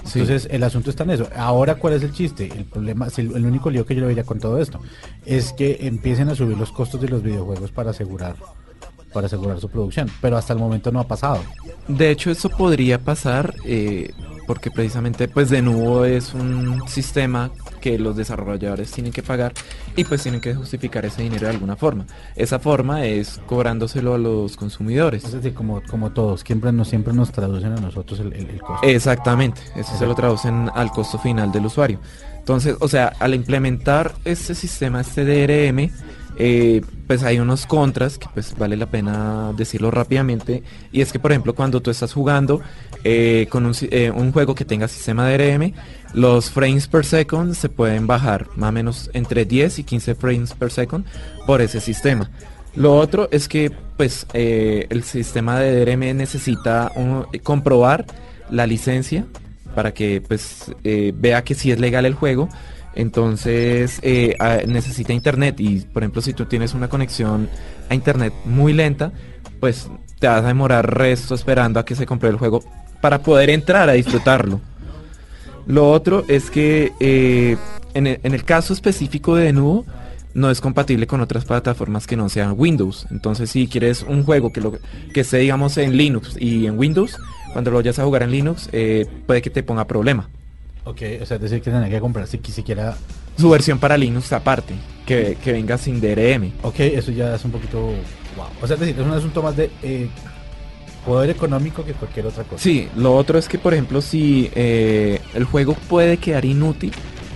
Sí. 0.04 0.20
Entonces 0.20 0.50
el 0.52 0.64
asunto 0.64 0.90
está 0.90 1.04
en 1.04 1.12
eso. 1.12 1.28
Ahora, 1.36 1.76
¿cuál 1.76 1.94
es 1.94 2.02
el 2.02 2.12
chiste? 2.12 2.52
El 2.52 2.66
problema, 2.66 3.08
el, 3.16 3.36
el 3.36 3.46
único 3.46 3.70
lío 3.70 3.86
que 3.86 3.94
yo 3.94 4.02
le 4.02 4.08
vería 4.08 4.24
con 4.24 4.40
todo 4.40 4.60
esto 4.60 4.80
es 5.26 5.54
que 5.54 5.78
empiecen 5.82 6.30
a 6.30 6.36
subir 6.36 6.58
los 6.58 6.72
costos 6.72 7.00
de 7.02 7.08
los 7.08 7.22
videojuegos 7.22 7.72
para 7.72 7.92
asegurar 7.92 8.36
para 9.14 9.28
asegurar 9.28 9.60
su 9.60 9.70
producción, 9.70 10.10
pero 10.22 10.38
hasta 10.38 10.54
el 10.54 10.60
momento 10.60 10.92
no 10.92 11.00
ha 11.00 11.08
pasado. 11.08 11.40
De 11.88 12.12
hecho, 12.12 12.32
eso 12.32 12.50
podría 12.50 13.00
pasar 13.00 13.54
eh, 13.66 14.12
porque 14.46 14.72
precisamente, 14.72 15.28
pues, 15.28 15.50
de 15.50 15.62
nuevo 15.62 16.06
es 16.06 16.34
un 16.34 16.84
sistema 16.88 17.52
que 17.82 18.00
los 18.00 18.16
desarrolladores 18.16 18.92
tienen 18.92 19.12
que 19.12 19.22
pagar 19.24 19.52
y 19.96 20.06
pues 20.06 20.24
tienen 20.24 20.40
que 20.40 20.56
justificar 20.56 21.04
ese 21.06 21.22
dinero 21.22 21.48
de 21.48 21.54
alguna 21.54 21.76
forma. 21.76 22.06
Esa 22.36 22.58
forma 22.60 23.06
es 23.06 23.42
cobrándoselo 23.46 24.14
a 24.14 24.18
los 24.18 24.56
consumidores. 24.56 25.26
Es 25.26 25.34
decir, 25.34 25.54
como, 25.54 25.82
como 25.90 26.12
todos, 26.12 26.42
siempre 26.42 26.72
nos, 26.72 26.88
siempre 26.88 27.14
nos 27.14 27.32
traducen 27.32 27.74
a 27.74 27.82
nosotros 27.82 28.20
el, 28.22 28.32
el- 28.34 28.50
el 28.50 28.62
costo. 28.62 28.88
Exactamente, 28.88 29.62
eso 29.76 29.98
se 29.98 30.06
lo 30.06 30.16
traducen 30.16 30.70
al 30.74 30.92
costo 30.92 31.18
final 31.20 31.52
del 31.52 31.66
usuario. 31.66 32.00
Entonces, 32.40 32.76
o 32.80 32.88
sea, 32.88 33.14
al 33.20 33.34
implementar 33.34 34.14
este 34.26 34.56
sistema, 34.56 35.02
este 35.02 35.24
DRM, 35.26 35.90
eh, 36.36 36.82
pues 37.08 37.22
hay 37.24 37.40
unos 37.40 37.66
contras 37.68 38.18
que 38.18 38.28
pues 38.34 38.58
vale 38.58 38.76
la 38.76 38.88
pena 38.88 39.54
decirlo 39.56 39.92
rápidamente. 39.92 40.64
Y 40.92 41.02
es 41.02 41.12
que, 41.14 41.20
por 41.20 41.32
ejemplo, 41.32 41.54
cuando 41.54 41.82
tú 41.82 41.92
estás 41.92 42.12
jugando 42.12 42.60
eh, 43.06 43.48
con 43.50 43.66
un, 43.66 43.74
eh, 43.92 44.12
un 44.14 44.33
juego 44.34 44.54
que 44.56 44.66
tenga 44.66 44.88
sistema 44.90 45.30
DRM, 45.30 45.72
los 46.14 46.52
frames 46.52 46.88
per 46.90 47.06
second 47.06 47.54
se 47.54 47.70
pueden 47.70 48.06
bajar 48.08 48.48
más 48.58 48.70
o 48.70 48.72
menos 48.74 49.10
entre 49.14 49.46
10 49.46 49.80
y 49.80 49.84
15 49.86 50.16
frames 50.16 50.54
per 50.54 50.72
second 50.72 51.06
por 51.48 51.62
ese 51.62 51.80
sistema. 51.80 52.30
Lo 52.76 52.96
otro 52.98 53.30
es 53.32 53.48
que 53.48 53.72
pues 53.96 54.26
eh, 54.34 54.88
el 54.90 55.04
sistema 55.04 55.60
de 55.60 55.86
DRM 55.86 56.18
necesita 56.18 56.92
un- 56.96 57.26
comprobar 57.44 58.06
la 58.50 58.66
licencia 58.68 59.26
para 59.76 59.94
que 59.94 60.22
pues 60.22 60.72
eh, 60.84 61.14
vea 61.16 61.44
que 61.44 61.56
sí 61.56 61.72
es 61.72 61.80
legal 61.80 62.06
el 62.06 62.16
juego. 62.16 62.50
Entonces 62.96 64.00
eh, 64.02 64.36
necesita 64.68 65.14
internet 65.14 65.60
y 65.60 65.80
por 65.82 66.04
ejemplo 66.04 66.22
si 66.22 66.34
tú 66.34 66.46
tienes 66.46 66.74
una 66.74 66.88
conexión 66.90 67.50
a 67.90 67.96
internet 67.96 68.34
muy 68.46 68.74
lenta, 68.74 69.12
pues 69.60 69.88
te 70.20 70.28
vas 70.28 70.44
a 70.44 70.48
demorar 70.48 70.96
resto 70.98 71.36
esperando 71.36 71.80
a 71.80 71.86
que 71.86 71.96
se 71.96 72.06
compre 72.06 72.30
el 72.30 72.38
juego 72.38 72.64
para 73.04 73.22
poder 73.22 73.50
entrar 73.50 73.90
a 73.90 73.94
disfrutarlo. 73.94 74.62
Lo 75.68 75.92
otro 75.92 76.24
es 76.30 76.50
que 76.50 76.94
eh, 77.02 77.58
en, 77.94 78.08
el, 78.08 78.22
en 78.24 78.34
el 78.34 78.46
caso 78.46 78.72
específico 78.72 79.36
de 79.36 79.44
Denuvo 79.44 79.86
no 80.34 80.50
es 80.50 80.62
compatible 80.62 81.06
con 81.06 81.20
otras 81.20 81.44
plataformas 81.44 82.08
que 82.08 82.16
no 82.16 82.30
sean 82.30 82.56
Windows. 82.58 83.06
Entonces 83.12 83.50
si 83.50 83.68
quieres 83.68 84.06
un 84.08 84.24
juego 84.24 84.54
que, 84.54 84.62
lo, 84.62 84.72
que 85.14 85.20
esté 85.20 85.40
digamos 85.40 85.76
en 85.76 85.98
Linux 85.98 86.38
y 86.40 86.66
en 86.66 86.80
Windows, 86.80 87.20
cuando 87.52 87.72
lo 87.72 87.78
vayas 87.78 88.00
a 88.00 88.06
jugar 88.06 88.24
en 88.24 88.32
Linux 88.32 88.70
eh, 88.72 89.06
puede 89.28 89.42
que 89.42 89.50
te 89.50 89.64
ponga 89.64 89.86
problema. 89.86 90.30
Ok, 90.86 91.02
o 91.22 91.26
sea, 91.26 91.36
es 91.36 91.42
decir, 91.42 91.62
que 91.62 91.72
tenía 91.72 91.90
que 91.90 92.00
comprar 92.00 92.26
si 92.26 92.38
siquiera... 92.38 92.96
Su 93.38 93.50
versión 93.50 93.80
para 93.80 93.98
Linux 93.98 94.32
aparte, 94.32 94.76
que, 95.06 95.38
que 95.44 95.52
venga 95.52 95.78
sin 95.78 96.00
DRM. 96.00 96.54
Ok, 96.62 96.80
eso 96.80 97.12
ya 97.12 97.36
es 97.36 97.44
un 97.44 97.52
poquito... 97.52 97.80
Wow. 98.38 98.48
O 98.62 98.68
sea, 98.68 98.76
es 98.76 98.80
decir, 98.80 98.96
es 98.98 99.06
un 99.06 99.12
asunto 99.12 99.44
más 99.44 99.58
de 99.58 99.70
eh, 99.82 100.08
poder 101.06 101.30
económico 101.30 101.84
que 101.86 101.94
cualquier 101.94 102.28
otra 102.28 102.44
cosa. 102.44 102.62
Sí, 102.62 102.90
lo 102.96 103.16
otro 103.16 103.38
es 103.38 103.48
que 103.48 103.58
por 103.58 103.74
ejemplo 103.74 104.02
si 104.02 104.50
eh, 104.56 105.20
el 105.34 105.46
juego 105.46 105.76
puede 105.88 106.18
quedar 106.18 106.46
inútil 106.46 106.94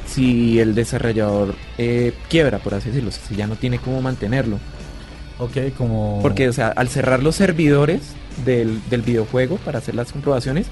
si 0.08 0.60
el 0.60 0.74
desarrollador 0.74 1.56
eh, 1.78 2.14
quiebra, 2.30 2.60
por 2.60 2.74
así 2.74 2.90
decirlo, 2.90 3.12
si 3.12 3.36
ya 3.36 3.46
no 3.46 3.56
tiene 3.56 3.78
cómo 3.78 4.02
mantenerlo. 4.02 4.58
Ok, 5.38 5.76
como... 5.78 6.20
Porque, 6.24 6.50
o 6.50 6.54
sea, 6.54 6.70
al 6.70 6.90
cerrar 6.90 7.22
los 7.22 7.36
servidores 7.36 8.02
del, 8.44 8.82
del 8.90 9.04
videojuego 9.04 9.58
para 9.58 9.80
hacer 9.80 9.94
las 9.94 10.12
comprobaciones, 10.12 10.68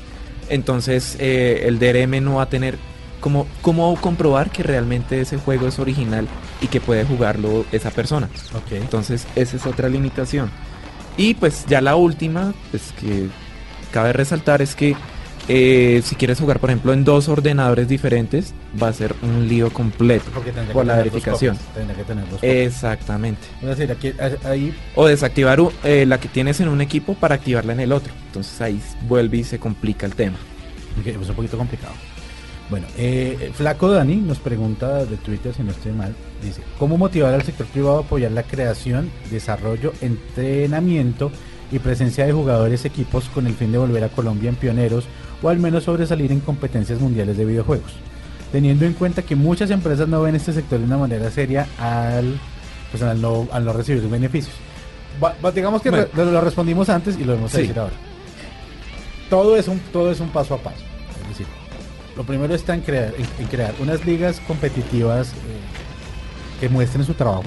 entonces 0.50 1.18
eh, 1.20 1.64
el 1.66 1.80
DRM 1.80 2.24
no 2.24 2.36
va 2.36 2.44
a 2.44 2.50
tener 2.50 2.78
como 3.20 3.48
cómo 3.62 3.96
comprobar 4.02 4.52
que 4.52 4.64
realmente 4.64 5.20
ese 5.20 5.38
juego 5.38 5.68
es 5.68 5.80
original 5.80 6.28
y 6.62 6.68
que 6.68 6.80
puede 6.80 7.06
jugarlo 7.06 7.66
esa 7.72 7.92
persona. 7.92 8.30
Ok. 8.54 8.74
Entonces, 8.74 9.28
esa 9.36 9.58
es 9.58 9.66
otra 9.66 9.90
limitación. 9.90 10.52
Y 11.18 11.34
pues 11.36 11.66
ya 11.68 11.82
la 11.82 11.96
última, 11.96 12.54
pues 12.72 12.94
que 13.00 13.28
cabe 13.92 14.14
resaltar 14.14 14.62
es 14.62 14.76
que 14.76 14.96
eh, 15.48 16.02
si 16.04 16.16
quieres 16.16 16.40
jugar, 16.40 16.60
por 16.60 16.72
ejemplo, 16.72 16.92
en 16.92 17.04
dos 17.04 17.30
ordenadores 17.30 17.88
diferentes, 17.88 18.54
va 18.82 18.88
a 18.88 18.94
ser 18.94 19.16
un 19.22 19.48
lío 19.48 19.72
completo 19.72 20.26
Porque 20.34 20.52
tendría 20.52 20.74
por 20.74 20.84
que 20.84 20.88
la 20.88 20.96
verificación. 20.98 21.56
copias, 21.56 21.74
tendría 21.76 21.98
que 21.98 22.04
tener 22.04 22.30
dos. 22.30 22.44
Exactamente. 22.44 23.42
Es 23.62 23.68
decir, 23.68 23.92
aquí, 23.92 24.14
ahí 24.44 24.76
O 24.96 25.06
desactivar 25.06 25.60
eh, 25.84 26.06
la 26.08 26.20
que 26.20 26.28
tienes 26.30 26.60
en 26.62 26.68
un 26.68 26.82
equipo 26.82 27.14
para 27.14 27.36
activarla 27.36 27.74
en 27.74 27.80
el 27.80 27.92
otro. 27.92 28.12
Entonces 28.28 28.60
ahí 28.60 28.82
vuelve 29.08 29.38
y 29.38 29.44
se 29.44 29.60
complica 29.60 30.06
el 30.08 30.16
tema. 30.16 30.38
Ok, 31.00 31.14
pues 31.16 31.30
un 31.30 31.36
poquito 31.36 31.58
complicado. 31.58 31.94
Bueno, 32.70 32.88
eh, 32.98 33.52
Flaco 33.54 33.90
Dani 33.92 34.16
nos 34.16 34.40
pregunta 34.40 35.06
de 35.06 35.18
Twitter, 35.18 35.54
si 35.54 35.62
no 35.62 35.70
estoy 35.72 35.92
mal, 35.92 36.16
dice, 36.42 36.62
¿cómo 36.80 36.98
motivar 36.98 37.34
al 37.34 37.44
sector 37.44 37.68
privado 37.68 37.98
a 37.98 38.02
apoyar 38.02 38.32
la 38.32 38.42
creación, 38.42 39.12
desarrollo, 39.30 39.94
entrenamiento 40.02 41.32
y 41.72 41.78
presencia 41.78 42.26
de 42.26 42.34
jugadores 42.34 42.84
equipos 42.86 43.26
con 43.30 43.46
el 43.46 43.54
fin 43.54 43.72
de 43.72 43.78
volver 43.78 44.04
a 44.04 44.10
Colombia 44.10 44.50
en 44.50 44.56
pioneros 44.56 45.06
o 45.44 45.50
al 45.50 45.60
menos 45.60 45.84
sobresalir 45.84 46.32
en 46.32 46.40
competencias 46.40 47.00
mundiales 47.00 47.38
de 47.38 47.46
videojuegos? 47.46 47.92
Teniendo 48.52 48.86
en 48.86 48.94
cuenta 48.94 49.22
que 49.22 49.36
muchas 49.36 49.70
empresas 49.70 50.08
no 50.08 50.22
ven 50.24 50.36
este 50.36 50.52
sector 50.54 50.80
de 50.80 50.86
una 50.86 50.98
manera 50.98 51.30
seria 51.30 51.68
al, 51.80 52.40
pues, 52.90 53.04
al, 53.04 53.22
no, 53.22 53.48
al 53.52 53.64
no 53.64 53.74
recibir 53.74 54.02
sus 54.02 54.10
beneficios. 54.10 54.56
Va- 55.24 55.36
va- 55.44 55.52
digamos 55.52 55.84
que 55.84 55.92
Bueno. 55.92 56.08
re- 56.16 56.26
lo, 56.26 56.32
lo 56.32 56.42
respondimos 56.42 56.90
antes 56.90 57.16
y 57.20 57.24
lo 57.26 57.36
vamos 57.36 57.54
a 57.54 57.58
Sí. 57.58 57.62
decir 57.64 57.78
ahora 57.80 57.94
todo 59.30 59.56
es 59.58 59.68
un 59.68 59.80
todo 59.94 60.12
es 60.12 60.20
un 60.20 60.28
paso 60.30 60.54
a 60.56 60.58
paso 60.58 60.84
es 61.24 61.30
decir 61.30 61.48
lo 62.16 62.24
primero 62.24 62.54
está 62.56 62.74
en 62.74 62.82
crear 62.82 63.14
en, 63.18 63.26
en 63.40 63.48
crear 63.48 63.74
unas 63.80 64.06
ligas 64.06 64.40
competitivas 64.48 65.30
eh, 65.30 66.60
que 66.62 66.70
muestren 66.70 67.04
su 67.06 67.14
trabajo 67.14 67.44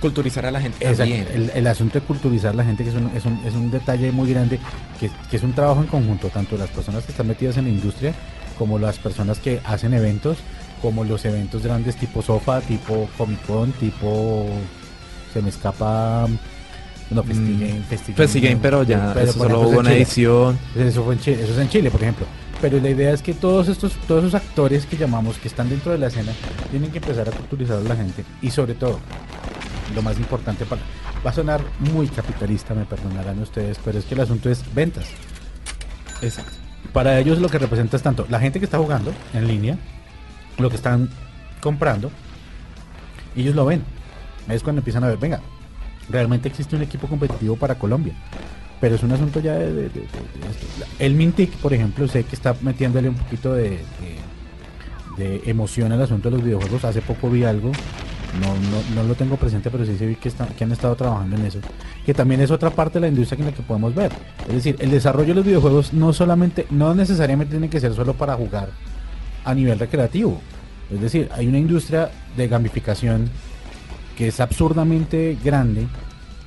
Culturizar 0.00 0.46
a 0.46 0.50
la 0.50 0.60
gente 0.62 0.78
también. 0.94 1.26
el, 1.34 1.50
el 1.54 1.66
asunto 1.66 2.00
de 2.00 2.06
culturizar 2.06 2.54
la 2.54 2.64
gente 2.64 2.84
que 2.84 2.90
es 2.90 2.96
un, 2.96 3.10
es 3.14 3.24
un, 3.26 3.38
es 3.44 3.54
un 3.54 3.70
detalle 3.70 4.10
muy 4.12 4.30
grande 4.30 4.58
que, 4.98 5.10
que 5.30 5.36
es 5.36 5.42
un 5.42 5.52
trabajo 5.52 5.82
en 5.82 5.88
conjunto 5.88 6.28
tanto 6.28 6.56
las 6.56 6.70
personas 6.70 7.04
que 7.04 7.12
están 7.12 7.26
metidas 7.26 7.58
en 7.58 7.64
la 7.64 7.70
industria 7.70 8.14
como 8.58 8.78
las 8.78 8.98
personas 8.98 9.38
que 9.40 9.60
hacen 9.64 9.92
eventos 9.92 10.38
como 10.80 11.04
los 11.04 11.24
eventos 11.26 11.62
grandes 11.62 11.96
tipo 11.96 12.22
Sofa 12.22 12.62
tipo 12.62 13.10
Comic 13.18 13.42
Con 13.46 13.72
tipo 13.72 14.46
se 15.34 15.42
me 15.42 15.50
escapa 15.50 16.26
no 17.10 17.22
Festigame 17.22 17.72
Mm, 17.74 17.82
Festigame, 17.82 18.16
Festigame, 18.16 18.56
pero 18.62 18.82
ya 18.84 19.10
pero, 19.12 19.28
eso 19.30 19.38
solo 19.38 19.60
hubo 19.60 19.80
una 19.80 19.92
edición. 19.92 20.56
Eso 20.76 21.02
fue 21.04 21.14
en 21.14 21.20
Chile, 21.20 21.42
eso 21.42 21.52
es 21.54 21.58
en 21.58 21.68
Chile, 21.68 21.90
por 21.90 22.00
ejemplo. 22.00 22.24
Pero 22.60 22.78
la 22.78 22.90
idea 22.90 23.12
es 23.12 23.22
que 23.22 23.32
todos 23.32 23.68
estos, 23.68 23.94
todos 24.06 24.24
esos 24.24 24.34
actores 24.34 24.84
que 24.86 24.96
llamamos 24.96 25.38
que 25.38 25.48
están 25.48 25.68
dentro 25.68 25.92
de 25.92 25.98
la 25.98 26.08
escena 26.08 26.32
tienen 26.70 26.90
que 26.90 26.98
empezar 26.98 27.28
a 27.28 27.32
culturizar 27.32 27.78
a 27.78 27.80
la 27.80 27.96
gente 27.96 28.24
y 28.42 28.50
sobre 28.50 28.74
todo 28.74 29.00
lo 29.94 30.02
más 30.02 30.18
importante 30.18 30.64
para 30.66 30.82
va 31.24 31.30
a 31.30 31.34
sonar 31.34 31.60
muy 31.78 32.08
capitalista, 32.08 32.74
me 32.74 32.84
perdonarán 32.84 33.38
ustedes, 33.40 33.78
pero 33.84 33.98
es 33.98 34.04
que 34.04 34.14
el 34.14 34.20
asunto 34.20 34.50
es 34.50 34.62
ventas. 34.74 35.06
Exacto. 36.22 36.52
Para 36.92 37.18
ellos 37.18 37.38
lo 37.38 37.48
que 37.48 37.58
representa 37.58 37.96
es 37.96 38.02
tanto 38.02 38.26
la 38.28 38.40
gente 38.40 38.58
que 38.58 38.64
está 38.64 38.78
jugando 38.78 39.12
en 39.34 39.46
línea, 39.46 39.78
lo 40.58 40.70
que 40.70 40.76
están 40.76 41.10
comprando, 41.60 42.10
ellos 43.36 43.54
lo 43.54 43.64
ven. 43.66 43.82
Es 44.48 44.62
cuando 44.62 44.80
empiezan 44.80 45.04
a 45.04 45.08
ver, 45.08 45.18
venga, 45.18 45.40
realmente 46.08 46.48
existe 46.48 46.74
un 46.74 46.82
equipo 46.82 47.06
competitivo 47.06 47.56
para 47.56 47.76
Colombia. 47.76 48.14
Pero 48.80 48.94
es 48.94 49.02
un 49.02 49.12
asunto 49.12 49.40
ya 49.40 49.54
de, 49.54 49.72
de-. 49.74 49.90
El 50.98 51.14
Mintic, 51.14 51.52
por 51.56 51.74
ejemplo, 51.74 52.08
sé 52.08 52.24
que 52.24 52.34
está 52.34 52.54
metiéndole 52.62 53.08
un 53.10 53.14
poquito 53.16 53.52
de 53.54 53.80
emoción 55.46 55.92
al 55.92 56.00
asunto 56.02 56.30
de 56.30 56.36
los 56.36 56.44
videojuegos. 56.44 56.84
Hace 56.84 57.02
poco 57.02 57.28
vi 57.30 57.44
algo, 57.44 57.70
no, 58.40 58.46
no, 58.54 59.02
no 59.02 59.08
lo 59.08 59.14
tengo 59.14 59.36
presente, 59.36 59.70
pero 59.70 59.84
sí 59.84 59.96
se 59.98 60.06
vi 60.06 60.14
que, 60.16 60.28
está- 60.28 60.46
que 60.46 60.64
han 60.64 60.72
estado 60.72 60.96
trabajando 60.96 61.36
en 61.36 61.44
eso. 61.44 61.58
Que 62.06 62.14
también 62.14 62.40
es 62.40 62.50
otra 62.50 62.70
parte 62.70 62.94
de 62.94 63.00
la 63.02 63.08
industria 63.08 63.38
en 63.40 63.46
la 63.50 63.52
que 63.52 63.62
podemos 63.62 63.94
ver. 63.94 64.10
Es 64.48 64.54
decir, 64.54 64.76
el 64.78 64.90
desarrollo 64.90 65.28
de 65.28 65.34
los 65.34 65.44
videojuegos 65.44 65.92
no 65.92 66.12
solamente, 66.12 66.66
no 66.70 66.94
necesariamente 66.94 67.50
tiene 67.52 67.68
que 67.68 67.80
ser 67.80 67.92
solo 67.94 68.14
para 68.14 68.34
jugar 68.34 68.70
a 69.44 69.54
nivel 69.54 69.78
recreativo. 69.78 70.40
Es 70.90 71.00
decir, 71.00 71.28
hay 71.36 71.46
una 71.46 71.58
industria 71.58 72.10
de 72.36 72.48
gamificación 72.48 73.28
que 74.16 74.28
es 74.28 74.40
absurdamente 74.40 75.36
grande 75.44 75.86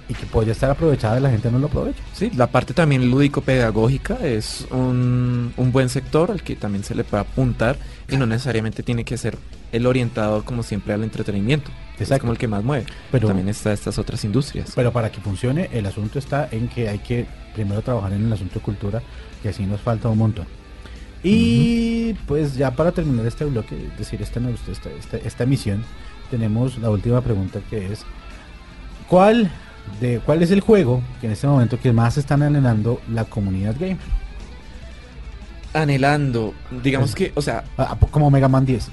y 0.09 0.13
que 0.13 0.25
podría 0.25 0.51
estar 0.51 0.69
aprovechada 0.69 1.17
y 1.17 1.21
la 1.21 1.29
gente 1.29 1.49
no 1.49 1.59
lo 1.59 1.67
aprovecha. 1.67 2.01
Sí, 2.13 2.29
la 2.35 2.47
parte 2.47 2.73
también 2.73 3.09
lúdico-pedagógica 3.09 4.15
es 4.21 4.67
un, 4.71 5.53
un 5.55 5.71
buen 5.71 5.89
sector 5.89 6.29
al 6.31 6.43
que 6.43 6.55
también 6.55 6.83
se 6.83 6.93
le 6.95 7.03
puede 7.03 7.21
apuntar 7.21 7.77
y 8.09 8.17
no 8.17 8.25
necesariamente 8.25 8.83
tiene 8.83 9.05
que 9.05 9.17
ser 9.17 9.37
el 9.71 9.85
orientado 9.87 10.43
como 10.43 10.61
siempre 10.61 10.93
al 10.93 11.03
entretenimiento. 11.03 11.71
Es 11.95 12.01
Exacto. 12.01 12.21
como 12.21 12.33
el 12.33 12.37
que 12.37 12.47
más 12.47 12.63
mueve. 12.63 12.85
Pero- 13.11 13.27
también 13.27 13.47
está 13.49 13.71
estas 13.71 13.97
otras 13.97 14.23
industrias. 14.25 14.71
Pero 14.75 14.91
para 14.91 15.11
que 15.11 15.21
funcione, 15.21 15.69
el 15.71 15.85
asunto 15.85 16.19
está 16.19 16.47
en 16.51 16.67
que 16.67 16.89
hay 16.89 16.99
que 16.99 17.25
primero 17.55 17.81
trabajar 17.81 18.13
en 18.13 18.25
el 18.25 18.33
asunto 18.33 18.55
de 18.55 18.61
cultura, 18.61 19.01
que 19.41 19.49
así 19.49 19.65
nos 19.65 19.79
falta 19.81 20.09
un 20.09 20.17
montón. 20.17 20.45
Y 21.23 22.13
pues 22.27 22.55
ya 22.55 22.71
para 22.71 22.91
terminar 22.91 23.25
este 23.25 23.45
bloque, 23.45 23.75
es 23.93 23.97
decir, 23.97 24.21
esta, 24.21 24.39
esta, 24.69 24.89
esta, 24.89 25.17
esta 25.17 25.43
emisión, 25.43 25.83
tenemos 26.29 26.77
la 26.79 26.89
última 26.89 27.21
pregunta 27.21 27.61
que 27.69 27.93
es, 27.93 28.03
¿cuál, 29.07 29.49
de, 29.99 30.19
¿cuál 30.25 30.41
es 30.43 30.51
el 30.51 30.61
juego 30.61 31.01
que 31.21 31.27
en 31.27 31.33
este 31.33 31.47
momento 31.47 31.79
que 31.79 31.91
más 31.93 32.17
están 32.17 32.41
anhelando 32.43 33.01
la 33.11 33.25
comunidad 33.25 33.75
game? 33.79 33.97
Anhelando, 35.73 36.53
digamos 36.83 37.09
Es- 37.09 37.15
que, 37.15 37.31
o 37.35 37.41
sea, 37.41 37.63
como 38.11 38.29
Mega 38.29 38.47
Man 38.47 38.65
10. 38.65 38.89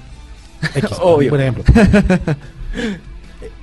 X, 0.75 0.89
Obvio. 1.01 1.29
Por 1.29 1.41
ejemplo. 1.41 1.63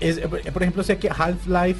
Es, 0.00 0.18
eh, 0.18 0.28
por 0.52 0.62
ejemplo, 0.62 0.82
sé 0.82 0.96
que 0.98 1.08
Half-Life 1.08 1.78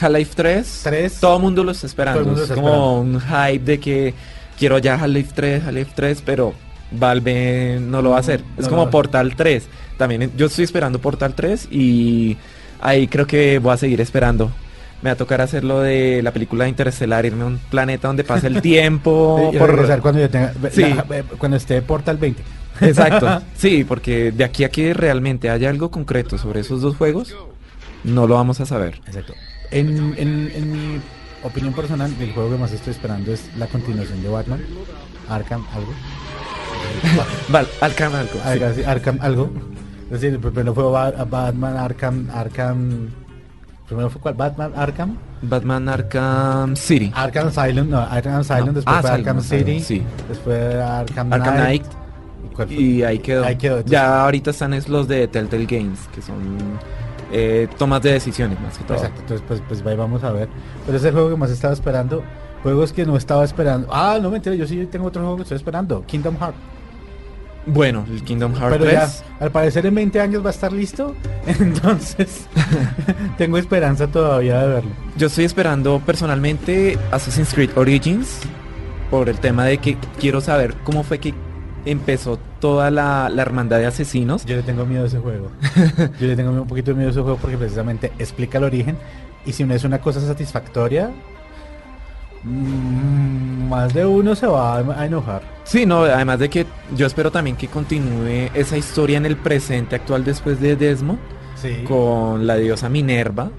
Half-Life 0.00 0.32
3, 0.36 0.80
3 0.84 1.20
todo 1.20 1.36
el 1.36 1.42
mundo 1.42 1.64
lo 1.64 1.72
está 1.72 1.86
esperando. 1.86 2.20
Mundo 2.24 2.42
es 2.44 2.48
está 2.50 2.54
como 2.54 3.00
un 3.00 3.20
hype 3.20 3.58
de 3.64 3.80
que 3.80 4.14
quiero 4.56 4.78
ya 4.78 4.94
Half-Life 4.94 5.32
3, 5.34 5.64
Half-Life 5.64 5.92
3, 5.96 6.22
pero 6.24 6.54
Valve 6.92 7.78
no 7.80 8.02
lo 8.02 8.10
va 8.10 8.16
a 8.18 8.20
hacer. 8.20 8.40
No, 8.40 8.46
Es 8.58 8.64
no 8.66 8.70
como 8.70 8.90
Portal 8.90 9.34
3. 9.36 9.66
También 9.98 10.30
yo 10.36 10.46
estoy 10.46 10.64
esperando 10.64 11.00
Portal 11.00 11.34
3 11.34 11.68
y 11.72 12.36
ahí 12.80 13.08
creo 13.08 13.26
que 13.26 13.58
voy 13.58 13.72
a 13.74 13.76
seguir 13.76 14.00
esperando. 14.00 14.52
Me 15.04 15.10
va 15.10 15.12
a 15.12 15.16
tocar 15.16 15.40
hacer 15.42 15.62
lo 15.64 15.80
de 15.80 16.22
la 16.22 16.32
película 16.32 16.66
Interestelar, 16.66 17.26
irme 17.26 17.42
a 17.42 17.46
un 17.46 17.58
planeta 17.58 18.08
donde 18.08 18.24
pase 18.24 18.46
el 18.46 18.60
tiempo. 18.62 19.50
y 19.54 19.58
por- 19.58 19.68
regresar 19.70 20.00
cuando 20.00 20.20
yo 20.22 20.30
tenga 20.30 20.52
Sí. 20.72 20.80
la- 20.80 21.04
cuando 21.38 21.58
esté 21.58 21.80
Portal 21.82 22.16
20. 22.16 22.42
Exacto. 22.80 23.42
Sí, 23.56 23.84
porque 23.84 24.32
de 24.32 24.42
aquí 24.44 24.64
a 24.64 24.70
que 24.70 24.94
realmente 24.94 25.50
haya 25.50 25.68
algo 25.68 25.90
concreto 25.90 26.38
sobre 26.38 26.60
esos 26.60 26.80
dos 26.80 26.96
juegos, 26.96 27.36
no 28.02 28.26
lo 28.26 28.34
vamos 28.36 28.60
a 28.60 28.66
saber. 28.66 29.00
Exacto. 29.06 29.34
En, 29.70 30.14
en, 30.16 30.50
en 30.54 30.72
mi 30.72 31.00
opinión 31.42 31.74
personal, 31.74 32.10
el 32.18 32.32
juego 32.32 32.50
que 32.52 32.56
más 32.56 32.72
estoy 32.72 32.92
esperando 32.92 33.30
es 33.30 33.50
la 33.58 33.66
continuación 33.66 34.22
de 34.22 34.28
Batman, 34.30 34.62
Arkham 35.28 35.64
algo. 35.74 35.92
Vale, 37.50 37.68
al 37.82 37.94
canal. 37.94 38.28
sí. 38.32 38.38
Arkham, 38.42 38.74
sí, 38.74 38.82
Arkham 38.84 39.18
algo. 39.20 39.52
Es 40.10 40.20
decir, 40.22 40.38
primero 40.40 40.74
fue 40.74 40.84
Ba- 40.90 41.10
Batman, 41.28 41.76
Arkham, 41.76 42.28
Arkham. 42.32 43.08
Primero 43.86 44.08
fue 44.10 44.20
cuál? 44.20 44.34
Batman, 44.34 44.72
Arkham. 44.76 45.16
Batman 45.42 45.88
Arkham 45.88 46.74
City. 46.76 47.12
Arkham 47.14 47.48
Asylum, 47.48 47.90
no, 47.90 47.98
Arkham 48.00 48.36
Asylum, 48.40 48.66
No. 48.68 48.72
después 48.72 48.96
Ah, 48.96 49.00
fue 49.02 49.10
Arkham 49.10 49.38
Asylum, 49.38 49.64
City, 49.66 49.80
sí. 49.80 50.02
después 50.28 50.74
Arkham, 50.76 51.32
Arkham 51.32 51.54
Knight. 51.54 51.84
Knight. 52.56 52.70
¿Y 52.70 53.02
ahí 53.02 53.18
quedó. 53.18 53.44
Ahí 53.44 53.56
quedó, 53.56 53.80
ya 53.82 54.22
ahorita 54.24 54.50
están 54.50 54.74
es 54.74 54.88
los 54.88 55.08
de 55.08 55.26
Telltale 55.28 55.66
Games, 55.66 56.08
que 56.14 56.22
son 56.22 56.78
eh, 57.32 57.68
tomas 57.78 58.00
de 58.02 58.12
decisiones 58.12 58.58
más 58.60 58.78
que 58.78 58.84
todo. 58.84 58.96
Exacto, 58.96 59.20
entonces 59.20 59.44
pues, 59.46 59.62
pues 59.68 59.84
ahí 59.86 59.96
vamos 59.96 60.22
a 60.24 60.30
ver. 60.30 60.48
Pero 60.86 60.96
ese 60.98 61.10
juego 61.12 61.30
que 61.30 61.36
más 61.36 61.50
estaba 61.50 61.74
esperando, 61.74 62.22
juegos 62.62 62.92
que 62.92 63.04
no 63.04 63.16
estaba 63.16 63.44
esperando. 63.44 63.88
Ah, 63.90 64.18
no 64.22 64.30
mentira, 64.30 64.54
yo 64.54 64.66
sí 64.66 64.86
tengo 64.86 65.06
otro 65.08 65.20
juego 65.22 65.36
que 65.36 65.42
estoy 65.42 65.56
esperando, 65.56 66.04
Kingdom 66.06 66.36
Hearts. 66.38 66.56
Bueno, 67.66 68.04
el 68.10 68.22
Kingdom 68.22 68.54
Hearts 68.54 68.76
Pero 68.78 68.84
3. 68.84 68.94
ya, 68.94 69.10
al 69.44 69.50
parecer 69.50 69.86
en 69.86 69.94
20 69.94 70.20
años 70.20 70.44
va 70.44 70.48
a 70.48 70.52
estar 70.52 70.72
listo, 70.72 71.14
entonces 71.46 72.46
tengo 73.38 73.58
esperanza 73.58 74.06
todavía 74.06 74.60
de 74.60 74.68
verlo. 74.68 74.90
Yo 75.16 75.28
estoy 75.28 75.44
esperando 75.44 76.00
personalmente 76.04 76.98
Assassin's 77.10 77.54
Creed 77.54 77.70
Origins 77.76 78.40
por 79.10 79.28
el 79.28 79.38
tema 79.38 79.64
de 79.64 79.78
que 79.78 79.96
quiero 80.18 80.40
saber 80.40 80.74
cómo 80.84 81.02
fue 81.02 81.18
que 81.18 81.34
empezó 81.86 82.38
toda 82.60 82.90
la, 82.90 83.28
la 83.28 83.42
hermandad 83.42 83.78
de 83.78 83.86
asesinos. 83.86 84.44
Yo 84.44 84.56
le 84.56 84.62
tengo 84.62 84.86
miedo 84.86 85.04
a 85.04 85.06
ese 85.06 85.18
juego. 85.18 85.50
Yo 86.20 86.26
le 86.26 86.36
tengo 86.36 86.50
un 86.50 86.66
poquito 86.66 86.90
de 86.90 86.94
miedo 86.96 87.08
a 87.08 87.12
ese 87.12 87.20
juego 87.20 87.36
porque 87.36 87.56
precisamente 87.56 88.12
explica 88.18 88.58
el 88.58 88.64
origen 88.64 88.96
y 89.46 89.52
si 89.52 89.64
no 89.64 89.74
es 89.74 89.84
una 89.84 90.00
cosa 90.00 90.20
satisfactoria, 90.20 91.10
mm, 92.44 93.68
más 93.68 93.92
de 93.94 94.06
uno 94.06 94.34
se 94.34 94.46
va 94.46 94.78
a 94.78 95.06
enojar. 95.06 95.42
Sí, 95.64 95.86
no, 95.86 96.02
además 96.04 96.38
de 96.38 96.48
que 96.50 96.66
yo 96.94 97.06
espero 97.06 97.30
también 97.30 97.56
que 97.56 97.68
continúe 97.68 98.50
esa 98.54 98.76
historia 98.76 99.16
en 99.16 99.26
el 99.26 99.36
presente 99.36 99.96
actual 99.96 100.24
después 100.24 100.60
de 100.60 100.76
Desmond. 100.76 101.18
Sí. 101.56 101.84
con 101.88 102.46
la 102.46 102.56
diosa 102.56 102.88
Minerva. 102.88 103.50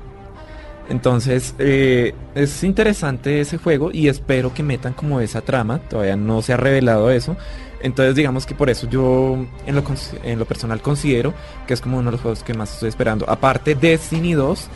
Entonces 0.89 1.55
eh, 1.57 2.13
es 2.35 2.63
interesante 2.63 3.39
ese 3.41 3.57
juego 3.57 3.89
y 3.91 4.07
espero 4.07 4.53
que 4.53 4.61
metan 4.61 4.93
como 4.93 5.19
esa 5.19 5.41
trama. 5.41 5.79
Todavía 5.79 6.15
no 6.15 6.41
se 6.43 6.53
ha 6.53 6.57
revelado 6.57 7.09
eso. 7.09 7.35
Entonces 7.81 8.15
digamos 8.15 8.45
que 8.45 8.53
por 8.53 8.69
eso 8.69 8.87
yo 8.87 9.45
en 9.65 9.75
lo, 9.75 9.83
en 10.23 10.39
lo 10.39 10.45
personal 10.45 10.81
considero 10.81 11.33
que 11.65 11.73
es 11.73 11.81
como 11.81 11.97
uno 11.97 12.07
de 12.07 12.11
los 12.13 12.21
juegos 12.21 12.43
que 12.43 12.53
más 12.53 12.73
estoy 12.73 12.89
esperando. 12.89 13.27
Aparte 13.27 13.73
Destiny 13.73 14.33
2 14.33 14.69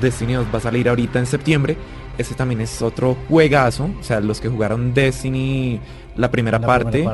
Destiny 0.00 0.34
2 0.34 0.46
va 0.52 0.58
a 0.58 0.62
salir 0.62 0.88
ahorita 0.88 1.18
en 1.18 1.26
septiembre. 1.26 1.76
Ese 2.18 2.34
también 2.34 2.60
es 2.60 2.82
otro 2.82 3.16
juegazo. 3.28 3.88
O 3.98 4.02
sea, 4.02 4.20
los 4.20 4.40
que 4.40 4.48
jugaron 4.48 4.92
Destiny 4.92 5.80
la 6.16 6.30
primera, 6.30 6.60
parte, 6.60 7.08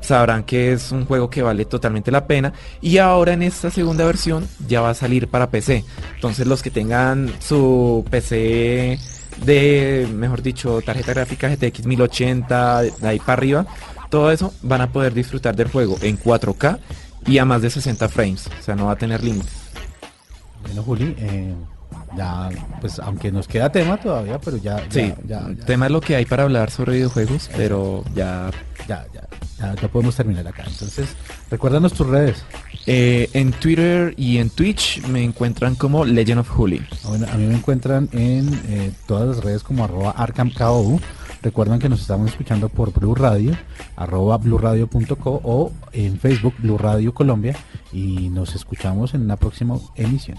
sabrán 0.00 0.44
que 0.44 0.72
es 0.72 0.92
un 0.92 1.06
juego 1.06 1.30
que 1.30 1.42
vale 1.42 1.64
totalmente 1.64 2.10
la 2.10 2.26
pena. 2.26 2.52
Y 2.80 2.98
ahora 2.98 3.32
en 3.32 3.42
esta 3.42 3.70
segunda 3.70 4.04
versión 4.04 4.46
ya 4.68 4.80
va 4.82 4.90
a 4.90 4.94
salir 4.94 5.28
para 5.28 5.50
PC. 5.50 5.84
Entonces 6.14 6.46
los 6.46 6.62
que 6.62 6.70
tengan 6.70 7.32
su 7.40 8.04
PC 8.10 8.98
de, 9.44 10.08
mejor 10.12 10.42
dicho, 10.42 10.80
tarjeta 10.82 11.14
gráfica 11.14 11.48
GTX 11.48 11.86
1080, 11.86 12.82
de 12.82 13.08
ahí 13.08 13.18
para 13.18 13.32
arriba, 13.32 13.66
todo 14.10 14.30
eso 14.30 14.52
van 14.62 14.82
a 14.82 14.92
poder 14.92 15.14
disfrutar 15.14 15.56
del 15.56 15.68
juego 15.68 15.96
en 16.02 16.18
4K 16.18 16.78
y 17.26 17.38
a 17.38 17.44
más 17.44 17.62
de 17.62 17.70
60 17.70 18.08
frames. 18.08 18.48
O 18.60 18.62
sea, 18.62 18.74
no 18.74 18.86
va 18.86 18.92
a 18.92 18.96
tener 18.96 19.24
límite. 19.24 19.48
Bueno, 20.62 20.82
Juli, 20.82 21.16
eh, 21.18 21.54
ya, 22.16 22.50
pues 22.80 22.98
aunque 22.98 23.32
nos 23.32 23.48
queda 23.48 23.70
tema 23.70 23.98
todavía, 23.98 24.38
pero 24.38 24.56
ya. 24.56 24.82
Sí, 24.88 25.12
ya, 25.26 25.48
tema 25.66 25.86
es 25.86 25.92
lo 25.92 26.00
que 26.00 26.16
hay 26.16 26.24
para 26.24 26.44
hablar 26.44 26.70
sobre 26.70 26.94
videojuegos, 26.94 27.50
pero 27.56 28.04
ya. 28.14 28.50
Ya, 28.88 29.06
ya, 29.14 29.74
ya, 29.80 29.88
podemos 29.88 30.16
terminar 30.16 30.46
acá. 30.48 30.64
Entonces, 30.66 31.14
recuérdanos 31.50 31.92
tus 31.92 32.06
redes. 32.06 32.42
Eh, 32.86 33.30
en 33.32 33.52
Twitter 33.52 34.12
y 34.16 34.38
en 34.38 34.50
Twitch 34.50 35.06
me 35.06 35.22
encuentran 35.22 35.76
como 35.76 36.04
Legend 36.04 36.40
of 36.40 36.48
Juli. 36.48 36.84
Bueno, 37.04 37.26
a 37.32 37.36
mí 37.36 37.46
me 37.46 37.54
encuentran 37.54 38.08
en 38.12 38.60
eh, 38.68 38.92
todas 39.06 39.28
las 39.28 39.44
redes 39.44 39.62
como 39.62 39.84
arroba 39.84 40.10
ArkhamKOU. 40.10 41.00
Recuerdan 41.42 41.78
que 41.78 41.88
nos 41.88 42.00
estamos 42.00 42.30
escuchando 42.30 42.68
por 42.68 42.92
Blue 42.92 43.14
Radio, 43.14 43.56
arroba 43.96 44.38
blueradio.co 44.38 45.40
o 45.44 45.72
en 45.92 46.18
Facebook 46.18 46.54
Blue 46.58 46.78
Radio 46.78 47.12
Colombia 47.12 47.56
y 47.92 48.28
nos 48.28 48.54
escuchamos 48.54 49.14
en 49.14 49.22
una 49.22 49.36
próxima 49.36 49.76
emisión. 49.96 50.38